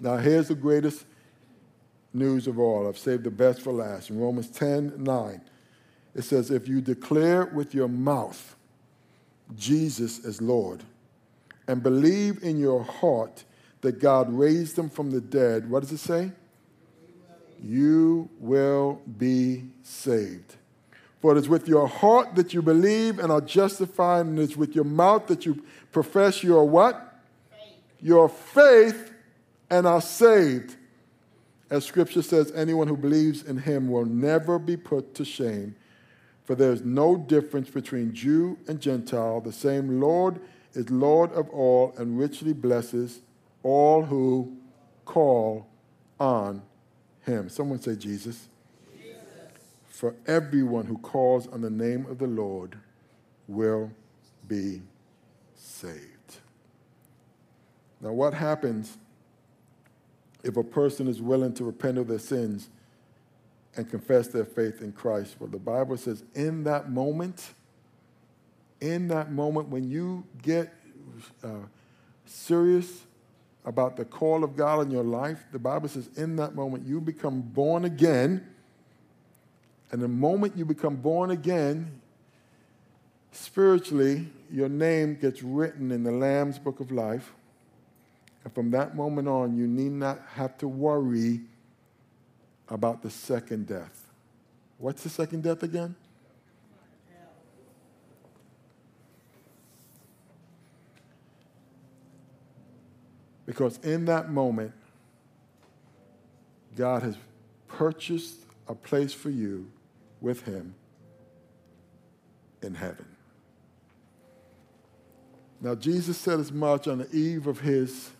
Now, 0.00 0.16
here's 0.16 0.48
the 0.48 0.54
greatest 0.54 1.04
news 2.12 2.46
of 2.46 2.58
all. 2.58 2.88
I've 2.88 2.98
saved 2.98 3.24
the 3.24 3.30
best 3.30 3.60
for 3.60 3.72
last. 3.72 4.10
In 4.10 4.18
Romans 4.18 4.48
10 4.48 4.94
9, 5.02 5.40
it 6.14 6.22
says, 6.22 6.50
If 6.50 6.68
you 6.68 6.80
declare 6.80 7.46
with 7.46 7.74
your 7.74 7.88
mouth 7.88 8.56
Jesus 9.56 10.24
is 10.24 10.40
Lord 10.40 10.82
and 11.68 11.82
believe 11.82 12.42
in 12.42 12.58
your 12.58 12.82
heart 12.82 13.44
that 13.82 13.98
God 14.00 14.32
raised 14.32 14.78
him 14.78 14.88
from 14.88 15.10
the 15.10 15.20
dead, 15.20 15.68
what 15.68 15.80
does 15.80 15.92
it 15.92 15.98
say? 15.98 16.32
You 17.62 18.28
will 18.40 19.00
be 19.18 19.64
saved. 19.82 20.56
For 21.20 21.36
it 21.36 21.38
is 21.38 21.48
with 21.48 21.68
your 21.68 21.86
heart 21.86 22.34
that 22.34 22.52
you 22.52 22.62
believe 22.62 23.20
and 23.20 23.30
are 23.30 23.40
justified, 23.40 24.26
and 24.26 24.38
it 24.38 24.42
is 24.42 24.56
with 24.56 24.74
your 24.74 24.84
mouth 24.84 25.28
that 25.28 25.46
you 25.46 25.62
profess 25.92 26.42
your 26.42 26.68
what? 26.68 27.20
Faith. 27.50 27.76
Your 28.00 28.28
faith 28.28 29.12
and 29.70 29.86
are 29.86 30.00
saved. 30.00 30.76
As 31.70 31.84
scripture 31.84 32.22
says, 32.22 32.50
anyone 32.54 32.88
who 32.88 32.96
believes 32.96 33.44
in 33.44 33.58
him 33.58 33.88
will 33.88 34.04
never 34.04 34.58
be 34.58 34.76
put 34.76 35.14
to 35.14 35.24
shame. 35.24 35.76
For 36.44 36.56
there 36.56 36.72
is 36.72 36.82
no 36.82 37.16
difference 37.16 37.70
between 37.70 38.12
Jew 38.12 38.58
and 38.66 38.80
Gentile. 38.80 39.40
The 39.40 39.52
same 39.52 40.00
Lord 40.00 40.40
is 40.74 40.90
Lord 40.90 41.32
of 41.32 41.48
all 41.50 41.94
and 41.96 42.18
richly 42.18 42.52
blesses 42.52 43.20
all 43.62 44.02
who 44.02 44.56
call 45.04 45.68
on 46.18 46.62
him. 47.24 47.48
Someone 47.48 47.80
say, 47.80 47.96
Jesus 47.96 48.48
for 50.02 50.16
everyone 50.26 50.84
who 50.84 50.98
calls 50.98 51.46
on 51.46 51.60
the 51.60 51.70
name 51.70 52.06
of 52.06 52.18
the 52.18 52.26
Lord 52.26 52.76
will 53.46 53.92
be 54.48 54.82
saved. 55.54 56.38
Now, 58.00 58.10
what 58.10 58.34
happens 58.34 58.98
if 60.42 60.56
a 60.56 60.64
person 60.64 61.06
is 61.06 61.22
willing 61.22 61.54
to 61.54 61.62
repent 61.62 61.98
of 61.98 62.08
their 62.08 62.18
sins 62.18 62.68
and 63.76 63.88
confess 63.88 64.26
their 64.26 64.44
faith 64.44 64.82
in 64.82 64.90
Christ? 64.90 65.36
Well, 65.38 65.48
the 65.48 65.58
Bible 65.58 65.96
says, 65.96 66.24
in 66.34 66.64
that 66.64 66.90
moment, 66.90 67.52
in 68.80 69.06
that 69.06 69.30
moment 69.30 69.68
when 69.68 69.88
you 69.88 70.24
get 70.42 70.74
uh, 71.44 71.66
serious 72.26 73.04
about 73.64 73.96
the 73.96 74.04
call 74.04 74.44
of 74.44 74.56
God 74.56 74.86
in 74.86 74.90
your 74.90 75.04
life, 75.04 75.44
the 75.52 75.58
Bible 75.58 75.88
says, 75.88 76.08
in 76.16 76.36
that 76.36 76.54
moment, 76.54 76.86
you 76.86 77.00
become 77.00 77.40
born 77.40 77.84
again 77.84 78.46
and 79.92 80.00
the 80.00 80.08
moment 80.08 80.56
you 80.56 80.64
become 80.64 80.96
born 80.96 81.30
again, 81.30 82.00
spiritually, 83.30 84.26
your 84.50 84.70
name 84.70 85.16
gets 85.16 85.42
written 85.42 85.92
in 85.92 86.02
the 86.02 86.10
Lamb's 86.10 86.58
book 86.58 86.80
of 86.80 86.90
life. 86.90 87.34
And 88.42 88.52
from 88.54 88.70
that 88.70 88.96
moment 88.96 89.28
on, 89.28 89.54
you 89.54 89.68
need 89.68 89.92
not 89.92 90.20
have 90.34 90.56
to 90.58 90.66
worry 90.66 91.42
about 92.68 93.02
the 93.02 93.10
second 93.10 93.66
death. 93.66 94.06
What's 94.78 95.02
the 95.02 95.10
second 95.10 95.42
death 95.42 95.62
again? 95.62 95.94
Because 103.46 103.78
in 103.78 104.04
that 104.06 104.30
moment, 104.30 104.72
God 106.76 107.02
has 107.02 107.16
purchased 107.68 108.36
a 108.68 108.74
place 108.74 109.12
for 109.12 109.30
you 109.30 109.70
with 110.20 110.42
him 110.42 110.74
in 112.62 112.74
heaven. 112.74 113.06
Now, 115.60 115.74
Jesus 115.74 116.16
said 116.18 116.40
as 116.40 116.50
much 116.50 116.88
on 116.88 116.98
the 116.98 117.10
eve 117.14 117.46
of 117.46 117.60
his 117.60 118.10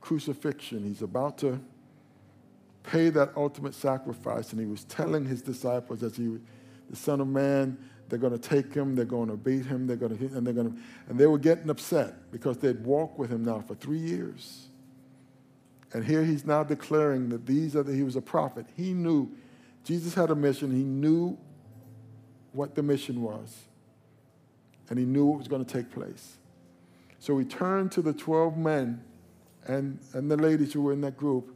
crucifixion. 0.00 0.84
He's 0.84 1.02
about 1.02 1.38
to 1.38 1.60
pay 2.82 3.10
that 3.10 3.32
ultimate 3.36 3.74
sacrifice, 3.74 4.52
and 4.52 4.60
he 4.60 4.66
was 4.66 4.84
telling 4.84 5.24
his 5.24 5.42
disciples 5.42 6.02
as 6.02 6.16
he, 6.16 6.38
the 6.90 6.96
Son 6.96 7.20
of 7.20 7.28
Man, 7.28 7.78
they're 8.14 8.30
going 8.30 8.38
to 8.40 8.48
take 8.48 8.72
him, 8.72 8.94
they're 8.94 9.04
going 9.04 9.28
to 9.28 9.36
beat 9.36 9.66
him, 9.66 9.88
they're 9.88 9.96
going 9.96 10.16
to, 10.16 10.36
and 10.36 10.46
they're 10.46 10.54
going 10.54 10.72
to, 10.72 10.78
and 11.08 11.18
they 11.18 11.26
were 11.26 11.36
getting 11.36 11.68
upset 11.68 12.30
because 12.30 12.56
they'd 12.58 12.84
walked 12.84 13.18
with 13.18 13.28
him 13.28 13.44
now 13.44 13.58
for 13.66 13.74
three 13.74 13.98
years. 13.98 14.68
And 15.92 16.04
here 16.04 16.22
he's 16.22 16.46
now 16.46 16.62
declaring 16.62 17.28
that 17.30 17.44
these 17.44 17.74
are 17.74 17.82
the, 17.82 17.92
he 17.92 18.04
was 18.04 18.14
a 18.14 18.20
prophet. 18.20 18.66
He 18.76 18.92
knew 18.92 19.32
Jesus 19.82 20.14
had 20.14 20.30
a 20.30 20.36
mission. 20.36 20.70
He 20.70 20.84
knew 20.84 21.36
what 22.52 22.76
the 22.76 22.84
mission 22.84 23.20
was, 23.20 23.62
and 24.88 24.96
he 24.96 25.04
knew 25.04 25.26
what 25.26 25.38
was 25.38 25.48
going 25.48 25.64
to 25.64 25.72
take 25.72 25.90
place. 25.90 26.36
So 27.18 27.36
he 27.36 27.44
turned 27.44 27.90
to 27.92 28.02
the 28.02 28.12
12 28.12 28.56
men 28.56 29.02
and, 29.66 29.98
and 30.12 30.30
the 30.30 30.36
ladies 30.36 30.72
who 30.72 30.82
were 30.82 30.92
in 30.92 31.00
that 31.00 31.16
group, 31.16 31.52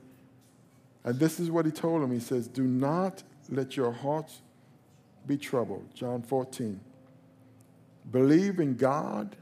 and 1.04 1.20
this 1.20 1.38
is 1.38 1.52
what 1.52 1.66
he 1.66 1.70
told 1.70 2.02
them. 2.02 2.10
He 2.10 2.18
says, 2.18 2.48
Do 2.48 2.64
not 2.64 3.22
let 3.48 3.76
your 3.76 3.92
hearts 3.92 4.40
be 5.28 5.36
troubled. 5.36 5.94
John 5.94 6.22
14. 6.22 6.80
Believe 8.10 8.58
in 8.58 8.74
God, 8.74 9.36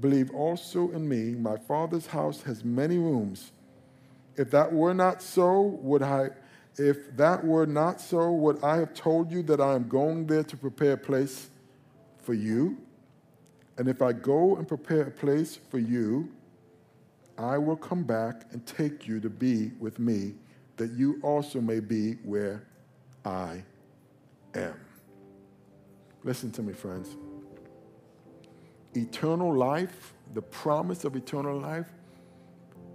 believe 0.00 0.30
also 0.30 0.90
in 0.92 1.06
me. 1.08 1.34
My 1.34 1.56
Father's 1.56 2.06
house 2.06 2.42
has 2.42 2.64
many 2.64 2.96
rooms. 2.96 3.52
If 4.36 4.50
that 4.52 4.72
were 4.72 4.94
not 4.94 5.20
so, 5.20 5.60
would 5.82 6.02
I 6.02 6.30
if 6.78 7.14
that 7.16 7.44
were 7.44 7.66
not 7.66 8.00
so, 8.00 8.30
would 8.32 8.62
I 8.62 8.76
have 8.76 8.94
told 8.94 9.30
you 9.32 9.42
that 9.42 9.60
I 9.60 9.74
am 9.74 9.88
going 9.88 10.26
there 10.26 10.44
to 10.44 10.56
prepare 10.56 10.92
a 10.92 10.96
place 10.96 11.50
for 12.22 12.32
you? 12.32 12.78
And 13.76 13.88
if 13.88 14.00
I 14.00 14.12
go 14.12 14.56
and 14.56 14.66
prepare 14.66 15.02
a 15.02 15.10
place 15.10 15.58
for 15.68 15.78
you, 15.78 16.30
I 17.36 17.58
will 17.58 17.76
come 17.76 18.04
back 18.04 18.46
and 18.52 18.64
take 18.64 19.06
you 19.06 19.20
to 19.20 19.28
be 19.28 19.72
with 19.80 19.98
me, 19.98 20.34
that 20.76 20.92
you 20.92 21.18
also 21.22 21.60
may 21.60 21.80
be 21.80 22.12
where 22.24 22.66
I 23.24 23.64
am. 24.54 24.74
Listen 26.24 26.50
to 26.52 26.62
me, 26.62 26.72
friends. 26.72 27.16
Eternal 28.94 29.54
life, 29.54 30.14
the 30.34 30.42
promise 30.42 31.04
of 31.04 31.16
eternal 31.16 31.58
life, 31.58 31.88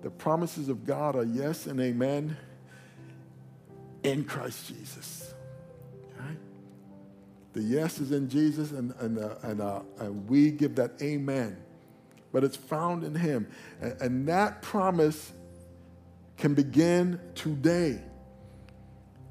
the 0.01 0.09
promises 0.09 0.69
of 0.69 0.85
God 0.85 1.15
are 1.15 1.23
yes 1.23 1.65
and 1.65 1.79
amen 1.79 2.37
in 4.03 4.23
Christ 4.23 4.67
Jesus. 4.67 5.33
The 7.55 7.63
yes 7.63 7.99
is 7.99 8.11
in 8.11 8.27
Jesus, 8.27 8.71
and, 8.71 8.93
and, 8.99 9.17
uh, 9.17 9.35
and, 9.43 9.61
uh, 9.61 9.79
and 9.99 10.29
we 10.29 10.51
give 10.51 10.75
that 10.75 11.01
amen. 11.01 11.55
But 12.33 12.43
it's 12.43 12.57
found 12.57 13.05
in 13.05 13.15
Him. 13.15 13.47
And, 13.79 14.01
and 14.01 14.27
that 14.27 14.61
promise 14.61 15.31
can 16.37 16.53
begin 16.53 17.17
today. 17.33 18.01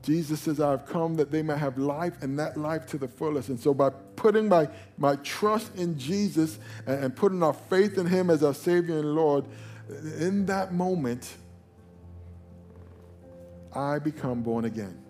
Jesus 0.05 0.41
says, 0.41 0.61
I've 0.61 0.87
come 0.87 1.15
that 1.17 1.31
they 1.31 1.43
may 1.43 1.57
have 1.57 1.79
life 1.79 2.23
and 2.23 2.39
that 2.39 2.57
life 2.57 2.87
to 2.87 2.99
the 2.99 3.09
fullest. 3.09 3.49
And 3.49 3.59
so, 3.59 3.73
by 3.73 3.91
putting 4.17 4.49
my, 4.49 4.69
my 4.99 5.17
trust 5.17 5.75
in 5.77 5.99
Jesus 5.99 6.59
and, 6.87 7.05
and 7.05 7.17
putting 7.17 7.43
our 7.43 7.55
faith 7.55 7.97
in 7.97 8.07
Him 8.07 8.29
as 8.31 8.45
our 8.45 8.55
Savior 8.55 8.99
and 8.99 9.15
Lord, 9.15 9.47
in 10.19 10.47
that 10.47 10.75
moment, 10.75 11.37
I 13.75 13.99
become 13.99 14.43
born 14.43 14.67
again 14.67 15.05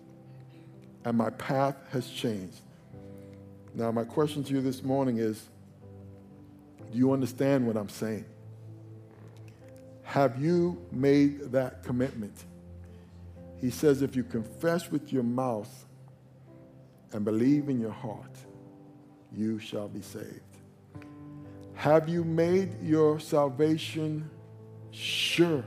and 1.05 1.15
my 1.15 1.29
path 1.29 1.75
has 1.91 2.09
changed. 2.09 2.59
Now, 3.73 3.91
my 3.91 4.03
question 4.03 4.43
to 4.43 4.53
you 4.53 4.61
this 4.61 4.83
morning 4.83 5.17
is 5.17 5.47
do 6.91 6.97
you 6.97 7.13
understand 7.13 7.65
what 7.65 7.77
I'm 7.77 7.89
saying? 7.89 8.25
Have 10.03 10.41
you 10.41 10.81
made 10.91 11.51
that 11.51 11.83
commitment? 11.83 12.33
He 13.61 13.69
says, 13.69 14.01
if 14.01 14.15
you 14.15 14.23
confess 14.23 14.91
with 14.91 15.11
your 15.11 15.23
mouth 15.23 15.85
and 17.13 17.23
believe 17.23 17.69
in 17.69 17.79
your 17.79 17.91
heart, 17.91 18.37
you 19.31 19.59
shall 19.59 19.87
be 19.87 20.01
saved. 20.01 20.41
Have 21.73 22.07
you 22.07 22.23
made 22.23 22.81
your 22.81 23.19
salvation 23.19 24.29
sure? 24.91 25.63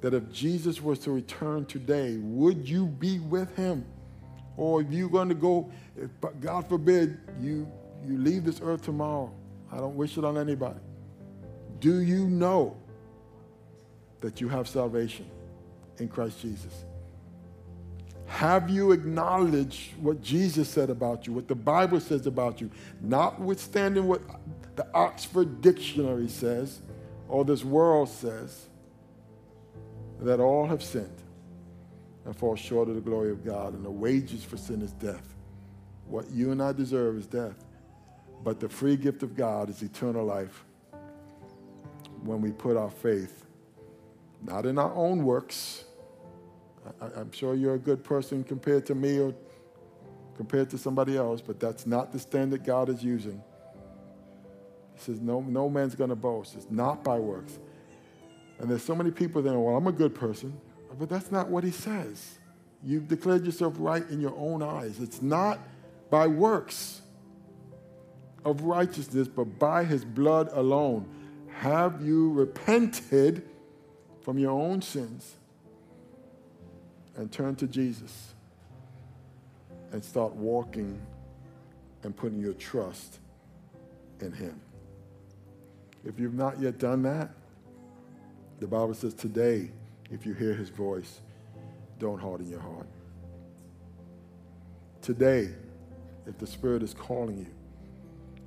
That 0.00 0.14
if 0.14 0.30
Jesus 0.32 0.82
was 0.82 0.98
to 1.00 1.10
return 1.12 1.64
today, 1.64 2.16
would 2.18 2.68
you 2.68 2.86
be 2.86 3.18
with 3.20 3.54
him? 3.56 3.86
Or 4.56 4.82
if 4.82 4.92
you're 4.92 5.08
going 5.08 5.30
to 5.30 5.34
go, 5.34 5.70
if, 5.96 6.10
God 6.40 6.68
forbid, 6.68 7.18
you, 7.40 7.70
you 8.06 8.18
leave 8.18 8.44
this 8.44 8.60
earth 8.62 8.82
tomorrow. 8.82 9.32
I 9.72 9.78
don't 9.78 9.96
wish 9.96 10.18
it 10.18 10.24
on 10.24 10.36
anybody. 10.36 10.80
Do 11.80 12.00
you 12.00 12.28
know 12.28 12.76
that 14.20 14.40
you 14.40 14.48
have 14.48 14.68
salvation 14.68 15.30
in 15.98 16.08
Christ 16.08 16.40
Jesus? 16.40 16.84
Have 18.26 18.70
you 18.70 18.92
acknowledged 18.92 19.96
what 20.00 20.20
Jesus 20.22 20.68
said 20.68 20.90
about 20.90 21.26
you, 21.26 21.32
what 21.32 21.46
the 21.46 21.54
Bible 21.54 22.00
says 22.00 22.26
about 22.26 22.60
you, 22.60 22.70
notwithstanding 23.00 24.06
what 24.06 24.22
the 24.76 24.86
Oxford 24.94 25.60
Dictionary 25.60 26.28
says 26.28 26.80
or 27.28 27.44
this 27.44 27.64
world 27.64 28.08
says, 28.08 28.66
that 30.20 30.40
all 30.40 30.66
have 30.66 30.82
sinned 30.82 31.22
and 32.24 32.34
fall 32.34 32.56
short 32.56 32.88
of 32.88 32.94
the 32.94 33.00
glory 33.00 33.30
of 33.30 33.44
God, 33.44 33.74
and 33.74 33.84
the 33.84 33.90
wages 33.90 34.42
for 34.42 34.56
sin 34.56 34.80
is 34.80 34.92
death. 34.92 35.34
What 36.06 36.30
you 36.30 36.50
and 36.52 36.62
I 36.62 36.72
deserve 36.72 37.16
is 37.16 37.26
death. 37.26 37.64
But 38.42 38.60
the 38.60 38.68
free 38.68 38.96
gift 38.96 39.22
of 39.22 39.36
God 39.36 39.70
is 39.70 39.82
eternal 39.82 40.24
life 40.24 40.64
when 42.22 42.40
we 42.40 42.52
put 42.52 42.76
our 42.76 42.90
faith 42.90 43.43
not 44.44 44.66
in 44.66 44.78
our 44.78 44.94
own 44.94 45.24
works. 45.24 45.84
I, 47.00 47.20
am 47.20 47.32
sure 47.32 47.54
you're 47.54 47.74
a 47.74 47.78
good 47.78 48.04
person 48.04 48.44
compared 48.44 48.86
to 48.86 48.94
me 48.94 49.18
or 49.18 49.34
compared 50.36 50.70
to 50.70 50.78
somebody 50.78 51.16
else, 51.16 51.40
but 51.40 51.58
that's 51.58 51.86
not 51.86 52.12
the 52.12 52.18
standard 52.18 52.64
God 52.64 52.88
is 52.88 53.02
using. 53.02 53.42
He 54.94 55.00
says, 55.00 55.20
No, 55.20 55.40
no 55.40 55.68
man's 55.68 55.94
going 55.94 56.10
to 56.10 56.16
boast. 56.16 56.54
It's 56.54 56.70
not 56.70 57.02
by 57.02 57.18
works. 57.18 57.58
And 58.58 58.70
there's 58.70 58.84
so 58.84 58.94
many 58.94 59.10
people 59.10 59.42
that, 59.42 59.52
are, 59.52 59.58
well, 59.58 59.76
I'm 59.76 59.86
a 59.86 59.92
good 59.92 60.14
person. 60.14 60.60
But 60.98 61.08
that's 61.08 61.32
not 61.32 61.48
what 61.48 61.64
he 61.64 61.72
says. 61.72 62.38
You've 62.84 63.08
declared 63.08 63.44
yourself 63.44 63.74
right 63.78 64.08
in 64.10 64.20
your 64.20 64.34
own 64.36 64.62
eyes. 64.62 65.00
It's 65.00 65.22
not 65.22 65.58
by 66.10 66.26
works 66.26 67.02
of 68.44 68.62
righteousness, 68.62 69.26
but 69.26 69.58
by 69.58 69.84
his 69.84 70.04
blood 70.04 70.50
alone. 70.52 71.08
Have 71.48 72.02
you 72.02 72.32
repented 72.32 73.48
from 74.24 74.38
your 74.38 74.50
own 74.50 74.82
sins 74.82 75.36
and 77.14 77.30
turn 77.30 77.54
to 77.56 77.66
Jesus 77.66 78.34
and 79.92 80.02
start 80.02 80.34
walking 80.34 81.00
and 82.02 82.16
putting 82.16 82.40
your 82.40 82.54
trust 82.54 83.20
in 84.20 84.32
him? 84.32 84.60
If 86.04 86.18
you've 86.18 86.34
not 86.34 86.58
yet 86.58 86.78
done 86.78 87.02
that, 87.02 87.30
the 88.60 88.66
Bible 88.66 88.94
says 88.94 89.14
today, 89.14 89.70
if 90.10 90.24
you 90.26 90.32
hear 90.32 90.54
his 90.54 90.70
voice, 90.70 91.20
don't 91.98 92.18
harden 92.18 92.48
your 92.48 92.60
heart. 92.60 92.88
Today, 95.02 95.50
if 96.26 96.38
the 96.38 96.46
Spirit 96.46 96.82
is 96.82 96.94
calling 96.94 97.38
you, 97.38 97.46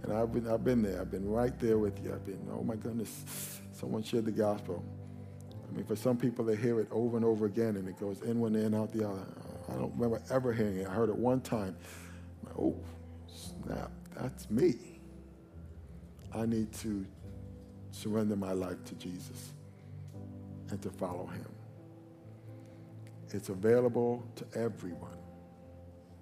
and 0.04 0.14
I've 0.14 0.34
been, 0.34 0.48
I've 0.48 0.64
been 0.64 0.82
there, 0.82 1.02
I've 1.02 1.12
been 1.12 1.30
right 1.30 1.58
there 1.60 1.78
with 1.78 2.04
you. 2.04 2.14
I've 2.14 2.26
been, 2.26 2.40
oh 2.52 2.64
my 2.64 2.76
goodness, 2.76 3.60
someone 3.74 4.02
shared 4.04 4.26
the 4.26 4.32
gospel. 4.32 4.84
I 5.68 5.76
mean, 5.76 5.86
for 5.86 5.96
some 5.96 6.18
people, 6.18 6.46
they 6.46 6.56
hear 6.56 6.80
it 6.80 6.88
over 6.92 7.18
and 7.18 7.26
over 7.26 7.46
again, 7.46 7.76
and 7.78 7.88
it 7.88 8.00
goes 8.00 8.22
in 8.22 8.40
one 8.40 8.56
ear 8.56 8.66
and 8.66 8.76
out 8.76 8.94
the 8.94 9.08
other. 9.08 9.26
I 9.70 9.74
don't 9.74 9.94
remember 9.96 10.22
ever 10.32 10.54
hearing 10.54 10.78
it. 10.78 10.88
I 10.88 10.92
heard 10.92 11.10
it 11.10 11.18
one 11.18 11.42
time. 11.42 11.76
Oh, 12.58 12.76
snap, 13.28 13.92
that's 14.16 14.50
me. 14.50 14.76
I 16.34 16.46
need 16.46 16.72
to 16.76 17.06
surrender 17.92 18.36
my 18.36 18.54
life 18.54 18.84
to 18.86 18.96
Jesus 18.96 19.54
and 20.70 20.82
to 20.82 20.90
follow 20.90 21.28
him. 21.28 21.48
It's 23.32 23.50
available 23.50 24.26
to 24.38 24.46
everyone, 24.60 25.18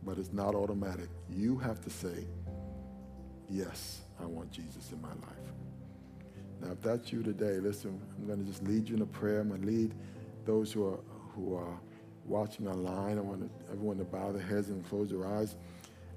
but 0.04 0.18
it's 0.18 0.34
not 0.34 0.56
automatic. 0.56 1.10
You 1.30 1.58
have 1.60 1.82
to 1.82 1.90
say, 1.90 2.26
yes, 3.50 4.02
I 4.22 4.26
want 4.26 4.52
Jesus 4.52 4.92
in 4.92 5.02
my 5.02 5.10
life. 5.10 5.55
Now, 6.66 6.72
if 6.72 6.82
that's 6.82 7.14
you 7.14 7.22
today, 7.22 7.60
listen, 7.60 8.02
I'm 8.18 8.26
going 8.26 8.40
to 8.40 8.46
just 8.46 8.64
lead 8.64 8.90
you 8.90 8.96
in 8.96 9.04
a 9.04 9.06
prayer. 9.06 9.42
I'm 9.42 9.50
going 9.50 9.62
to 9.62 9.68
lead 9.68 9.94
those 10.46 10.72
who 10.72 10.88
are, 10.88 11.00
who 11.36 11.56
are 11.56 11.80
watching 12.26 12.68
online. 12.68 13.20
I 13.20 13.22
want 13.22 13.52
everyone 13.72 14.00
to 14.00 14.04
bow 14.04 14.32
their 14.32 14.42
heads 14.42 14.70
and 14.70 14.84
close 14.90 15.12
their 15.12 15.28
eyes. 15.28 15.58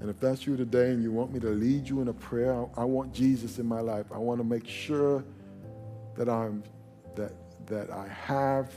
And 0.01 0.09
if 0.09 0.19
that's 0.21 0.47
you 0.47 0.57
today 0.57 0.91
and 0.91 1.03
you 1.03 1.13
want 1.13 1.35
me 1.35 1.41
to 1.41 1.51
lead 1.51 1.87
you 1.87 2.01
in 2.01 2.09
a 2.09 2.15
prayer, 2.15 2.67
I, 2.79 2.85
want 2.85 3.13
Jesus 3.13 3.59
in 3.59 3.67
my 3.67 3.81
life. 3.81 4.07
I 4.11 4.17
want 4.17 4.41
to 4.41 4.45
make 4.45 4.67
sure 4.67 5.23
that 6.17 6.31
I'm 6.31 6.63
that 7.15 7.33
that 7.67 7.91
I 7.91 8.09
have 8.09 8.73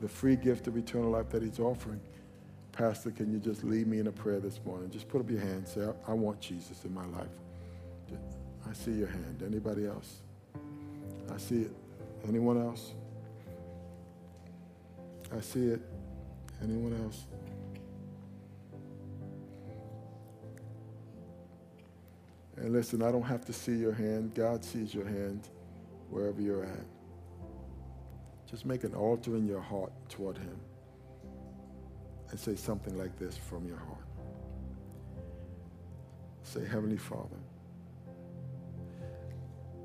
the 0.00 0.08
free 0.08 0.34
gift 0.34 0.66
of 0.66 0.76
eternal 0.76 1.10
life 1.10 1.28
that 1.28 1.42
he's 1.42 1.60
offering. 1.60 2.00
Pastor, 2.72 3.12
can 3.12 3.32
you 3.32 3.38
just 3.38 3.62
lead 3.62 3.86
me 3.86 4.00
in 4.00 4.08
a 4.08 4.12
prayer 4.12 4.40
this 4.40 4.58
morning? 4.64 4.90
Just 4.90 5.06
put 5.06 5.20
up 5.20 5.30
your 5.30 5.40
hand. 5.40 5.68
Say, 5.68 5.82
I, 5.82 6.10
I 6.10 6.14
want 6.14 6.40
Jesus 6.40 6.84
in 6.84 6.92
my 6.92 7.06
life. 7.06 7.28
I 8.68 8.72
see 8.72 8.92
your 8.92 9.06
hand. 9.06 9.44
Anybody 9.46 9.86
else? 9.86 10.23
I 11.32 11.38
see 11.38 11.62
it. 11.62 11.72
Anyone 12.28 12.60
else? 12.60 12.92
I 15.36 15.40
see 15.40 15.66
it. 15.66 15.80
Anyone 16.62 17.00
else? 17.04 17.26
And 22.56 22.72
listen, 22.72 23.02
I 23.02 23.10
don't 23.10 23.22
have 23.22 23.44
to 23.46 23.52
see 23.52 23.76
your 23.76 23.92
hand. 23.92 24.34
God 24.34 24.64
sees 24.64 24.94
your 24.94 25.06
hand 25.06 25.48
wherever 26.08 26.40
you're 26.40 26.64
at. 26.64 26.86
Just 28.50 28.64
make 28.64 28.84
an 28.84 28.94
altar 28.94 29.36
in 29.36 29.46
your 29.46 29.60
heart 29.60 29.92
toward 30.08 30.38
Him 30.38 30.56
and 32.30 32.38
say 32.38 32.54
something 32.54 32.96
like 32.96 33.18
this 33.18 33.36
from 33.36 33.66
your 33.66 33.78
heart. 33.78 34.06
Say, 36.44 36.64
Heavenly 36.64 36.96
Father, 36.96 37.36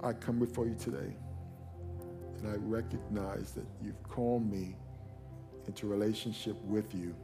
I 0.04 0.14
come 0.14 0.40
before 0.40 0.66
you 0.66 0.76
today 0.76 1.16
and 2.42 2.52
I 2.52 2.56
recognize 2.58 3.52
that 3.52 3.66
you've 3.82 4.02
called 4.04 4.50
me 4.50 4.76
into 5.68 5.88
relationship 5.88 6.56
with 6.64 6.94
you 6.94 7.16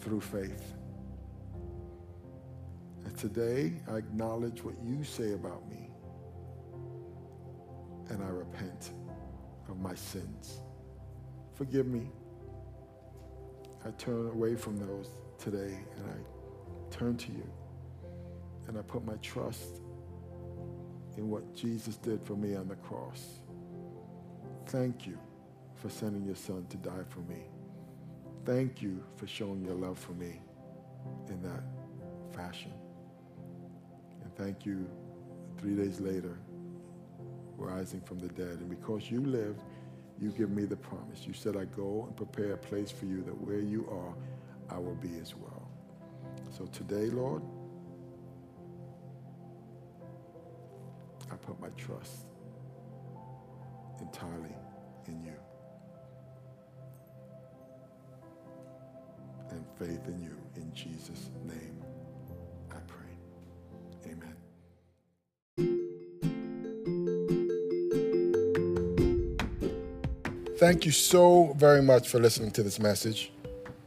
through 0.00 0.20
faith. 0.20 0.74
And 3.04 3.16
today 3.16 3.74
I 3.90 3.96
acknowledge 3.96 4.62
what 4.62 4.74
you 4.82 5.04
say 5.04 5.32
about 5.32 5.68
me 5.70 5.90
and 8.10 8.22
I 8.22 8.28
repent 8.28 8.90
of 9.68 9.78
my 9.78 9.94
sins. 9.94 10.60
Forgive 11.54 11.86
me. 11.86 12.10
I 13.84 13.90
turn 13.92 14.28
away 14.28 14.56
from 14.56 14.78
those 14.78 15.10
today 15.38 15.78
and 15.96 16.04
I 16.06 16.94
turn 16.94 17.16
to 17.16 17.32
you. 17.32 17.48
And 18.66 18.76
I 18.76 18.82
put 18.82 19.04
my 19.04 19.14
trust 19.22 19.80
in 21.18 21.28
what 21.28 21.54
Jesus 21.54 21.96
did 21.96 22.22
for 22.24 22.34
me 22.34 22.54
on 22.54 22.68
the 22.68 22.76
cross. 22.76 23.40
Thank 24.66 25.06
you 25.06 25.18
for 25.74 25.90
sending 25.90 26.24
your 26.24 26.36
son 26.36 26.64
to 26.70 26.76
die 26.76 27.04
for 27.08 27.20
me. 27.20 27.42
Thank 28.44 28.80
you 28.80 29.02
for 29.16 29.26
showing 29.26 29.64
your 29.64 29.74
love 29.74 29.98
for 29.98 30.12
me 30.12 30.40
in 31.28 31.42
that 31.42 31.64
fashion. 32.32 32.72
And 34.22 34.34
thank 34.36 34.64
you 34.64 34.88
three 35.58 35.74
days 35.74 36.00
later 36.00 36.38
rising 37.56 38.00
from 38.00 38.20
the 38.20 38.28
dead. 38.28 38.60
And 38.60 38.70
because 38.70 39.10
you 39.10 39.20
live, 39.20 39.56
you 40.20 40.30
give 40.30 40.50
me 40.50 40.64
the 40.64 40.76
promise. 40.76 41.26
You 41.26 41.32
said, 41.32 41.56
I 41.56 41.64
go 41.64 42.04
and 42.06 42.16
prepare 42.16 42.52
a 42.52 42.56
place 42.56 42.92
for 42.92 43.06
you 43.06 43.22
that 43.24 43.40
where 43.40 43.60
you 43.60 43.88
are, 43.90 44.14
I 44.74 44.78
will 44.78 44.94
be 44.94 45.18
as 45.20 45.34
well. 45.34 45.68
So 46.56 46.66
today, 46.66 47.10
Lord, 47.10 47.42
put 51.48 51.58
my 51.60 51.68
trust 51.78 52.26
entirely 54.02 54.54
in 55.06 55.22
you 55.22 55.32
and 59.48 59.64
faith 59.78 60.06
in 60.08 60.20
you. 60.20 60.36
In 60.56 60.70
Jesus' 60.74 61.30
name, 61.46 61.82
I 62.70 62.76
pray. 62.86 63.16
Amen. 64.12 64.36
Thank 70.58 70.84
you 70.84 70.92
so 70.92 71.54
very 71.56 71.80
much 71.80 72.10
for 72.10 72.18
listening 72.18 72.50
to 72.50 72.62
this 72.62 72.78
message. 72.78 73.32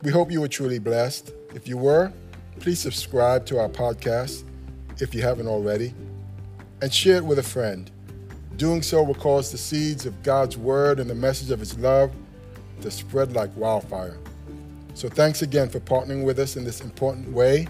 We 0.01 0.09
hope 0.09 0.31
you 0.31 0.41
were 0.41 0.47
truly 0.47 0.79
blessed. 0.79 1.31
If 1.53 1.67
you 1.67 1.77
were, 1.77 2.11
please 2.59 2.79
subscribe 2.79 3.45
to 3.45 3.59
our 3.59 3.69
podcast 3.69 4.45
if 4.99 5.13
you 5.13 5.21
haven't 5.21 5.47
already 5.47 5.93
and 6.81 6.93
share 6.93 7.17
it 7.17 7.25
with 7.25 7.39
a 7.39 7.43
friend. 7.43 7.89
Doing 8.57 8.81
so 8.81 9.01
will 9.03 9.15
cause 9.15 9.51
the 9.51 9.57
seeds 9.57 10.05
of 10.05 10.21
God's 10.23 10.57
word 10.57 10.99
and 10.99 11.09
the 11.09 11.15
message 11.15 11.51
of 11.51 11.59
his 11.59 11.77
love 11.77 12.11
to 12.81 12.91
spread 12.91 13.33
like 13.33 13.55
wildfire. 13.55 14.17
So 14.93 15.07
thanks 15.09 15.41
again 15.41 15.69
for 15.69 15.79
partnering 15.79 16.23
with 16.23 16.39
us 16.39 16.57
in 16.57 16.63
this 16.63 16.81
important 16.81 17.31
way. 17.31 17.67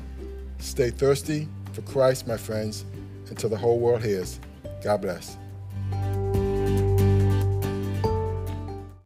Stay 0.59 0.89
thirsty 0.89 1.47
for 1.74 1.82
Christ, 1.84 2.28
my 2.28 2.38
friends, 2.38 2.86
until 3.30 3.49
the 3.49 3.57
whole 3.57 3.80
world 3.80 4.03
hears. 4.03 4.39
God 4.84 5.01
bless. 5.01 5.38